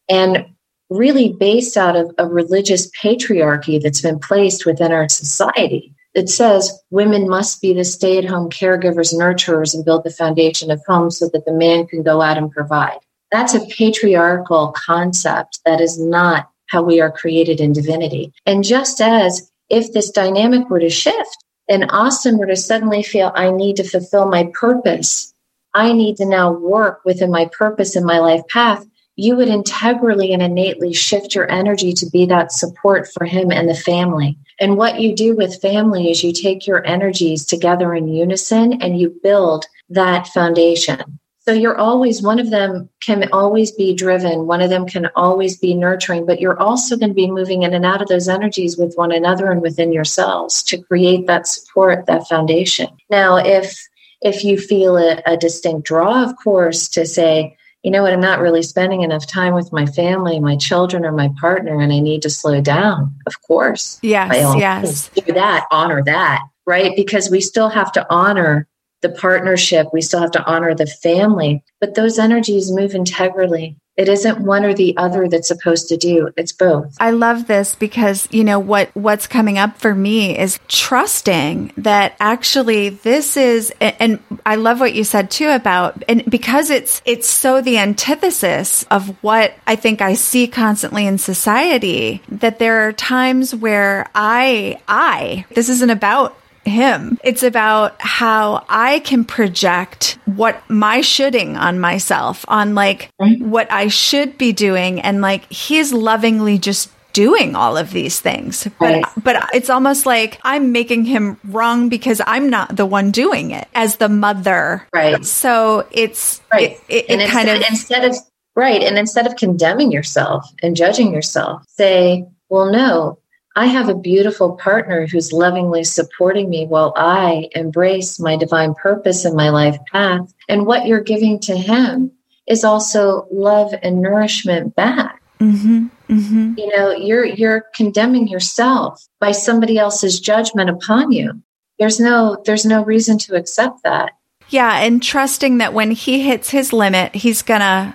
and 0.09 0.47
really 0.91 1.33
based 1.33 1.77
out 1.77 1.97
of 1.97 2.13
a 2.19 2.27
religious 2.27 2.91
patriarchy 2.91 3.81
that's 3.81 4.03
been 4.03 4.19
placed 4.19 4.67
within 4.67 4.93
our 4.93 5.09
society. 5.09 5.95
that 6.15 6.29
says 6.29 6.79
women 6.91 7.29
must 7.29 7.61
be 7.63 7.73
the 7.73 7.85
stay 7.85 8.19
at 8.19 8.25
home 8.25 8.51
caregivers, 8.51 9.15
nurturers, 9.15 9.75
and 9.75 9.85
build 9.85 10.05
the 10.05 10.11
foundation 10.11 10.71
of 10.71 10.83
home 10.87 11.11
so 11.11 11.29
that 11.33 11.45
the 11.45 11.53
man 11.53 11.87
can 11.87 12.03
go 12.03 12.21
out 12.21 12.37
and 12.39 12.51
provide. 12.51 12.99
That's 13.31 13.55
a 13.55 13.65
patriarchal 13.67 14.75
concept 14.77 15.61
that 15.65 15.81
is 15.81 15.99
not 15.99 16.51
how 16.73 16.83
we 16.83 17.01
are 17.01 17.13
created 17.13 17.61
in 17.61 17.75
divinity. 17.75 18.33
And 18.47 18.65
just 18.65 19.01
as 19.01 19.51
if 19.69 19.93
this 19.93 20.11
dynamic 20.11 20.71
were 20.71 20.81
to 20.81 20.89
shift 20.89 21.37
and 21.69 21.91
Austin 21.91 22.39
were 22.39 22.47
to 22.47 22.57
suddenly 22.57 23.03
feel, 23.03 23.31
I 23.35 23.51
need 23.51 23.77
to 23.77 23.85
fulfill 23.85 24.27
my 24.27 24.51
purpose, 24.59 25.33
I 25.75 25.93
need 25.93 26.17
to 26.17 26.25
now 26.25 26.51
work 26.51 27.03
within 27.05 27.31
my 27.31 27.49
purpose 27.57 27.95
in 27.95 28.05
my 28.05 28.19
life 28.19 28.43
path, 28.49 28.87
you 29.17 29.37
would 29.37 29.49
integrally 29.49 30.33
and 30.33 30.43
innately 30.43 30.95
shift 30.95 31.35
your 31.35 31.51
energy 31.51 31.93
to 31.93 32.09
be 32.11 32.25
that 32.27 32.53
support 32.53 33.07
for 33.13 33.27
him 33.27 33.51
and 33.51 33.69
the 33.69 33.75
family. 33.75 34.39
And 34.59 34.79
what 34.79 35.01
you 35.01 35.15
do 35.15 35.37
with 35.37 35.61
family 35.61 36.11
is 36.11 36.25
you 36.25 36.33
take 36.33 36.67
your 36.67 36.87
energies 36.87 37.45
together 37.45 37.95
in 37.95 38.09
unison 38.09 38.81
and 38.81 38.99
you 38.99 39.15
build 39.23 39.67
that 39.91 40.27
foundation. 40.29 41.19
So 41.45 41.53
you're 41.53 41.77
always, 41.77 42.23
one 42.23 42.39
of 42.39 42.51
them 42.51 42.89
can 43.01 43.29
always 43.33 43.73
be 43.73 43.95
driven, 43.95 44.47
one 44.47 44.63
of 44.63 44.71
them 44.71 44.87
can 44.87 45.09
always 45.17 45.59
be 45.59 45.75
nurturing, 45.75 46.25
but 46.25 46.41
you're 46.41 46.61
also 46.61 46.97
going 46.97 47.11
to 47.11 47.15
be 47.15 47.29
moving 47.31 47.65
in 47.65 47.75
and 47.75 47.85
out 47.85 48.01
of 48.01 48.07
those 48.07 48.29
energies 48.29 48.79
with 48.79 48.95
one 48.95 49.11
another 49.11 49.51
and 49.51 49.61
within 49.61 49.93
yourselves 49.93 50.63
to 50.63 50.81
create 50.81 51.27
that 51.27 51.49
support, 51.49 52.07
that 52.07 52.29
foundation. 52.29 52.89
Now, 53.11 53.37
if 53.37 53.77
if 54.21 54.45
you 54.45 54.57
feel 54.57 54.97
a, 54.97 55.21
a 55.27 55.37
distinct 55.37 55.85
draw, 55.85 56.23
of 56.23 56.37
course, 56.37 56.89
to 56.91 57.05
say, 57.05 57.57
you 57.83 57.91
know 57.91 58.03
what, 58.03 58.13
I'm 58.13 58.21
not 58.21 58.39
really 58.39 58.63
spending 58.63 59.03
enough 59.03 59.27
time 59.27 59.53
with 59.53 59.73
my 59.73 59.85
family, 59.85 60.39
my 60.39 60.57
children, 60.57 61.05
or 61.05 61.11
my 61.11 61.29
partner, 61.41 61.81
and 61.81 61.93
I 61.93 61.99
need 61.99 62.23
to 62.23 62.31
slow 62.31 62.61
down. 62.61 63.17
Of 63.27 63.43
course. 63.43 63.99
Yes. 64.01 64.55
Yes. 64.57 65.09
Do 65.09 65.33
that, 65.33 65.67
honor 65.73 66.05
that, 66.05 66.45
right? 66.67 66.93
Because 66.95 67.31
we 67.31 67.41
still 67.41 67.69
have 67.69 67.91
to 67.93 68.07
honor 68.09 68.69
the 69.03 69.11
partnership. 69.11 69.89
We 69.93 70.01
still 70.01 70.21
have 70.21 70.33
to 70.33 70.45
honor 70.45 70.75
the 70.75 70.87
family, 70.87 71.63
but 71.81 71.95
those 71.95 72.19
energies 72.19 72.73
move 72.73 72.95
integrally. 72.95 73.77
It 73.95 74.09
isn't 74.09 74.41
one 74.41 74.65
or 74.65 74.73
the 74.73 74.97
other 74.97 75.29
that's 75.29 75.49
supposed 75.49 75.89
to 75.89 75.99
do. 75.99 76.31
It's 76.39 76.53
both. 76.53 76.97
I 76.99 77.11
love 77.11 77.47
this 77.47 77.75
because, 77.75 78.27
you 78.31 78.43
know, 78.43 78.59
what, 78.59 78.89
what's 78.95 79.27
coming 79.27 79.59
up 79.59 79.77
for 79.77 79.95
me 79.95 80.39
is 80.39 80.59
trusting 80.67 81.75
that 81.77 82.17
actually 82.19 82.89
this 82.89 83.37
is, 83.37 83.71
and 83.81 84.19
I 84.47 84.55
love 84.55 84.81
what 84.81 84.95
you 84.95 85.05
said 85.05 85.31
too 85.31 85.51
about, 85.51 86.03
and 86.09 86.25
because 86.25 86.71
it's, 86.71 87.03
it's 87.05 87.29
so 87.29 87.61
the 87.61 87.77
antithesis 87.77 88.85
of 88.85 89.11
what 89.23 89.53
I 89.67 89.77
think 89.77 90.01
I 90.01 90.15
see 90.15 90.49
constantly 90.49 91.07
in 91.07 91.19
society, 91.19 92.23
that 92.31 92.59
there 92.59 92.89
are 92.89 92.95
times 92.95 93.55
where 93.55 94.09
I, 94.15 94.81
I, 94.89 95.45
this 95.51 95.69
isn't 95.69 95.91
about 95.91 96.35
him. 96.65 97.19
It's 97.25 97.43
about 97.43 98.01
how 98.01 98.65
I 98.69 99.01
can 99.01 99.25
project 99.25 100.19
what 100.27 100.63
my 100.69 101.01
shoulding 101.01 101.57
on 101.57 101.81
myself, 101.81 102.45
on 102.49 102.75
like 102.75 103.11
right. 103.19 103.41
what 103.41 103.71
I 103.71 103.89
should 103.89 104.39
be 104.39 104.53
doing. 104.53 105.01
And 105.01 105.21
like 105.21 105.51
he's 105.51 105.93
lovingly 105.93 106.59
just 106.59 106.91
doing 107.13 107.55
all 107.55 107.77
of 107.77 107.91
these 107.91 108.21
things. 108.21 108.67
But 108.79 108.95
right. 108.95 109.05
but 109.23 109.51
it's 109.55 109.71
almost 109.71 110.07
like 110.07 110.41
I'm 110.43 110.73
making 110.73 111.05
him 111.05 111.39
wrong 111.45 111.89
because 111.89 112.21
I'm 112.27 112.51
not 112.51 112.75
the 112.77 112.87
one 112.87 113.11
doing 113.11 113.51
it 113.51 113.69
as 113.75 113.97
the 113.97 114.09
mother. 114.09 114.87
Right. 114.95 115.25
So 115.25 115.87
it's 115.91 116.41
right. 116.53 116.79
It, 116.89 117.11
it, 117.11 117.21
it 117.21 117.31
kind 117.31 117.49
of 117.49 117.63
instead 117.69 118.05
of 118.05 118.17
right 118.55 118.83
and 118.83 118.99
instead 118.99 119.27
of 119.27 119.37
condemning 119.37 119.93
yourself 119.93 120.47
and 120.63 120.77
judging 120.77 121.13
yourself, 121.13 121.63
say, 121.69 122.27
well, 122.49 122.71
no, 122.71 123.19
I 123.55 123.67
have 123.67 123.89
a 123.89 123.95
beautiful 123.95 124.53
partner 124.57 125.07
who's 125.07 125.33
lovingly 125.33 125.85
supporting 125.85 126.49
me 126.49 126.67
while 126.67 126.93
I 126.97 127.49
embrace 127.55 128.19
my 128.19 128.37
divine 128.37 128.75
purpose 128.75 129.25
in 129.25 129.37
my 129.37 129.51
life 129.51 129.77
path. 129.91 130.33
And 130.49 130.67
what 130.67 130.87
you're 130.87 131.03
giving 131.03 131.39
to 131.41 131.57
him 131.57 132.13
is 132.47 132.65
also 132.65 133.27
love 133.31 133.75
and 133.83 134.01
nourishment 134.01 134.75
back. 134.75 135.23
Mm-hmm. 135.39 135.87
Mm-hmm. 136.09 136.55
You 136.57 136.77
know, 136.77 136.91
you're 136.91 137.25
you're 137.25 137.65
condemning 137.75 138.29
yourself 138.29 139.07
by 139.19 139.33
somebody 139.33 139.79
else's 139.79 140.21
judgment 140.21 140.71
upon 140.71 141.13
you. 141.13 141.43
There's 141.79 141.99
no 141.99 142.43
there's 142.45 142.65
no 142.65 142.85
reason 142.85 143.19
to 143.19 143.37
accept 143.37 143.83
that. 143.83 144.13
Yeah, 144.49 144.79
and 144.79 145.03
trusting 145.03 145.59
that 145.59 145.73
when 145.73 145.91
he 145.91 146.23
hits 146.23 146.51
his 146.51 146.73
limit, 146.73 147.15
he's 147.15 147.43
gonna 147.43 147.95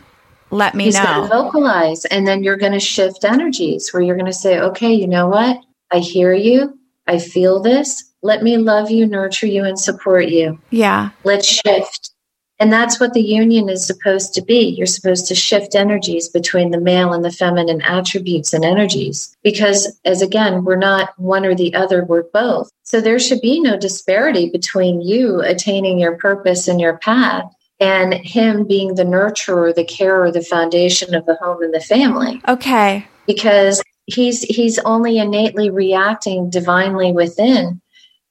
let 0.52 0.76
me 0.76 0.86
he's 0.86 0.96
know. 0.96 1.28
Vocalize, 1.30 2.06
and 2.06 2.28
then 2.28 2.44
you're 2.44 2.58
gonna 2.58 2.80
shift 2.80 3.24
energies 3.24 3.92
where 3.92 4.02
you're 4.02 4.18
gonna 4.18 4.34
say, 4.34 4.60
"Okay, 4.60 4.94
you 4.94 5.08
know 5.08 5.28
what? 5.28 5.60
I 5.92 6.00
hear 6.00 6.34
you. 6.34 6.78
I 7.08 7.20
feel 7.20 7.60
this. 7.62 8.04
Let 8.22 8.44
me 8.44 8.58
love 8.58 8.90
you, 8.92 9.06
nurture 9.06 9.48
you, 9.48 9.64
and 9.64 9.80
support 9.80 10.28
you. 10.30 10.60
Yeah. 10.70 11.10
Let's 11.24 11.48
shift." 11.48 12.12
And 12.60 12.74
that's 12.74 13.00
what 13.00 13.14
the 13.14 13.22
union 13.22 13.70
is 13.70 13.86
supposed 13.86 14.34
to 14.34 14.42
be. 14.42 14.70
You're 14.70 14.88
supposed 14.88 15.28
to 15.28 15.36
shift 15.36 15.76
energies 15.76 16.28
between 16.28 16.72
the 16.72 16.80
male 16.80 17.14
and 17.14 17.24
the 17.24 17.32
feminine 17.32 17.82
attributes 17.82 18.52
and 18.52 18.66
energies. 18.66 19.36
Because, 19.44 19.96
as 20.06 20.24
again, 20.24 20.64
we're 20.64 20.76
not 20.76 21.10
one 21.18 21.46
or 21.46 21.54
the 21.54 21.76
other, 21.76 22.04
we're 22.04 22.24
both. 22.34 22.72
So 22.82 23.00
there 23.00 23.20
should 23.20 23.42
be 23.42 23.60
no 23.60 23.78
disparity 23.78 24.50
between 24.50 25.02
you 25.02 25.42
attaining 25.42 26.00
your 26.00 26.18
purpose 26.18 26.68
and 26.68 26.82
your 26.82 26.98
path 26.98 27.46
and 27.80 28.14
him 28.14 28.66
being 28.66 28.96
the 28.96 29.04
nurturer, 29.04 29.74
the 29.74 29.84
carer, 29.84 30.32
the 30.32 30.42
foundation 30.42 31.14
of 31.14 31.26
the 31.26 31.36
home 31.36 31.62
and 31.62 31.74
the 31.74 31.80
family. 31.80 32.42
Okay. 32.48 33.08
Because 33.26 33.82
he's 34.08 34.42
he's 34.44 34.80
only 34.80 35.18
innately 35.20 35.70
reacting 35.70 36.50
divinely 36.50 37.12
within 37.12 37.82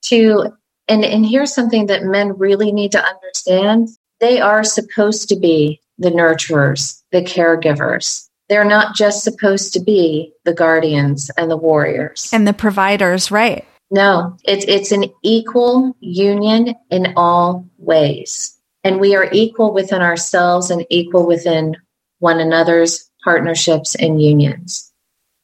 to 0.03 0.53
and 0.89 1.05
and 1.05 1.27
here's 1.27 1.55
something 1.55 1.87
that 1.87 2.05
men 2.05 2.37
really 2.37 2.73
need 2.73 2.93
to 2.93 3.05
understand 3.05 3.89
they 4.21 4.41
are 4.41 4.65
supposed 4.65 5.29
to 5.29 5.37
be 5.37 5.81
the 5.99 6.11
nurturers, 6.11 7.03
the 7.13 7.23
caregivers. 7.23 8.29
They're 8.49 8.65
not 8.65 8.95
just 8.95 9.25
supposed 9.25 9.73
to 9.75 9.81
be 9.81 10.33
the 10.45 10.55
guardians 10.55 11.31
and 11.37 11.51
the 11.51 11.57
warriors 11.57 12.31
and 12.33 12.49
the 12.49 12.53
providers, 12.53 13.31
right? 13.31 13.67
No, 13.91 14.37
it's 14.45 14.65
it's 14.67 14.93
an 14.93 15.05
equal 15.23 15.97
union 16.01 16.75
in 16.91 17.13
all 17.17 17.69
ways. 17.79 18.56
And 18.87 19.01
we 19.01 19.17
are 19.17 19.29
equal 19.33 19.75
within 19.75 20.01
ourselves 20.01 20.71
and 20.71 20.87
equal 20.91 21.27
within 21.27 21.77
one 22.21 22.39
another's 22.39 23.11
partnerships 23.25 23.97
and 23.97 24.23
unions. 24.23 24.93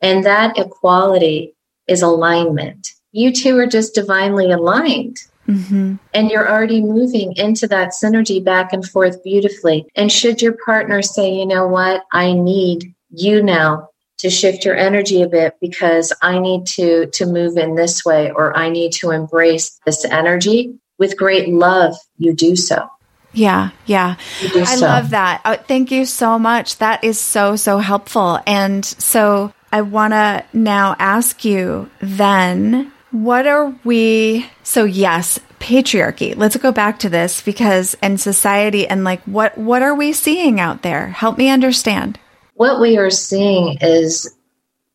And 0.01 0.23
that 0.23 0.57
equality 0.57 1.57
is 1.89 2.03
alignment. 2.03 2.93
You 3.11 3.33
two 3.33 3.59
are 3.59 3.67
just 3.67 3.97
divinely 3.97 4.53
aligned. 4.53 5.19
Mm-hmm. 5.49 5.97
And 6.15 6.31
you're 6.31 6.49
already 6.49 6.83
moving 6.83 7.33
into 7.37 7.67
that 7.67 7.89
synergy 7.89 8.43
back 8.43 8.73
and 8.73 8.89
forth 8.89 9.25
beautifully. 9.25 9.87
And 9.97 10.13
should 10.13 10.41
your 10.41 10.57
partner 10.65 11.03
say, 11.03 11.35
you 11.35 11.45
know 11.45 11.67
what, 11.67 12.05
I 12.13 12.35
need 12.35 12.95
you 13.11 13.43
now 13.43 13.89
to 14.19 14.31
shift 14.31 14.65
your 14.65 14.77
energy 14.77 15.21
a 15.21 15.29
bit 15.29 15.57
because 15.61 16.13
I 16.23 16.39
need 16.39 16.65
to 16.67 17.07
to 17.07 17.27
move 17.27 17.57
in 17.57 17.75
this 17.75 18.05
way 18.05 18.31
or 18.31 18.57
I 18.57 18.69
need 18.69 18.93
to 19.01 19.11
embrace 19.11 19.81
this 19.85 20.05
energy 20.05 20.79
with 21.01 21.19
great 21.19 21.49
love, 21.49 21.97
you 22.19 22.33
do 22.33 22.55
so. 22.55 22.89
Yeah, 23.33 23.71
yeah. 23.87 24.17
I 24.43 24.77
so. 24.77 24.87
love 24.87 25.11
that. 25.11 25.41
Oh, 25.45 25.55
thank 25.55 25.91
you 25.91 26.05
so 26.05 26.39
much. 26.39 26.79
That 26.79 27.03
is 27.03 27.19
so, 27.19 27.57
so 27.57 27.79
helpful. 27.79 28.41
And 28.47 28.85
so 28.85 29.53
I 29.73 29.83
want 29.83 30.13
to 30.13 30.45
now 30.53 30.97
ask 30.99 31.45
you 31.45 31.91
then 32.01 32.93
what 33.11 33.47
are 33.47 33.75
we? 33.85 34.47
So 34.63 34.85
yes, 34.85 35.39
patriarchy. 35.61 36.37
Let's 36.37 36.57
go 36.57 36.73
back 36.73 36.99
to 37.01 37.09
this 37.09 37.41
because 37.43 37.95
in 38.03 38.19
society 38.19 38.87
and 38.89 39.05
like 39.05 39.23
what 39.25 39.57
what 39.57 39.83
are 39.83 39.95
we 39.95 40.13
seeing 40.13 40.59
out 40.61 40.83
there? 40.83 41.09
Help 41.09 41.39
me 41.39 41.49
understand. 41.49 42.19
What 42.55 42.81
we 42.81 42.97
are 42.99 43.11
seeing 43.11 43.79
is 43.81 44.35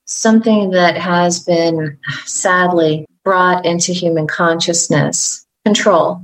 something 0.05 0.71
that 0.71 0.97
has 0.97 1.39
been 1.39 1.97
sadly 2.25 3.05
brought 3.23 3.65
into 3.65 3.93
human 3.93 4.27
consciousness, 4.27 5.45
control. 5.65 6.21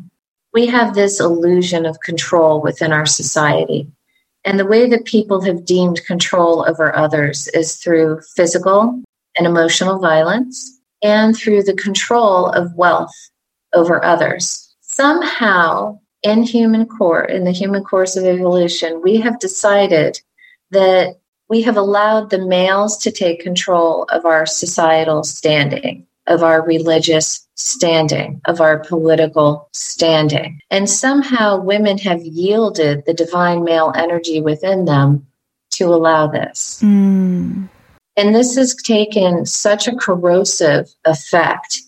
We 0.53 0.67
have 0.67 0.93
this 0.93 1.19
illusion 1.19 1.85
of 1.85 1.99
control 2.01 2.61
within 2.61 2.93
our 2.93 3.07
society. 3.07 3.91
And 4.45 4.59
the 4.59 4.65
way 4.65 4.87
that 4.89 5.05
people 5.05 5.41
have 5.41 5.65
deemed 5.65 6.05
control 6.05 6.65
over 6.67 6.95
others 6.95 7.47
is 7.49 7.77
through 7.77 8.21
physical 8.35 9.01
and 9.37 9.47
emotional 9.47 9.99
violence 9.99 10.79
and 11.01 11.35
through 11.35 11.63
the 11.63 11.75
control 11.75 12.47
of 12.47 12.75
wealth 12.75 13.15
over 13.73 14.03
others. 14.03 14.75
Somehow, 14.81 15.99
in 16.21 16.43
human 16.43 16.85
core, 16.85 17.23
in 17.23 17.45
the 17.45 17.51
human 17.51 17.83
course 17.83 18.15
of 18.15 18.25
evolution, 18.25 19.01
we 19.01 19.17
have 19.17 19.39
decided 19.39 20.21
that 20.71 21.15
we 21.49 21.61
have 21.63 21.77
allowed 21.77 22.29
the 22.29 22.45
males 22.45 22.97
to 22.97 23.11
take 23.11 23.41
control 23.41 24.03
of 24.09 24.25
our 24.25 24.45
societal 24.45 25.23
standing, 25.23 26.05
of 26.27 26.43
our 26.43 26.63
religious 26.65 27.42
standing, 27.55 28.41
of 28.45 28.61
our 28.61 28.79
political 28.79 29.69
standing. 29.73 30.59
And 30.69 30.89
somehow 30.89 31.59
women 31.61 31.97
have 31.99 32.21
yielded 32.21 33.05
the 33.05 33.13
divine 33.13 33.63
male 33.63 33.91
energy 33.95 34.41
within 34.41 34.85
them 34.85 35.25
to 35.71 35.85
allow 35.85 36.27
this. 36.27 36.79
Mm. 36.83 37.69
And 38.15 38.35
this 38.35 38.55
has 38.55 38.75
taken 38.75 39.45
such 39.45 39.87
a 39.87 39.95
corrosive 39.95 40.93
effect 41.05 41.81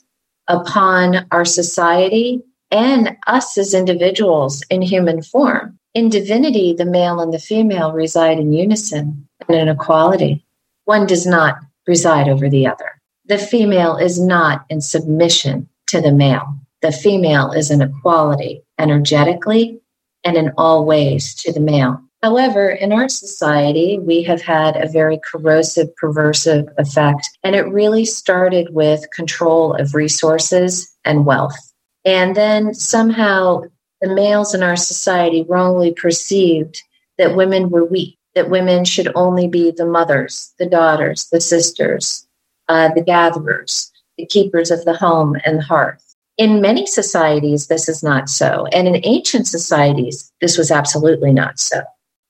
upon 0.47 1.25
our 1.31 1.45
society 1.45 2.41
and 2.71 3.15
us 3.27 3.57
as 3.57 3.73
individuals 3.73 4.63
in 4.69 4.81
human 4.81 5.21
form. 5.21 5.77
In 5.93 6.09
divinity, 6.09 6.73
the 6.73 6.85
male 6.85 7.19
and 7.19 7.33
the 7.33 7.39
female 7.39 7.93
reside 7.93 8.39
in 8.39 8.53
unison 8.53 9.27
and 9.47 9.57
in 9.57 9.69
equality. 9.69 10.43
One 10.85 11.05
does 11.05 11.25
not 11.25 11.57
reside 11.87 12.27
over 12.27 12.49
the 12.49 12.67
other. 12.67 12.94
The 13.27 13.37
female 13.39 13.97
is 13.97 14.19
not 14.19 14.65
in 14.69 14.81
submission 14.81 15.67
to 15.87 15.99
the 15.99 16.11
male. 16.11 16.59
The 16.81 16.91
female 16.91 17.51
is 17.51 17.71
in 17.71 17.81
equality 17.81 18.63
energetically 18.77 19.79
and 20.23 20.37
in 20.37 20.51
all 20.57 20.85
ways 20.85 21.33
to 21.41 21.51
the 21.51 21.59
male. 21.59 21.99
However, 22.21 22.69
in 22.69 22.91
our 22.91 23.09
society, 23.09 23.99
we 23.99 24.23
have 24.23 24.41
had 24.41 24.75
a 24.75 24.89
very 24.89 25.19
corrosive, 25.31 25.89
perversive 26.01 26.67
effect, 26.77 27.27
and 27.43 27.55
it 27.55 27.67
really 27.67 28.05
started 28.05 28.73
with 28.73 29.11
control 29.11 29.73
of 29.73 29.95
resources 29.95 30.91
and 31.03 31.25
wealth. 31.25 31.57
And 32.03 32.35
then 32.35 32.73
somehow 32.73 33.61
the 34.01 34.13
males 34.13 34.53
in 34.53 34.61
our 34.61 34.75
society 34.75 35.45
wrongly 35.47 35.93
perceived 35.93 36.81
that 37.17 37.35
women 37.35 37.69
were 37.69 37.85
weak, 37.85 38.17
that 38.35 38.49
women 38.49 38.85
should 38.85 39.11
only 39.15 39.47
be 39.47 39.71
the 39.71 39.85
mothers, 39.85 40.53
the 40.59 40.67
daughters, 40.67 41.27
the 41.31 41.41
sisters, 41.41 42.24
uh, 42.67 42.89
the 42.93 43.01
gatherers, 43.03 43.91
the 44.17 44.25
keepers 44.25 44.71
of 44.71 44.85
the 44.85 44.95
home 44.95 45.37
and 45.45 45.61
hearth. 45.61 46.15
In 46.37 46.61
many 46.61 46.85
societies, 46.85 47.67
this 47.67 47.87
is 47.87 48.03
not 48.03 48.29
so. 48.29 48.65
And 48.73 48.87
in 48.87 49.01
ancient 49.03 49.47
societies, 49.47 50.31
this 50.41 50.57
was 50.57 50.69
absolutely 50.69 51.31
not 51.31 51.59
so 51.59 51.81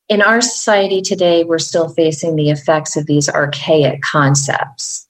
in 0.07 0.21
our 0.21 0.41
society 0.41 1.01
today, 1.01 1.43
we're 1.43 1.59
still 1.59 1.89
facing 1.89 2.35
the 2.35 2.49
effects 2.49 2.95
of 2.95 3.07
these 3.07 3.27
archaic 3.27 4.01
concepts 4.01 5.07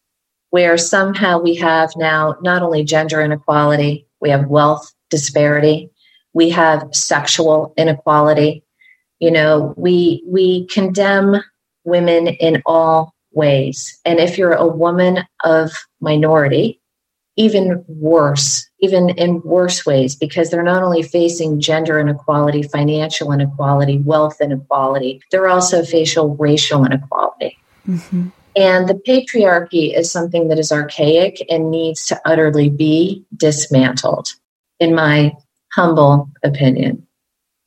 where 0.52 0.78
somehow 0.78 1.38
we 1.38 1.56
have 1.56 1.92
now 1.98 2.38
not 2.42 2.62
only 2.62 2.84
gender 2.84 3.22
inequality, 3.22 4.08
we 4.22 4.30
have 4.30 4.48
wealth 4.48 4.94
disparity, 5.10 5.90
we 6.34 6.50
have 6.50 6.88
sexual 6.94 7.74
inequality. 7.78 8.64
You 9.20 9.32
know, 9.32 9.74
we 9.76 10.24
we 10.28 10.66
condemn 10.68 11.44
women 11.84 12.28
in 12.28 12.62
all 12.66 13.14
ways. 13.36 14.00
And 14.06 14.20
if 14.20 14.38
you're 14.38 14.54
a 14.54 14.68
woman 14.68 15.26
of 15.44 15.72
minority, 16.02 16.82
even 17.38 17.84
worse, 17.88 18.68
even 18.80 19.10
in 19.10 19.42
worse 19.42 19.86
ways, 19.86 20.16
because 20.16 20.50
they're 20.50 20.64
not 20.64 20.84
only 20.84 21.04
facing 21.04 21.60
gender 21.60 22.00
inequality, 22.00 22.64
financial 22.64 23.32
inequality, 23.32 24.00
wealth 24.00 24.40
inequality, 24.40 25.22
they're 25.32 25.50
also 25.50 25.84
facing 25.84 26.38
racial 26.38 26.86
inequality. 26.86 27.58
Mm-hmm. 27.88 28.30
And 28.56 28.88
the 28.88 28.94
patriarchy 28.94 29.98
is 29.98 30.10
something 30.10 30.48
that 30.48 30.60
is 30.60 30.72
archaic 30.72 31.46
and 31.50 31.70
needs 31.70 32.06
to 32.06 32.22
utterly 32.24 32.70
be 32.70 33.26
dismantled, 33.36 34.30
in 34.80 34.96
my 34.96 35.34
humble 35.74 36.30
opinion. 36.42 37.05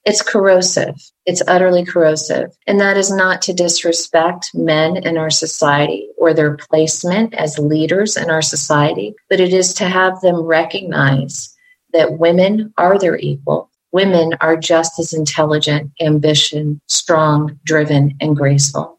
It's 0.08 0.22
corrosive. 0.22 0.94
It's 1.26 1.42
utterly 1.46 1.84
corrosive. 1.84 2.56
And 2.66 2.80
that 2.80 2.96
is 2.96 3.12
not 3.12 3.42
to 3.42 3.52
disrespect 3.52 4.48
men 4.54 4.96
in 4.96 5.18
our 5.18 5.28
society 5.28 6.08
or 6.16 6.32
their 6.32 6.56
placement 6.56 7.34
as 7.34 7.58
leaders 7.58 8.16
in 8.16 8.30
our 8.30 8.40
society, 8.40 9.14
but 9.28 9.38
it 9.38 9.52
is 9.52 9.74
to 9.74 9.84
have 9.84 10.18
them 10.22 10.36
recognize 10.36 11.54
that 11.92 12.18
women 12.18 12.72
are 12.78 12.98
their 12.98 13.18
equal. 13.18 13.70
Women 13.92 14.32
are 14.40 14.56
just 14.56 14.98
as 14.98 15.12
intelligent, 15.12 15.92
ambitious, 16.00 16.78
strong, 16.86 17.60
driven, 17.66 18.16
and 18.18 18.34
graceful, 18.34 18.98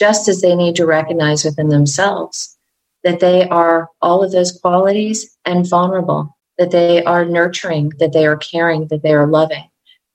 just 0.00 0.26
as 0.26 0.40
they 0.40 0.56
need 0.56 0.74
to 0.74 0.86
recognize 0.86 1.44
within 1.44 1.68
themselves 1.68 2.58
that 3.04 3.20
they 3.20 3.48
are 3.48 3.90
all 4.02 4.24
of 4.24 4.32
those 4.32 4.50
qualities 4.50 5.38
and 5.44 5.70
vulnerable, 5.70 6.36
that 6.58 6.72
they 6.72 7.04
are 7.04 7.24
nurturing, 7.24 7.92
that 8.00 8.12
they 8.12 8.26
are 8.26 8.36
caring, 8.36 8.88
that 8.88 9.04
they 9.04 9.12
are 9.12 9.28
loving. 9.28 9.62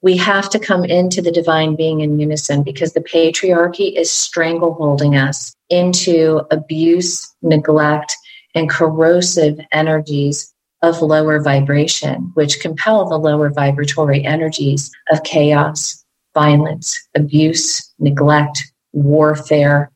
We 0.04 0.18
have 0.18 0.50
to 0.50 0.60
come 0.60 0.84
into 0.84 1.22
the 1.22 1.32
divine 1.32 1.78
being 1.78 2.02
in 2.02 2.20
unison 2.20 2.62
because 2.62 2.92
the 2.92 3.00
patriarchy 3.00 3.98
is 3.98 4.10
strangleholding 4.10 5.18
us 5.18 5.56
into 5.70 6.42
abuse, 6.52 7.34
neglect, 7.42 8.14
and 8.54 8.70
corrosive 8.70 9.60
energies 9.72 10.54
of 10.82 11.02
lower 11.02 11.42
vibration, 11.42 12.32
which 12.34 12.60
compel 12.60 13.08
the 13.08 13.18
lower 13.18 13.50
vibratory 13.50 14.26
energies 14.26 14.92
of 15.10 15.24
chaos, 15.24 16.04
violence, 16.34 17.00
abuse, 17.16 17.94
neglect, 17.98 18.62
warfare, 18.92 19.90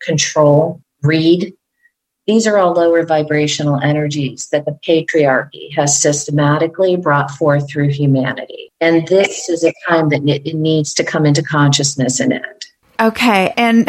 control, 0.00 0.80
greed. 1.02 1.52
These 2.28 2.46
are 2.46 2.58
all 2.58 2.74
lower 2.74 3.06
vibrational 3.06 3.80
energies 3.80 4.50
that 4.50 4.66
the 4.66 4.78
patriarchy 4.86 5.74
has 5.74 5.98
systematically 5.98 6.94
brought 6.94 7.30
forth 7.30 7.70
through 7.70 7.88
humanity. 7.88 8.70
And 8.82 9.08
this 9.08 9.48
is 9.48 9.64
a 9.64 9.72
time 9.88 10.10
that 10.10 10.20
it 10.28 10.54
needs 10.54 10.92
to 10.94 11.04
come 11.04 11.24
into 11.24 11.42
consciousness 11.42 12.20
and 12.20 12.34
end. 12.34 12.66
Okay, 13.00 13.54
and 13.56 13.88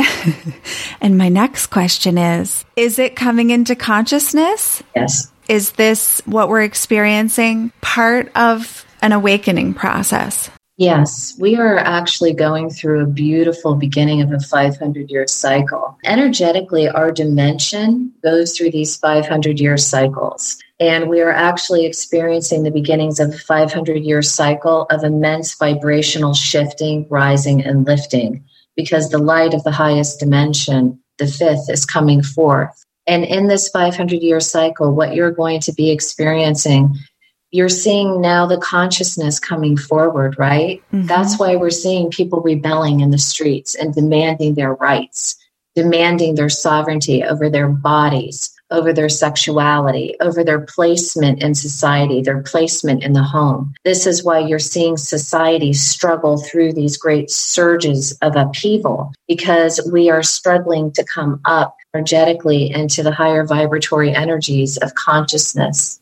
and 1.01 1.17
my 1.17 1.27
next 1.27 1.67
question 1.67 2.17
is 2.17 2.63
is 2.77 2.97
it 2.97 3.17
coming 3.17 3.49
into 3.49 3.75
consciousness? 3.75 4.81
Yes. 4.95 5.29
Is 5.49 5.73
this 5.73 6.21
what 6.25 6.47
we're 6.47 6.63
experiencing 6.63 7.73
part 7.81 8.31
of 8.37 8.85
an 9.01 9.11
awakening 9.11 9.73
process? 9.73 10.49
Yes, 10.79 11.35
we 11.37 11.57
are 11.57 11.77
actually 11.77 12.31
going 12.31 12.69
through 12.69 13.01
a 13.01 13.05
beautiful 13.05 13.75
beginning 13.75 14.21
of 14.21 14.31
a 14.31 14.39
500 14.39 15.11
year 15.11 15.27
cycle. 15.27 15.97
Energetically, 16.05 16.87
our 16.87 17.11
dimension 17.11 18.13
goes 18.23 18.57
through 18.57 18.71
these 18.71 18.95
500 18.95 19.59
year 19.59 19.75
cycles. 19.75 20.57
And 20.79 21.09
we 21.09 21.19
are 21.19 21.33
actually 21.33 21.85
experiencing 21.85 22.63
the 22.63 22.71
beginnings 22.71 23.19
of 23.19 23.33
a 23.33 23.37
500 23.37 23.97
year 24.05 24.21
cycle 24.21 24.83
of 24.89 25.03
immense 25.03 25.53
vibrational 25.55 26.33
shifting, 26.33 27.05
rising, 27.09 27.61
and 27.61 27.85
lifting 27.85 28.45
because 28.77 29.09
the 29.09 29.17
light 29.17 29.53
of 29.53 29.65
the 29.65 29.71
highest 29.71 30.21
dimension, 30.21 30.97
the 31.17 31.27
fifth, 31.27 31.69
is 31.69 31.85
coming 31.85 32.23
forth. 32.23 32.85
And 33.05 33.25
in 33.25 33.47
this 33.47 33.67
500 33.67 34.21
year 34.21 34.39
cycle, 34.39 34.95
what 34.95 35.13
you're 35.13 35.31
going 35.31 35.59
to 35.61 35.73
be 35.73 35.91
experiencing, 35.91 36.95
you're 37.51 37.69
seeing 37.69 38.21
now 38.21 38.45
the 38.45 38.57
consciousness 38.57 39.39
coming 39.39 39.75
forward, 39.75 40.37
right? 40.37 40.81
Mm-hmm. 40.93 41.07
That's 41.07 41.39
why 41.39 41.55
we're 41.55 41.69
seeing 41.69 42.11
people 42.11 42.41
rebelling 42.41 42.99
in 42.99 43.11
the 43.11 43.17
streets 43.17 43.75
and 43.75 43.93
demanding 43.93 44.55
their 44.55 44.73
rights, 44.75 45.35
demanding 45.75 46.35
their 46.35 46.49
sovereignty 46.49 47.23
over 47.23 47.49
their 47.49 47.67
bodies, 47.67 48.53
over 48.71 48.93
their 48.93 49.09
sexuality, 49.09 50.15
over 50.21 50.43
their 50.43 50.61
placement 50.61 51.41
in 51.41 51.55
society, 51.55 52.21
their 52.21 52.43
placement 52.43 53.03
in 53.03 53.13
the 53.13 53.23
home. 53.23 53.73
This 53.83 54.05
is 54.05 54.23
why 54.23 54.39
you're 54.39 54.59
seeing 54.59 54.95
society 54.95 55.73
struggle 55.73 56.37
through 56.37 56.73
these 56.73 56.97
great 56.97 57.31
surges 57.31 58.15
of 58.21 58.35
upheaval 58.35 59.11
because 59.27 59.81
we 59.91 60.09
are 60.09 60.23
struggling 60.23 60.91
to 60.91 61.03
come 61.03 61.41
up 61.45 61.75
energetically 61.95 62.71
into 62.71 63.01
the 63.01 63.11
higher 63.11 63.43
vibratory 63.43 64.13
energies 64.13 64.77
of 64.77 64.93
consciousness, 64.93 65.98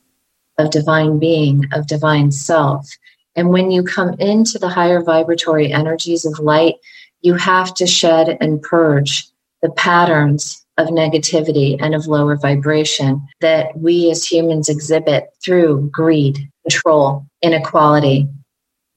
of 0.58 0.72
divine 0.72 1.20
being, 1.20 1.66
of 1.74 1.88
divine 1.88 2.32
self. 2.32 2.89
And 3.36 3.49
when 3.49 3.70
you 3.72 3.84
come 3.84 4.14
into 4.20 4.58
the 4.58 4.70
higher 4.70 5.01
vibratory 5.03 5.72
energies 5.72 6.26
of 6.26 6.39
light, 6.39 6.76
you 7.22 7.36
have 7.36 7.74
to 7.76 7.88
shed 7.88 8.38
and 8.41 8.62
purge 8.62 9.28
the 9.62 9.70
patterns 9.70 10.66
of 10.78 10.88
negativity 10.89 11.78
and 11.80 11.95
of 11.95 12.08
lower 12.08 12.36
vibration 12.36 13.28
that 13.41 13.78
we 13.78 14.12
as 14.12 14.26
humans 14.26 14.70
exhibit 14.70 15.30
through 15.43 15.89
greed, 15.91 16.49
control, 16.64 17.26
inequality, 17.41 18.28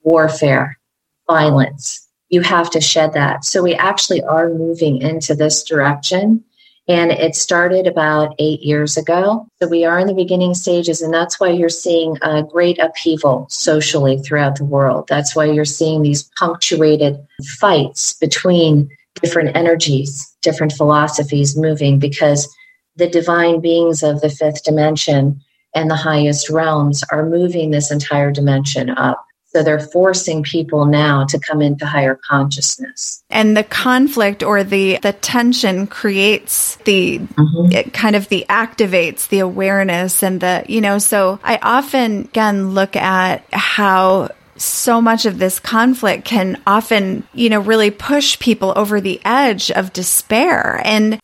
warfare, 0.02 0.78
violence. 1.26 2.06
You 2.28 2.42
have 2.42 2.70
to 2.70 2.80
shed 2.80 3.14
that. 3.14 3.44
So 3.44 3.62
we 3.62 3.74
actually 3.74 4.22
are 4.22 4.50
moving 4.50 5.00
into 5.00 5.34
this 5.34 5.62
direction. 5.64 6.44
And 6.90 7.12
it 7.12 7.36
started 7.36 7.86
about 7.86 8.34
eight 8.40 8.62
years 8.62 8.96
ago. 8.96 9.46
So 9.62 9.68
we 9.68 9.84
are 9.84 10.00
in 10.00 10.08
the 10.08 10.12
beginning 10.12 10.54
stages, 10.54 11.00
and 11.00 11.14
that's 11.14 11.38
why 11.38 11.50
you're 11.50 11.68
seeing 11.68 12.18
a 12.20 12.42
great 12.42 12.80
upheaval 12.80 13.46
socially 13.48 14.18
throughout 14.18 14.56
the 14.56 14.64
world. 14.64 15.06
That's 15.08 15.36
why 15.36 15.44
you're 15.44 15.64
seeing 15.64 16.02
these 16.02 16.28
punctuated 16.36 17.16
fights 17.60 18.14
between 18.14 18.90
different 19.22 19.56
energies, 19.56 20.36
different 20.42 20.72
philosophies 20.72 21.56
moving 21.56 22.00
because 22.00 22.52
the 22.96 23.08
divine 23.08 23.60
beings 23.60 24.02
of 24.02 24.20
the 24.20 24.28
fifth 24.28 24.64
dimension 24.64 25.40
and 25.76 25.88
the 25.88 25.94
highest 25.94 26.50
realms 26.50 27.04
are 27.12 27.24
moving 27.24 27.70
this 27.70 27.92
entire 27.92 28.32
dimension 28.32 28.90
up. 28.90 29.24
So 29.52 29.64
they're 29.64 29.80
forcing 29.80 30.44
people 30.44 30.86
now 30.86 31.24
to 31.26 31.38
come 31.38 31.60
into 31.60 31.84
higher 31.84 32.18
consciousness. 32.28 33.24
And 33.30 33.56
the 33.56 33.64
conflict 33.64 34.44
or 34.44 34.62
the 34.62 34.98
the 35.02 35.12
tension 35.12 35.88
creates 35.88 36.76
the 36.84 37.18
mm-hmm. 37.18 37.72
it 37.72 37.92
kind 37.92 38.14
of 38.14 38.28
the 38.28 38.46
activates 38.48 39.28
the 39.28 39.40
awareness 39.40 40.22
and 40.22 40.40
the 40.40 40.64
you 40.68 40.80
know 40.80 40.98
so 40.98 41.40
I 41.42 41.58
often 41.62 42.22
again 42.22 42.74
look 42.74 42.94
at 42.94 43.44
how 43.52 44.28
so 44.60 45.00
much 45.00 45.26
of 45.26 45.38
this 45.38 45.58
conflict 45.58 46.24
can 46.24 46.60
often, 46.66 47.26
you 47.32 47.48
know, 47.48 47.60
really 47.60 47.90
push 47.90 48.38
people 48.38 48.72
over 48.76 49.00
the 49.00 49.20
edge 49.24 49.70
of 49.70 49.92
despair. 49.92 50.80
And 50.84 51.18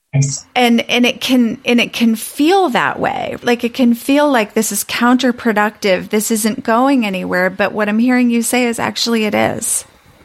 and 0.55 0.81
and 0.89 1.05
it 1.05 1.21
can 1.21 1.61
and 1.65 1.81
it 1.81 1.93
can 1.93 2.17
feel 2.17 2.71
that 2.71 2.99
way. 2.99 3.37
Like 3.43 3.65
it 3.65 3.75
can 3.75 3.95
feel 3.95 4.31
like 4.31 4.55
this 4.55 4.73
is 4.73 4.85
counterproductive. 4.85 6.09
This 6.09 6.31
isn't 6.31 6.65
going 6.65 7.05
anywhere. 7.05 7.51
But 7.51 7.73
what 7.73 7.89
i'm 7.89 7.99
hearing 7.99 8.31
you 8.31 8.43
say 8.43 8.67
is 8.67 8.79
actually 8.79 9.25
it 9.25 9.35
is. 9.35 9.85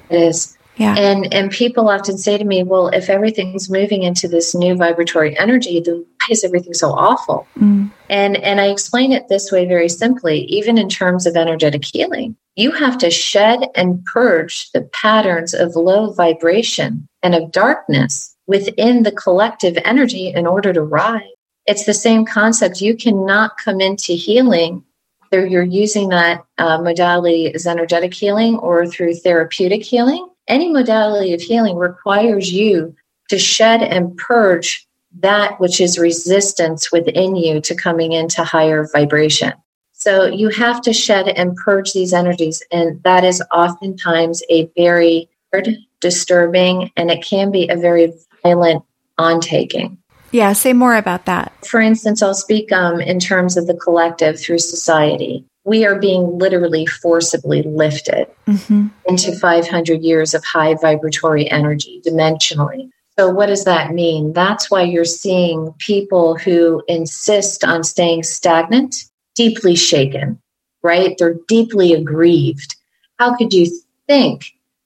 It 0.10 0.22
is. 0.22 0.58
Yeah. 0.78 0.96
And 0.98 1.34
and 1.34 1.52
people 1.52 1.90
often 1.90 2.18
say 2.18 2.38
to 2.38 2.44
me, 2.44 2.64
well, 2.64 2.88
if 2.88 3.10
everything's 3.10 3.70
moving 3.70 4.04
into 4.04 4.28
this 4.28 4.56
new 4.56 4.76
vibratory 4.76 5.38
energy, 5.38 5.82
then 5.82 6.06
why 6.22 6.32
is 6.32 6.44
everything 6.44 6.74
so 6.74 6.92
awful? 6.92 7.48
Mm. 7.60 7.92
And 8.10 8.38
and 8.38 8.62
I 8.62 8.68
explain 8.68 9.12
it 9.12 9.28
this 9.28 9.52
way 9.52 9.66
very 9.66 9.90
simply, 9.90 10.42
even 10.46 10.78
in 10.78 10.90
terms 10.90 11.26
of 11.26 11.36
energetic 11.36 11.84
healing. 11.86 12.36
You 12.56 12.72
have 12.72 12.98
to 13.00 13.10
shed 13.10 13.70
and 13.76 14.04
purge 14.06 14.72
the 14.72 14.82
patterns 14.82 15.54
of 15.54 15.76
low 15.76 16.12
vibration 16.12 17.08
and 17.24 17.34
of 17.34 17.52
darkness 17.52 18.36
within 18.46 19.04
the 19.04 19.12
collective 19.12 19.78
energy 19.86 20.28
in 20.28 20.46
order 20.46 20.74
to 20.74 20.82
rise. 20.82 21.24
It's 21.66 21.86
the 21.86 21.94
same 21.94 22.26
concept. 22.26 22.82
You 22.82 22.96
cannot 22.96 23.58
come 23.64 23.80
into 23.80 24.14
healing 24.14 24.84
whether 25.30 25.46
you're 25.46 25.64
using 25.64 26.10
that 26.10 26.44
uh, 26.58 26.82
modality 26.82 27.54
as 27.54 27.66
energetic 27.66 28.14
healing 28.14 28.58
or 28.58 28.86
through 28.86 29.16
therapeutic 29.16 29.82
healing 29.82 30.28
any 30.48 30.72
modality 30.72 31.34
of 31.34 31.42
healing 31.42 31.78
requires 31.78 32.52
you 32.52 32.94
to 33.30 33.40
shed 33.40 33.82
and 33.82 34.18
purge 34.18 34.86
that 35.20 35.60
which 35.60 35.82
is 35.82 35.98
resistance 35.98 36.92
within 36.92 37.36
you 37.36 37.62
to 37.62 37.76
coming 37.76 38.12
into 38.14 38.44
higher 38.44 38.88
vibration. 38.92 39.54
So 39.94 40.26
you 40.26 40.50
have 40.50 40.82
to 40.82 40.94
shed 40.94 41.28
and 41.28 41.56
purge 41.56 41.94
these 41.94 42.14
energies. 42.14 42.64
And 42.72 43.02
that 43.04 43.24
is 43.24 43.44
oftentimes 43.54 44.42
a 44.50 44.70
very 44.76 45.30
hard, 45.54 45.78
disturbing, 46.00 46.92
and 46.96 47.12
it 47.12 47.24
can 47.24 47.52
be 47.52 47.68
a 47.70 47.76
very 47.76 48.14
violent 48.42 48.84
ontaking. 49.20 49.98
Yeah, 50.32 50.54
say 50.54 50.74
more 50.74 50.96
about 50.96 51.26
that. 51.26 51.54
For 51.66 51.80
instance, 51.82 52.24
I'll 52.24 52.34
speak 52.34 52.72
um, 52.72 53.02
in 53.02 53.20
terms 53.20 53.58
of 53.58 53.68
the 53.68 53.76
collective 53.76 54.40
through 54.40 54.60
society 54.60 55.46
we 55.64 55.86
are 55.86 56.00
being 56.00 56.38
literally 56.38 56.86
forcibly 56.86 57.62
lifted 57.64 58.28
mm-hmm. 58.48 58.88
into 59.08 59.38
500 59.38 60.02
years 60.02 60.34
of 60.34 60.44
high 60.44 60.76
vibratory 60.76 61.50
energy 61.50 62.02
dimensionally. 62.06 62.90
So, 63.22 63.30
what 63.30 63.50
does 63.50 63.66
that 63.66 63.94
mean? 63.94 64.34
That's 64.34 64.72
why 64.72 64.82
you're 64.82 65.06
seeing 65.06 65.76
people 65.78 66.40
who 66.40 66.82
insist 66.88 67.64
on 67.64 67.84
staying 67.84 68.24
stagnant 68.24 68.96
deeply 69.36 69.76
shaken, 69.76 70.42
right? 70.82 71.16
They're 71.20 71.38
deeply 71.48 71.94
aggrieved. 71.94 72.76
How 73.20 73.36
could 73.36 73.54
you 73.54 73.68
think 74.08 74.46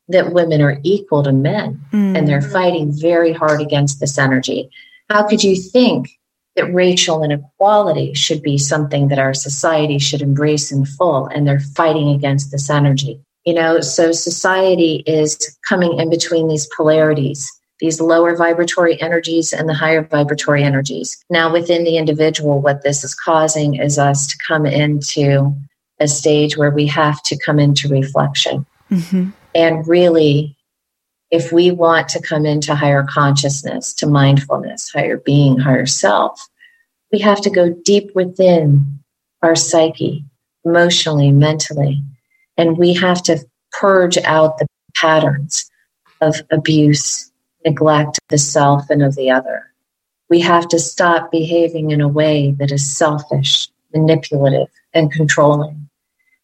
that 0.10 0.34
women 0.34 0.62
are 0.62 0.82
equal 0.84 1.24
to 1.24 1.32
men? 1.32 1.80
Mm. 1.94 2.18
And 2.18 2.28
they're 2.28 2.42
fighting 2.42 2.92
very 2.92 3.32
hard 3.32 3.62
against 3.62 4.02
this 4.02 4.18
energy. 4.18 4.70
How 5.10 5.26
could 5.26 5.42
you 5.42 5.56
think 5.56 6.10
that 6.58 6.74
racial 6.74 7.24
inequality 7.24 8.14
should 8.16 8.42
be 8.42 8.58
something 8.58 9.08
that 9.08 9.20
our 9.20 9.34
society 9.34 9.98
should 9.98 10.22
embrace 10.22 10.74
in 10.74 10.86
full 10.86 11.28
and 11.28 11.48
they're 11.48 11.62
fighting 11.62 12.10
against 12.10 12.52
this 12.52 12.70
energy? 12.70 13.18
You 13.46 13.54
know, 13.54 13.80
so 13.80 14.12
society 14.12 15.06
is 15.08 15.58
coming 15.70 15.98
in 16.00 16.10
between 16.10 16.50
these 16.50 16.68
polarities 16.76 17.50
these 17.80 18.00
lower 18.00 18.36
vibratory 18.36 19.00
energies 19.02 19.52
and 19.52 19.68
the 19.68 19.74
higher 19.74 20.04
vibratory 20.04 20.64
energies. 20.64 21.24
Now, 21.30 21.52
within 21.52 21.84
the 21.84 21.98
individual, 21.98 22.62
what 22.62 22.84
this 22.84 23.04
is 23.04 23.14
causing 23.14 23.76
is 23.76 24.00
us 24.00 24.28
to 24.28 24.38
come 24.46 24.66
into 24.66 25.54
a 26.00 26.08
stage 26.08 26.58
where 26.58 26.72
we 26.72 26.88
have 26.88 27.22
to 27.24 27.38
come 27.38 27.60
into 27.60 27.88
reflection. 27.88 28.66
Mm-hmm. 28.92 29.30
And 29.54 29.88
really, 29.88 30.58
if 31.32 31.52
we 31.52 31.72
want 31.72 32.10
to 32.10 32.22
come 32.22 32.46
into 32.46 32.76
higher 32.76 33.04
consciousness, 33.04 33.94
to 33.96 34.08
mindfulness, 34.08 34.92
higher 34.92 35.18
being, 35.18 35.58
higher 35.58 35.86
self, 35.86 36.48
we 37.12 37.20
have 37.20 37.42
to 37.42 37.50
go 37.50 37.70
deep 37.84 38.12
within 38.16 39.00
our 39.42 39.56
psyche, 39.56 40.24
emotionally, 40.64 41.32
mentally, 41.32 42.04
and 42.58 42.78
we 42.78 42.94
have 42.94 43.22
to 43.24 43.40
purge 43.72 44.18
out 44.20 44.58
the 44.58 44.68
patterns 44.96 45.70
of 46.22 46.42
abuse, 46.52 47.32
neglect 47.66 48.20
the 48.30 48.38
self 48.38 48.90
and 48.90 49.04
of 49.04 49.16
the 49.16 49.30
other. 49.30 49.72
We 50.30 50.40
have 50.42 50.68
to 50.70 50.80
stop 50.80 51.32
behaving 51.32 51.92
in 51.92 52.02
a 52.02 52.08
way 52.08 52.52
that 52.60 52.72
is 52.72 52.98
selfish, 52.98 53.68
manipulative, 53.94 54.70
and 54.94 55.12
controlling. 55.12 55.90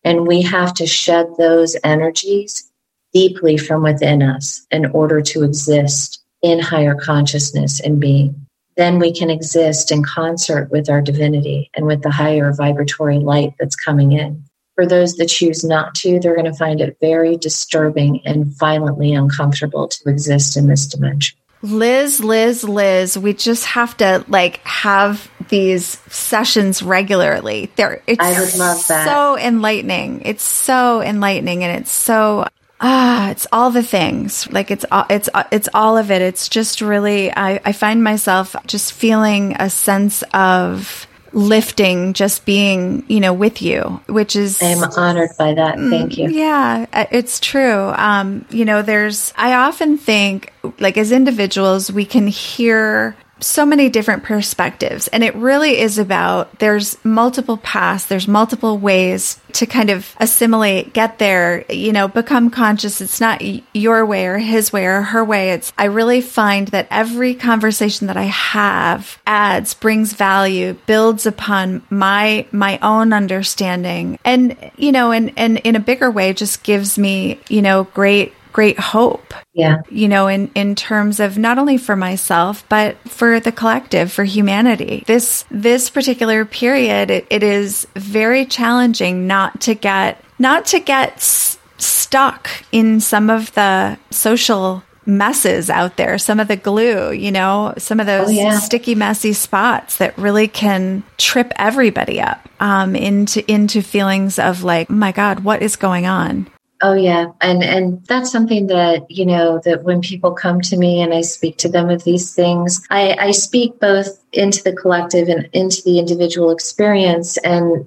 And 0.04 0.28
we 0.28 0.42
have 0.42 0.74
to 0.76 0.86
shed 0.86 1.28
those 1.38 1.76
energies 1.84 2.72
deeply 3.14 3.58
from 3.58 3.84
within 3.84 4.22
us 4.22 4.66
in 4.72 4.86
order 4.88 5.22
to 5.22 5.44
exist 5.44 6.24
in 6.42 6.60
higher 6.60 6.96
consciousness 6.96 7.80
and 7.80 8.00
being. 8.00 8.48
Then 8.78 9.00
we 9.00 9.14
can 9.14 9.30
exist 9.30 9.92
in 9.92 10.04
concert 10.04 10.72
with 10.72 10.90
our 10.90 11.02
divinity 11.02 11.70
and 11.76 11.86
with 11.86 12.02
the 12.02 12.10
higher 12.10 12.54
vibratory 12.54 13.20
light 13.20 13.54
that's 13.60 13.76
coming 13.76 14.14
in. 14.14 14.44
For 14.76 14.86
those 14.86 15.16
that 15.16 15.28
choose 15.28 15.64
not 15.64 15.96
to, 15.96 16.20
they're 16.20 16.36
going 16.36 16.52
to 16.52 16.54
find 16.54 16.82
it 16.82 16.98
very 17.02 17.38
disturbing 17.38 18.22
and 18.26 18.46
violently 18.46 19.14
uncomfortable 19.14 19.88
to 19.88 20.10
exist 20.10 20.56
in 20.56 20.68
this 20.68 20.88
dimension. 20.88 21.38
Liz, 21.64 22.24
Liz, 22.24 22.64
Liz, 22.64 23.18
we 23.18 23.34
just 23.34 23.66
have 23.66 23.96
to 23.98 24.26
like 24.28 24.58
have 24.66 25.30
these 25.50 26.00
sessions 26.12 26.82
regularly. 26.82 27.70
There, 27.76 28.02
it's 28.08 28.24
I 28.24 28.40
would 28.40 28.56
love 28.56 28.88
that. 28.88 29.06
So 29.06 29.38
enlightening. 29.38 30.22
It's 30.26 30.44
so 30.44 31.02
enlightening, 31.02 31.64
and 31.64 31.82
it's 31.82 31.92
so 31.92 32.48
ah, 32.80 33.30
it's 33.30 33.46
all 33.52 33.70
the 33.70 33.84
things. 33.84 34.52
Like 34.52 34.72
it's 34.72 34.86
all, 34.92 35.06
it's 35.10 35.30
it's 35.52 35.70
all 35.74 35.98
of 35.98 36.10
it. 36.10 36.24
It's 36.24 36.50
just 36.50 36.82
really. 36.82 37.32
I 37.32 37.62
I 37.64 37.74
find 37.74 38.04
myself 38.04 38.56
just 38.66 38.94
feeling 38.94 39.56
a 39.60 39.70
sense 39.70 40.24
of 40.34 41.06
lifting 41.34 42.14
just 42.14 42.46
being 42.46 43.06
you 43.08 43.20
know 43.20 43.34
with 43.34 43.62
you 43.62 44.02
which 44.08 44.36
is 44.36 44.62
i'm 44.62 44.84
honored 44.98 45.30
by 45.38 45.54
that. 45.54 45.78
Mm, 45.78 45.90
thank 45.90 46.18
you. 46.18 46.30
yeah 46.30 46.86
uh, 46.92 47.06
it's 47.12 47.40
true. 47.40 47.94
Um 47.96 48.46
you 48.50 48.66
know 48.66 48.82
there's 48.82 49.34
i 49.38 49.54
often 49.54 49.98
think 49.98 50.52
like 50.80 50.98
as 50.98 51.12
individuals 51.12 51.92
we 51.92 52.06
can 52.06 52.28
hear 52.28 53.16
so 53.42 53.66
many 53.66 53.90
different 53.90 54.24
perspectives. 54.24 55.08
And 55.10 55.24
it 55.24 55.36
really 55.36 55.80
is 55.80 55.98
about 55.98 56.60
there's 56.60 57.04
multiple 57.04 57.58
paths, 57.58 58.06
there's 58.06 58.28
multiple 58.28 58.78
ways 58.78 59.40
to 59.54 59.66
kind 59.66 59.90
of 59.90 60.16
assimilate, 60.20 60.94
get 60.94 61.20
there, 61.20 61.66
you 61.70 61.92
know, 61.92 62.08
become 62.08 62.50
conscious. 62.50 63.02
It's 63.02 63.20
not 63.20 63.42
your 63.76 64.06
way 64.06 64.28
or 64.28 64.38
his 64.38 64.72
way 64.72 64.86
or 64.86 65.02
her 65.02 65.26
way. 65.26 65.52
It's, 65.52 65.74
I 65.78 65.86
really 65.86 66.22
find 66.22 66.68
that 66.70 66.88
every 66.90 67.36
conversation 67.36 68.08
that 68.08 68.18
I 68.18 68.24
have 68.24 69.20
adds, 69.26 69.74
brings 69.74 70.14
value, 70.14 70.74
builds 70.86 71.26
upon 71.26 71.84
my, 71.90 72.46
my 72.52 72.80
own 72.80 73.14
understanding. 73.14 74.20
And, 74.24 74.72
you 74.78 74.92
know, 74.92 75.12
and, 75.12 75.34
and 75.38 75.58
in 75.60 75.76
a 75.76 75.80
bigger 75.80 76.10
way, 76.10 76.34
just 76.34 76.64
gives 76.64 76.98
me, 76.98 77.40
you 77.50 77.62
know, 77.62 77.86
great 77.86 78.34
great 78.52 78.80
hope. 78.80 79.34
Yeah. 79.54 79.82
You 79.90 80.08
know, 80.08 80.28
in, 80.28 80.52
in 80.56 80.76
terms 80.76 81.20
of 81.20 81.38
not 81.38 81.58
only 81.58 81.78
for 81.78 81.96
myself, 81.96 82.64
but 82.70 82.98
for 83.10 83.40
the 83.40 83.52
collective, 83.52 84.12
for 84.12 84.24
humanity. 84.24 85.04
This, 85.08 85.46
this 85.52 85.90
particular 85.90 86.46
period, 86.46 87.12
it, 87.12 87.28
it 87.30 87.44
is 87.44 87.88
very 87.96 88.46
challenging 88.46 89.28
not 89.28 89.62
to 89.62 89.76
get, 89.76 90.24
not 90.40 90.66
to 90.68 90.80
get 90.80 91.14
s- 91.14 91.58
stuck 91.78 92.50
in 92.72 93.00
some 93.00 93.30
of 93.30 93.54
the 93.54 93.98
social 94.12 94.84
messes 95.06 95.70
out 95.70 95.98
there, 95.98 96.18
some 96.18 96.40
of 96.40 96.48
the 96.48 96.56
glue, 96.56 97.12
you 97.12 97.32
know, 97.32 97.74
some 97.78 98.00
of 98.00 98.06
those 98.06 98.30
oh, 98.30 98.32
yeah. 98.32 98.60
sticky, 98.60 98.96
messy 98.96 99.34
spots 99.34 99.98
that 99.98 100.18
really 100.18 100.48
can 100.48 101.04
trip 101.18 101.52
everybody 101.56 102.22
up 102.22 102.48
um, 102.60 102.96
into 102.96 103.50
into 103.52 103.82
feelings 103.82 104.38
of 104.38 104.64
like, 104.64 104.90
my 104.90 105.12
God, 105.12 105.42
what 105.42 105.62
is 105.62 105.76
going 105.76 106.06
on? 106.06 106.48
Oh 106.84 106.94
yeah, 106.94 107.28
and 107.42 107.64
and 107.64 108.04
that's 108.08 108.32
something 108.32 108.68
that 108.68 109.10
you 109.10 109.26
know 109.26 109.62
that 109.66 109.84
when 109.84 110.02
people 110.02 110.32
come 110.32 110.62
to 110.62 110.78
me 110.78 111.02
and 111.02 111.14
I 111.14 111.22
speak 111.22 111.58
to 111.58 111.70
them 111.70 111.90
of 111.90 112.04
these 112.04 112.34
things, 112.34 112.82
I, 112.90 113.16
I 113.20 113.32
speak 113.32 113.80
both 113.80 114.08
into 114.34 114.64
the 114.64 114.74
collective 114.74 115.28
and 115.28 115.48
into 115.54 115.84
the 115.84 116.00
individual 116.00 116.50
experience, 116.50 117.38
and 117.38 117.86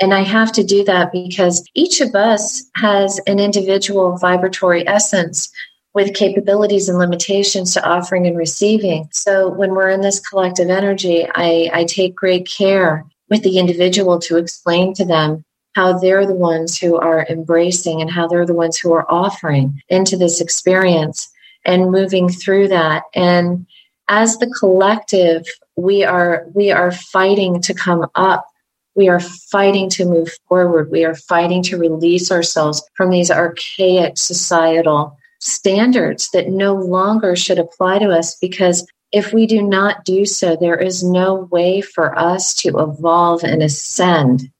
and 0.00 0.12
I 0.12 0.22
have 0.22 0.50
to 0.52 0.64
do 0.64 0.84
that 0.84 1.12
because 1.12 1.64
each 1.74 2.00
of 2.00 2.16
us 2.16 2.68
has 2.74 3.20
an 3.28 3.38
individual 3.38 4.16
vibratory 4.18 4.86
essence 4.88 5.52
with 5.94 6.14
capabilities 6.14 6.88
and 6.88 6.98
limitations 6.98 7.72
to 7.74 7.88
offering 7.88 8.26
and 8.26 8.36
receiving. 8.36 9.08
So 9.12 9.48
when 9.48 9.74
we're 9.74 9.90
in 9.90 10.00
this 10.00 10.18
collective 10.18 10.68
energy, 10.68 11.24
I, 11.36 11.70
I 11.72 11.84
take 11.84 12.16
great 12.16 12.48
care 12.48 13.04
with 13.30 13.44
the 13.44 13.60
individual 13.60 14.18
to 14.18 14.36
explain 14.36 14.92
to 14.94 15.04
them 15.04 15.44
how 15.74 15.98
they're 15.98 16.26
the 16.26 16.34
ones 16.34 16.78
who 16.78 16.96
are 16.96 17.26
embracing 17.28 18.00
and 18.00 18.10
how 18.10 18.26
they're 18.26 18.46
the 18.46 18.54
ones 18.54 18.78
who 18.78 18.92
are 18.92 19.10
offering 19.10 19.80
into 19.88 20.16
this 20.16 20.40
experience 20.40 21.28
and 21.64 21.90
moving 21.90 22.28
through 22.28 22.68
that. 22.68 23.04
And 23.14 23.66
as 24.08 24.38
the 24.38 24.46
collective 24.58 25.46
we 25.76 26.04
are 26.04 26.46
we 26.54 26.70
are 26.70 26.92
fighting 26.92 27.60
to 27.62 27.74
come 27.74 28.06
up. 28.14 28.46
We 28.94 29.08
are 29.08 29.20
fighting 29.20 29.90
to 29.90 30.04
move 30.04 30.30
forward. 30.48 30.90
We 30.90 31.04
are 31.04 31.16
fighting 31.16 31.62
to 31.64 31.76
release 31.76 32.30
ourselves 32.30 32.82
from 32.94 33.10
these 33.10 33.30
archaic 33.30 34.16
societal 34.16 35.18
standards 35.40 36.30
that 36.30 36.48
no 36.48 36.74
longer 36.74 37.34
should 37.34 37.58
apply 37.58 37.98
to 37.98 38.10
us 38.10 38.36
because 38.36 38.86
if 39.12 39.32
we 39.32 39.46
do 39.46 39.62
not 39.62 40.04
do 40.04 40.24
so 40.24 40.56
there 40.56 40.76
is 40.76 41.04
no 41.04 41.48
way 41.50 41.80
for 41.80 42.18
us 42.18 42.54
to 42.54 42.68
evolve 42.78 43.42
and 43.44 43.62
ascend 43.62 44.50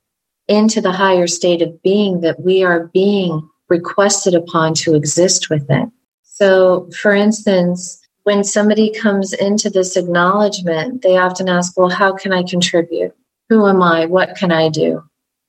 into 0.49 0.81
the 0.81 0.93
higher 0.93 1.27
state 1.27 1.63
of 1.63 1.83
being 1.83 2.21
that 2.21 2.41
we 2.41 2.63
are 2.63 2.89
being 2.89 3.49
requested 3.69 4.35
upon 4.35 4.75
to 4.75 4.95
exist 4.95 5.49
within. 5.51 5.91
So, 6.23 6.91
for 7.01 7.13
instance, 7.15 8.01
when 8.25 8.45
somebody 8.45 8.91
comes 8.91 9.33
into 9.33 9.71
this 9.71 9.97
acknowledgement, 9.97 11.03
they 11.03 11.17
often 11.17 11.49
ask, 11.49 11.77
Well, 11.77 11.91
how 11.91 12.15
can 12.15 12.33
I 12.33 12.43
contribute? 12.43 13.15
Who 13.49 13.67
am 13.67 13.83
I? 13.83 14.07
What 14.07 14.37
can 14.37 14.51
I 14.51 14.69
do? 14.69 15.03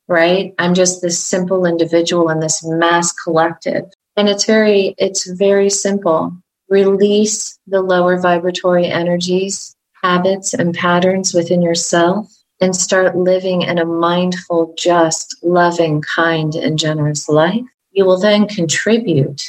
Right? 0.07 0.53
I'm 0.59 0.73
just 0.73 1.01
this 1.01 1.23
simple 1.23 1.65
individual 1.65 2.29
in 2.29 2.39
this 2.39 2.63
mass 2.63 3.11
collective. 3.11 3.85
And 4.17 4.29
it's 4.29 4.45
very, 4.45 4.93
it's 4.97 5.29
very 5.29 5.69
simple. 5.69 6.31
Release 6.69 7.57
the 7.67 7.81
lower 7.81 8.19
vibratory 8.19 8.85
energies, 8.85 9.75
habits, 10.03 10.53
and 10.53 10.73
patterns 10.73 11.33
within 11.33 11.61
yourself 11.61 12.31
and 12.61 12.75
start 12.75 13.17
living 13.17 13.61
in 13.61 13.77
a 13.77 13.85
mindful, 13.85 14.73
just, 14.77 15.35
loving, 15.43 16.01
kind, 16.01 16.55
and 16.55 16.79
generous 16.79 17.27
life, 17.27 17.63
you 17.91 18.05
will 18.05 18.19
then 18.19 18.47
contribute 18.47 19.43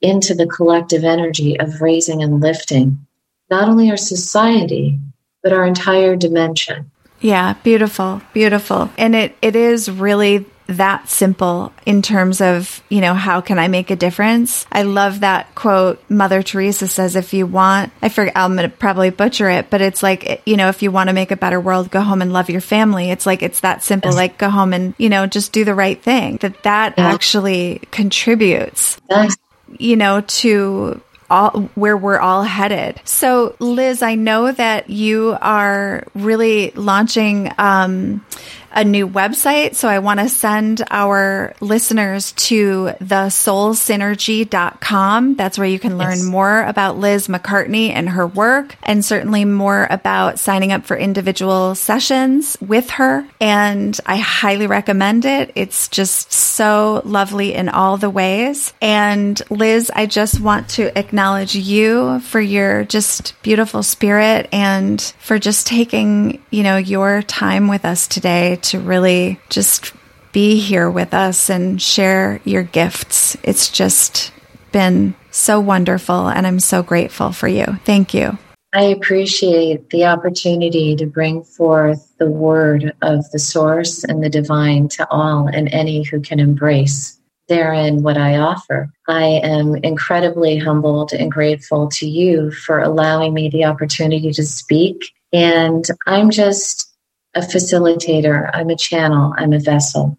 into 0.00 0.34
the 0.34 0.46
collective 0.46 1.04
energy 1.04 1.58
of 1.60 1.80
raising 1.80 2.22
and 2.22 2.40
lifting 2.40 3.06
not 3.50 3.68
only 3.68 3.90
our 3.90 3.96
society, 3.96 4.98
but 5.42 5.52
our 5.52 5.66
entire 5.66 6.16
dimension. 6.16 6.90
Yeah, 7.20 7.54
beautiful, 7.64 8.22
beautiful. 8.32 8.90
And 8.96 9.14
it, 9.14 9.36
it 9.42 9.56
is 9.56 9.90
really 9.90 10.46
that 10.76 11.08
simple 11.08 11.72
in 11.86 12.02
terms 12.02 12.40
of, 12.40 12.82
you 12.88 13.00
know, 13.00 13.14
how 13.14 13.40
can 13.40 13.58
I 13.58 13.68
make 13.68 13.90
a 13.90 13.96
difference? 13.96 14.66
I 14.70 14.82
love 14.82 15.20
that 15.20 15.54
quote. 15.54 16.02
Mother 16.10 16.42
Teresa 16.42 16.88
says, 16.88 17.16
if 17.16 17.32
you 17.34 17.46
want, 17.46 17.92
I 18.02 18.08
forget, 18.08 18.36
I'm 18.36 18.56
going 18.56 18.70
to 18.70 18.76
probably 18.76 19.10
butcher 19.10 19.48
it, 19.50 19.70
but 19.70 19.80
it's 19.80 20.02
like, 20.02 20.42
you 20.46 20.56
know, 20.56 20.68
if 20.68 20.82
you 20.82 20.90
want 20.90 21.08
to 21.08 21.14
make 21.14 21.30
a 21.30 21.36
better 21.36 21.60
world, 21.60 21.90
go 21.90 22.00
home 22.00 22.22
and 22.22 22.32
love 22.32 22.50
your 22.50 22.60
family. 22.60 23.10
It's 23.10 23.26
like, 23.26 23.42
it's 23.42 23.60
that 23.60 23.82
simple, 23.82 24.12
like 24.12 24.38
go 24.38 24.50
home 24.50 24.72
and, 24.72 24.94
you 24.98 25.08
know, 25.08 25.26
just 25.26 25.52
do 25.52 25.64
the 25.64 25.74
right 25.74 26.00
thing. 26.00 26.38
That 26.38 26.62
that 26.62 26.94
yeah. 26.96 27.12
actually 27.12 27.80
contributes, 27.90 29.00
yes. 29.08 29.36
you 29.78 29.96
know, 29.96 30.20
to 30.20 31.00
all 31.30 31.60
where 31.76 31.96
we're 31.96 32.18
all 32.18 32.42
headed. 32.42 33.00
So, 33.04 33.54
Liz, 33.60 34.02
I 34.02 34.16
know 34.16 34.50
that 34.50 34.90
you 34.90 35.36
are 35.40 36.04
really 36.14 36.72
launching 36.72 37.52
um, 37.56 38.24
a 38.72 38.84
new 38.84 39.08
website. 39.08 39.74
So 39.74 39.88
I 39.88 39.98
want 39.98 40.20
to 40.20 40.28
send 40.28 40.84
our 40.90 41.54
listeners 41.60 42.32
to 42.32 42.92
thesoulsynergy.com. 43.00 45.36
That's 45.36 45.56
where 45.58 45.66
you 45.66 45.78
can 45.78 45.96
learn 45.98 46.18
yes. 46.18 46.24
more 46.24 46.62
about 46.62 46.98
Liz 46.98 47.28
McCartney 47.28 47.90
and 47.90 48.08
her 48.08 48.26
work 48.26 48.76
and 48.82 49.04
certainly 49.04 49.44
more 49.44 49.86
about 49.90 50.38
signing 50.38 50.72
up 50.72 50.86
for 50.86 50.96
individual 50.96 51.74
sessions 51.74 52.56
with 52.60 52.88
her. 52.90 53.26
And 53.40 53.98
I 54.06 54.16
highly 54.16 54.66
recommend 54.66 55.24
it. 55.24 55.52
It's 55.54 55.88
just 55.88 56.32
so 56.32 57.02
lovely 57.04 57.54
in 57.54 57.68
all 57.68 57.96
the 57.96 58.10
ways. 58.10 58.72
And 58.80 59.40
Liz, 59.50 59.90
I 59.94 60.06
just 60.06 60.40
want 60.40 60.70
to 60.70 60.98
acknowledge 60.98 61.54
you 61.56 62.20
for 62.20 62.40
your 62.40 62.84
just 62.84 63.40
beautiful 63.42 63.82
spirit 63.82 64.48
and 64.52 65.00
for 65.18 65.38
just 65.38 65.66
taking, 65.66 66.42
you 66.50 66.62
know, 66.62 66.76
your 66.76 67.22
time 67.22 67.68
with 67.68 67.84
us 67.84 68.06
today 68.06 68.56
to 68.64 68.80
really 68.80 69.40
just 69.48 69.92
be 70.32 70.60
here 70.60 70.90
with 70.90 71.12
us 71.14 71.50
and 71.50 71.80
share 71.80 72.40
your 72.44 72.62
gifts. 72.62 73.36
It's 73.42 73.70
just 73.70 74.32
been 74.72 75.14
so 75.30 75.60
wonderful, 75.60 76.28
and 76.28 76.46
I'm 76.46 76.60
so 76.60 76.82
grateful 76.82 77.32
for 77.32 77.48
you. 77.48 77.64
Thank 77.84 78.14
you. 78.14 78.38
I 78.72 78.84
appreciate 78.84 79.90
the 79.90 80.04
opportunity 80.04 80.94
to 80.94 81.06
bring 81.06 81.42
forth 81.42 82.12
the 82.18 82.30
word 82.30 82.92
of 83.02 83.28
the 83.32 83.38
source 83.38 84.04
and 84.04 84.22
the 84.22 84.30
divine 84.30 84.88
to 84.90 85.08
all 85.10 85.48
and 85.48 85.68
any 85.72 86.04
who 86.04 86.20
can 86.20 86.38
embrace 86.38 87.20
therein 87.48 88.04
what 88.04 88.16
I 88.16 88.36
offer. 88.36 88.88
I 89.08 89.24
am 89.42 89.74
incredibly 89.76 90.56
humbled 90.56 91.12
and 91.12 91.32
grateful 91.32 91.88
to 91.88 92.08
you 92.08 92.52
for 92.52 92.78
allowing 92.78 93.34
me 93.34 93.50
the 93.50 93.64
opportunity 93.64 94.32
to 94.32 94.44
speak. 94.44 95.12
And 95.32 95.84
I'm 96.06 96.30
just 96.30 96.89
a 97.34 97.40
facilitator, 97.40 98.50
I'm 98.52 98.70
a 98.70 98.76
channel, 98.76 99.34
I'm 99.36 99.52
a 99.52 99.60
vessel. 99.60 100.18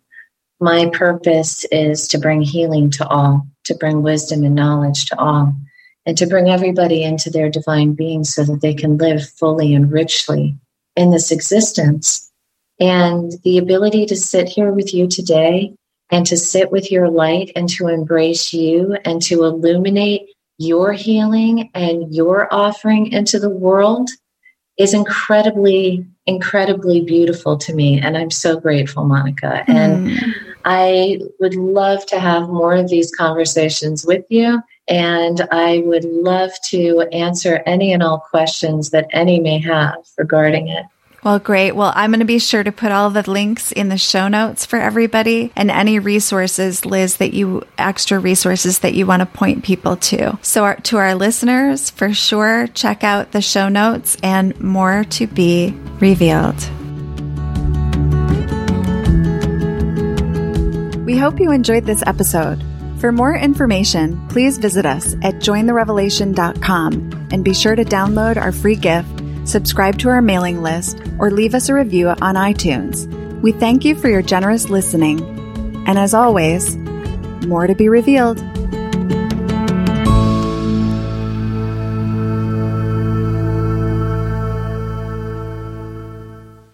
My 0.59 0.89
purpose 0.93 1.65
is 1.71 2.07
to 2.09 2.19
bring 2.19 2.41
healing 2.41 2.91
to 2.91 3.07
all, 3.07 3.47
to 3.65 3.75
bring 3.75 4.03
wisdom 4.03 4.43
and 4.43 4.55
knowledge 4.55 5.05
to 5.07 5.19
all, 5.19 5.53
and 6.05 6.17
to 6.17 6.25
bring 6.27 6.49
everybody 6.49 7.03
into 7.03 7.29
their 7.29 7.49
divine 7.49 7.93
being 7.93 8.23
so 8.23 8.43
that 8.45 8.61
they 8.61 8.73
can 8.73 8.97
live 8.97 9.27
fully 9.27 9.73
and 9.73 9.91
richly 9.91 10.55
in 10.95 11.11
this 11.11 11.31
existence. 11.31 12.31
And 12.79 13.33
the 13.43 13.57
ability 13.57 14.05
to 14.07 14.15
sit 14.15 14.47
here 14.47 14.71
with 14.71 14.93
you 14.93 15.07
today 15.07 15.75
and 16.11 16.25
to 16.25 16.37
sit 16.37 16.71
with 16.71 16.91
your 16.91 17.09
light 17.09 17.51
and 17.55 17.69
to 17.69 17.87
embrace 17.87 18.53
you 18.53 18.97
and 19.05 19.21
to 19.23 19.43
illuminate 19.43 20.29
your 20.57 20.93
healing 20.93 21.71
and 21.73 22.13
your 22.13 22.53
offering 22.53 23.07
into 23.11 23.39
the 23.39 23.49
world 23.49 24.09
is 24.77 24.93
incredibly, 24.93 26.05
incredibly 26.25 27.01
beautiful 27.01 27.57
to 27.57 27.73
me. 27.73 27.99
And 27.99 28.17
I'm 28.17 28.31
so 28.31 28.59
grateful, 28.59 29.05
Monica. 29.05 29.63
Mm. 29.67 29.75
And 29.75 30.35
I 30.65 31.19
would 31.39 31.55
love 31.55 32.05
to 32.07 32.19
have 32.19 32.49
more 32.49 32.75
of 32.75 32.89
these 32.89 33.13
conversations 33.13 34.05
with 34.05 34.25
you. 34.29 34.61
And 34.87 35.47
I 35.51 35.79
would 35.85 36.03
love 36.03 36.51
to 36.65 37.01
answer 37.11 37.63
any 37.65 37.93
and 37.93 38.03
all 38.03 38.19
questions 38.19 38.91
that 38.91 39.07
any 39.11 39.39
may 39.39 39.59
have 39.59 39.95
regarding 40.17 40.67
it. 40.67 40.85
Well, 41.23 41.37
great. 41.37 41.75
Well, 41.75 41.93
I'm 41.95 42.09
going 42.09 42.21
to 42.21 42.25
be 42.25 42.39
sure 42.39 42.63
to 42.63 42.71
put 42.71 42.91
all 42.91 43.11
the 43.11 43.29
links 43.29 43.71
in 43.71 43.89
the 43.89 43.97
show 43.97 44.27
notes 44.27 44.65
for 44.65 44.79
everybody 44.79 45.51
and 45.55 45.69
any 45.69 45.99
resources, 45.99 46.83
Liz, 46.83 47.17
that 47.17 47.33
you 47.33 47.63
extra 47.77 48.17
resources 48.17 48.79
that 48.79 48.95
you 48.95 49.05
want 49.05 49.19
to 49.19 49.27
point 49.27 49.63
people 49.63 49.97
to. 49.97 50.39
So, 50.41 50.63
our, 50.63 50.77
to 50.77 50.97
our 50.97 51.13
listeners, 51.13 51.91
for 51.91 52.11
sure, 52.11 52.65
check 52.73 53.03
out 53.03 53.33
the 53.33 53.41
show 53.41 53.69
notes 53.69 54.17
and 54.23 54.59
more 54.59 55.03
to 55.11 55.27
be 55.27 55.77
revealed. 55.99 56.59
We 61.05 61.17
hope 61.17 61.39
you 61.39 61.51
enjoyed 61.51 61.85
this 61.85 62.03
episode. 62.07 62.63
For 62.99 63.11
more 63.11 63.35
information, 63.35 64.27
please 64.29 64.57
visit 64.57 64.87
us 64.87 65.13
at 65.21 65.35
jointherevelation.com 65.35 67.27
and 67.31 67.43
be 67.43 67.53
sure 67.53 67.75
to 67.75 67.85
download 67.85 68.37
our 68.37 68.51
free 68.51 68.75
gift 68.75 69.20
subscribe 69.45 69.97
to 69.99 70.09
our 70.09 70.21
mailing 70.21 70.61
list, 70.61 71.01
or 71.19 71.31
leave 71.31 71.53
us 71.53 71.69
a 71.69 71.73
review 71.73 72.09
on 72.09 72.35
iTunes. 72.35 73.07
We 73.41 73.51
thank 73.51 73.85
you 73.85 73.95
for 73.95 74.09
your 74.09 74.21
generous 74.21 74.69
listening. 74.69 75.21
And 75.87 75.97
as 75.97 76.13
always, 76.13 76.77
more 77.47 77.67
to 77.67 77.75
be 77.75 77.89
revealed. 77.89 78.39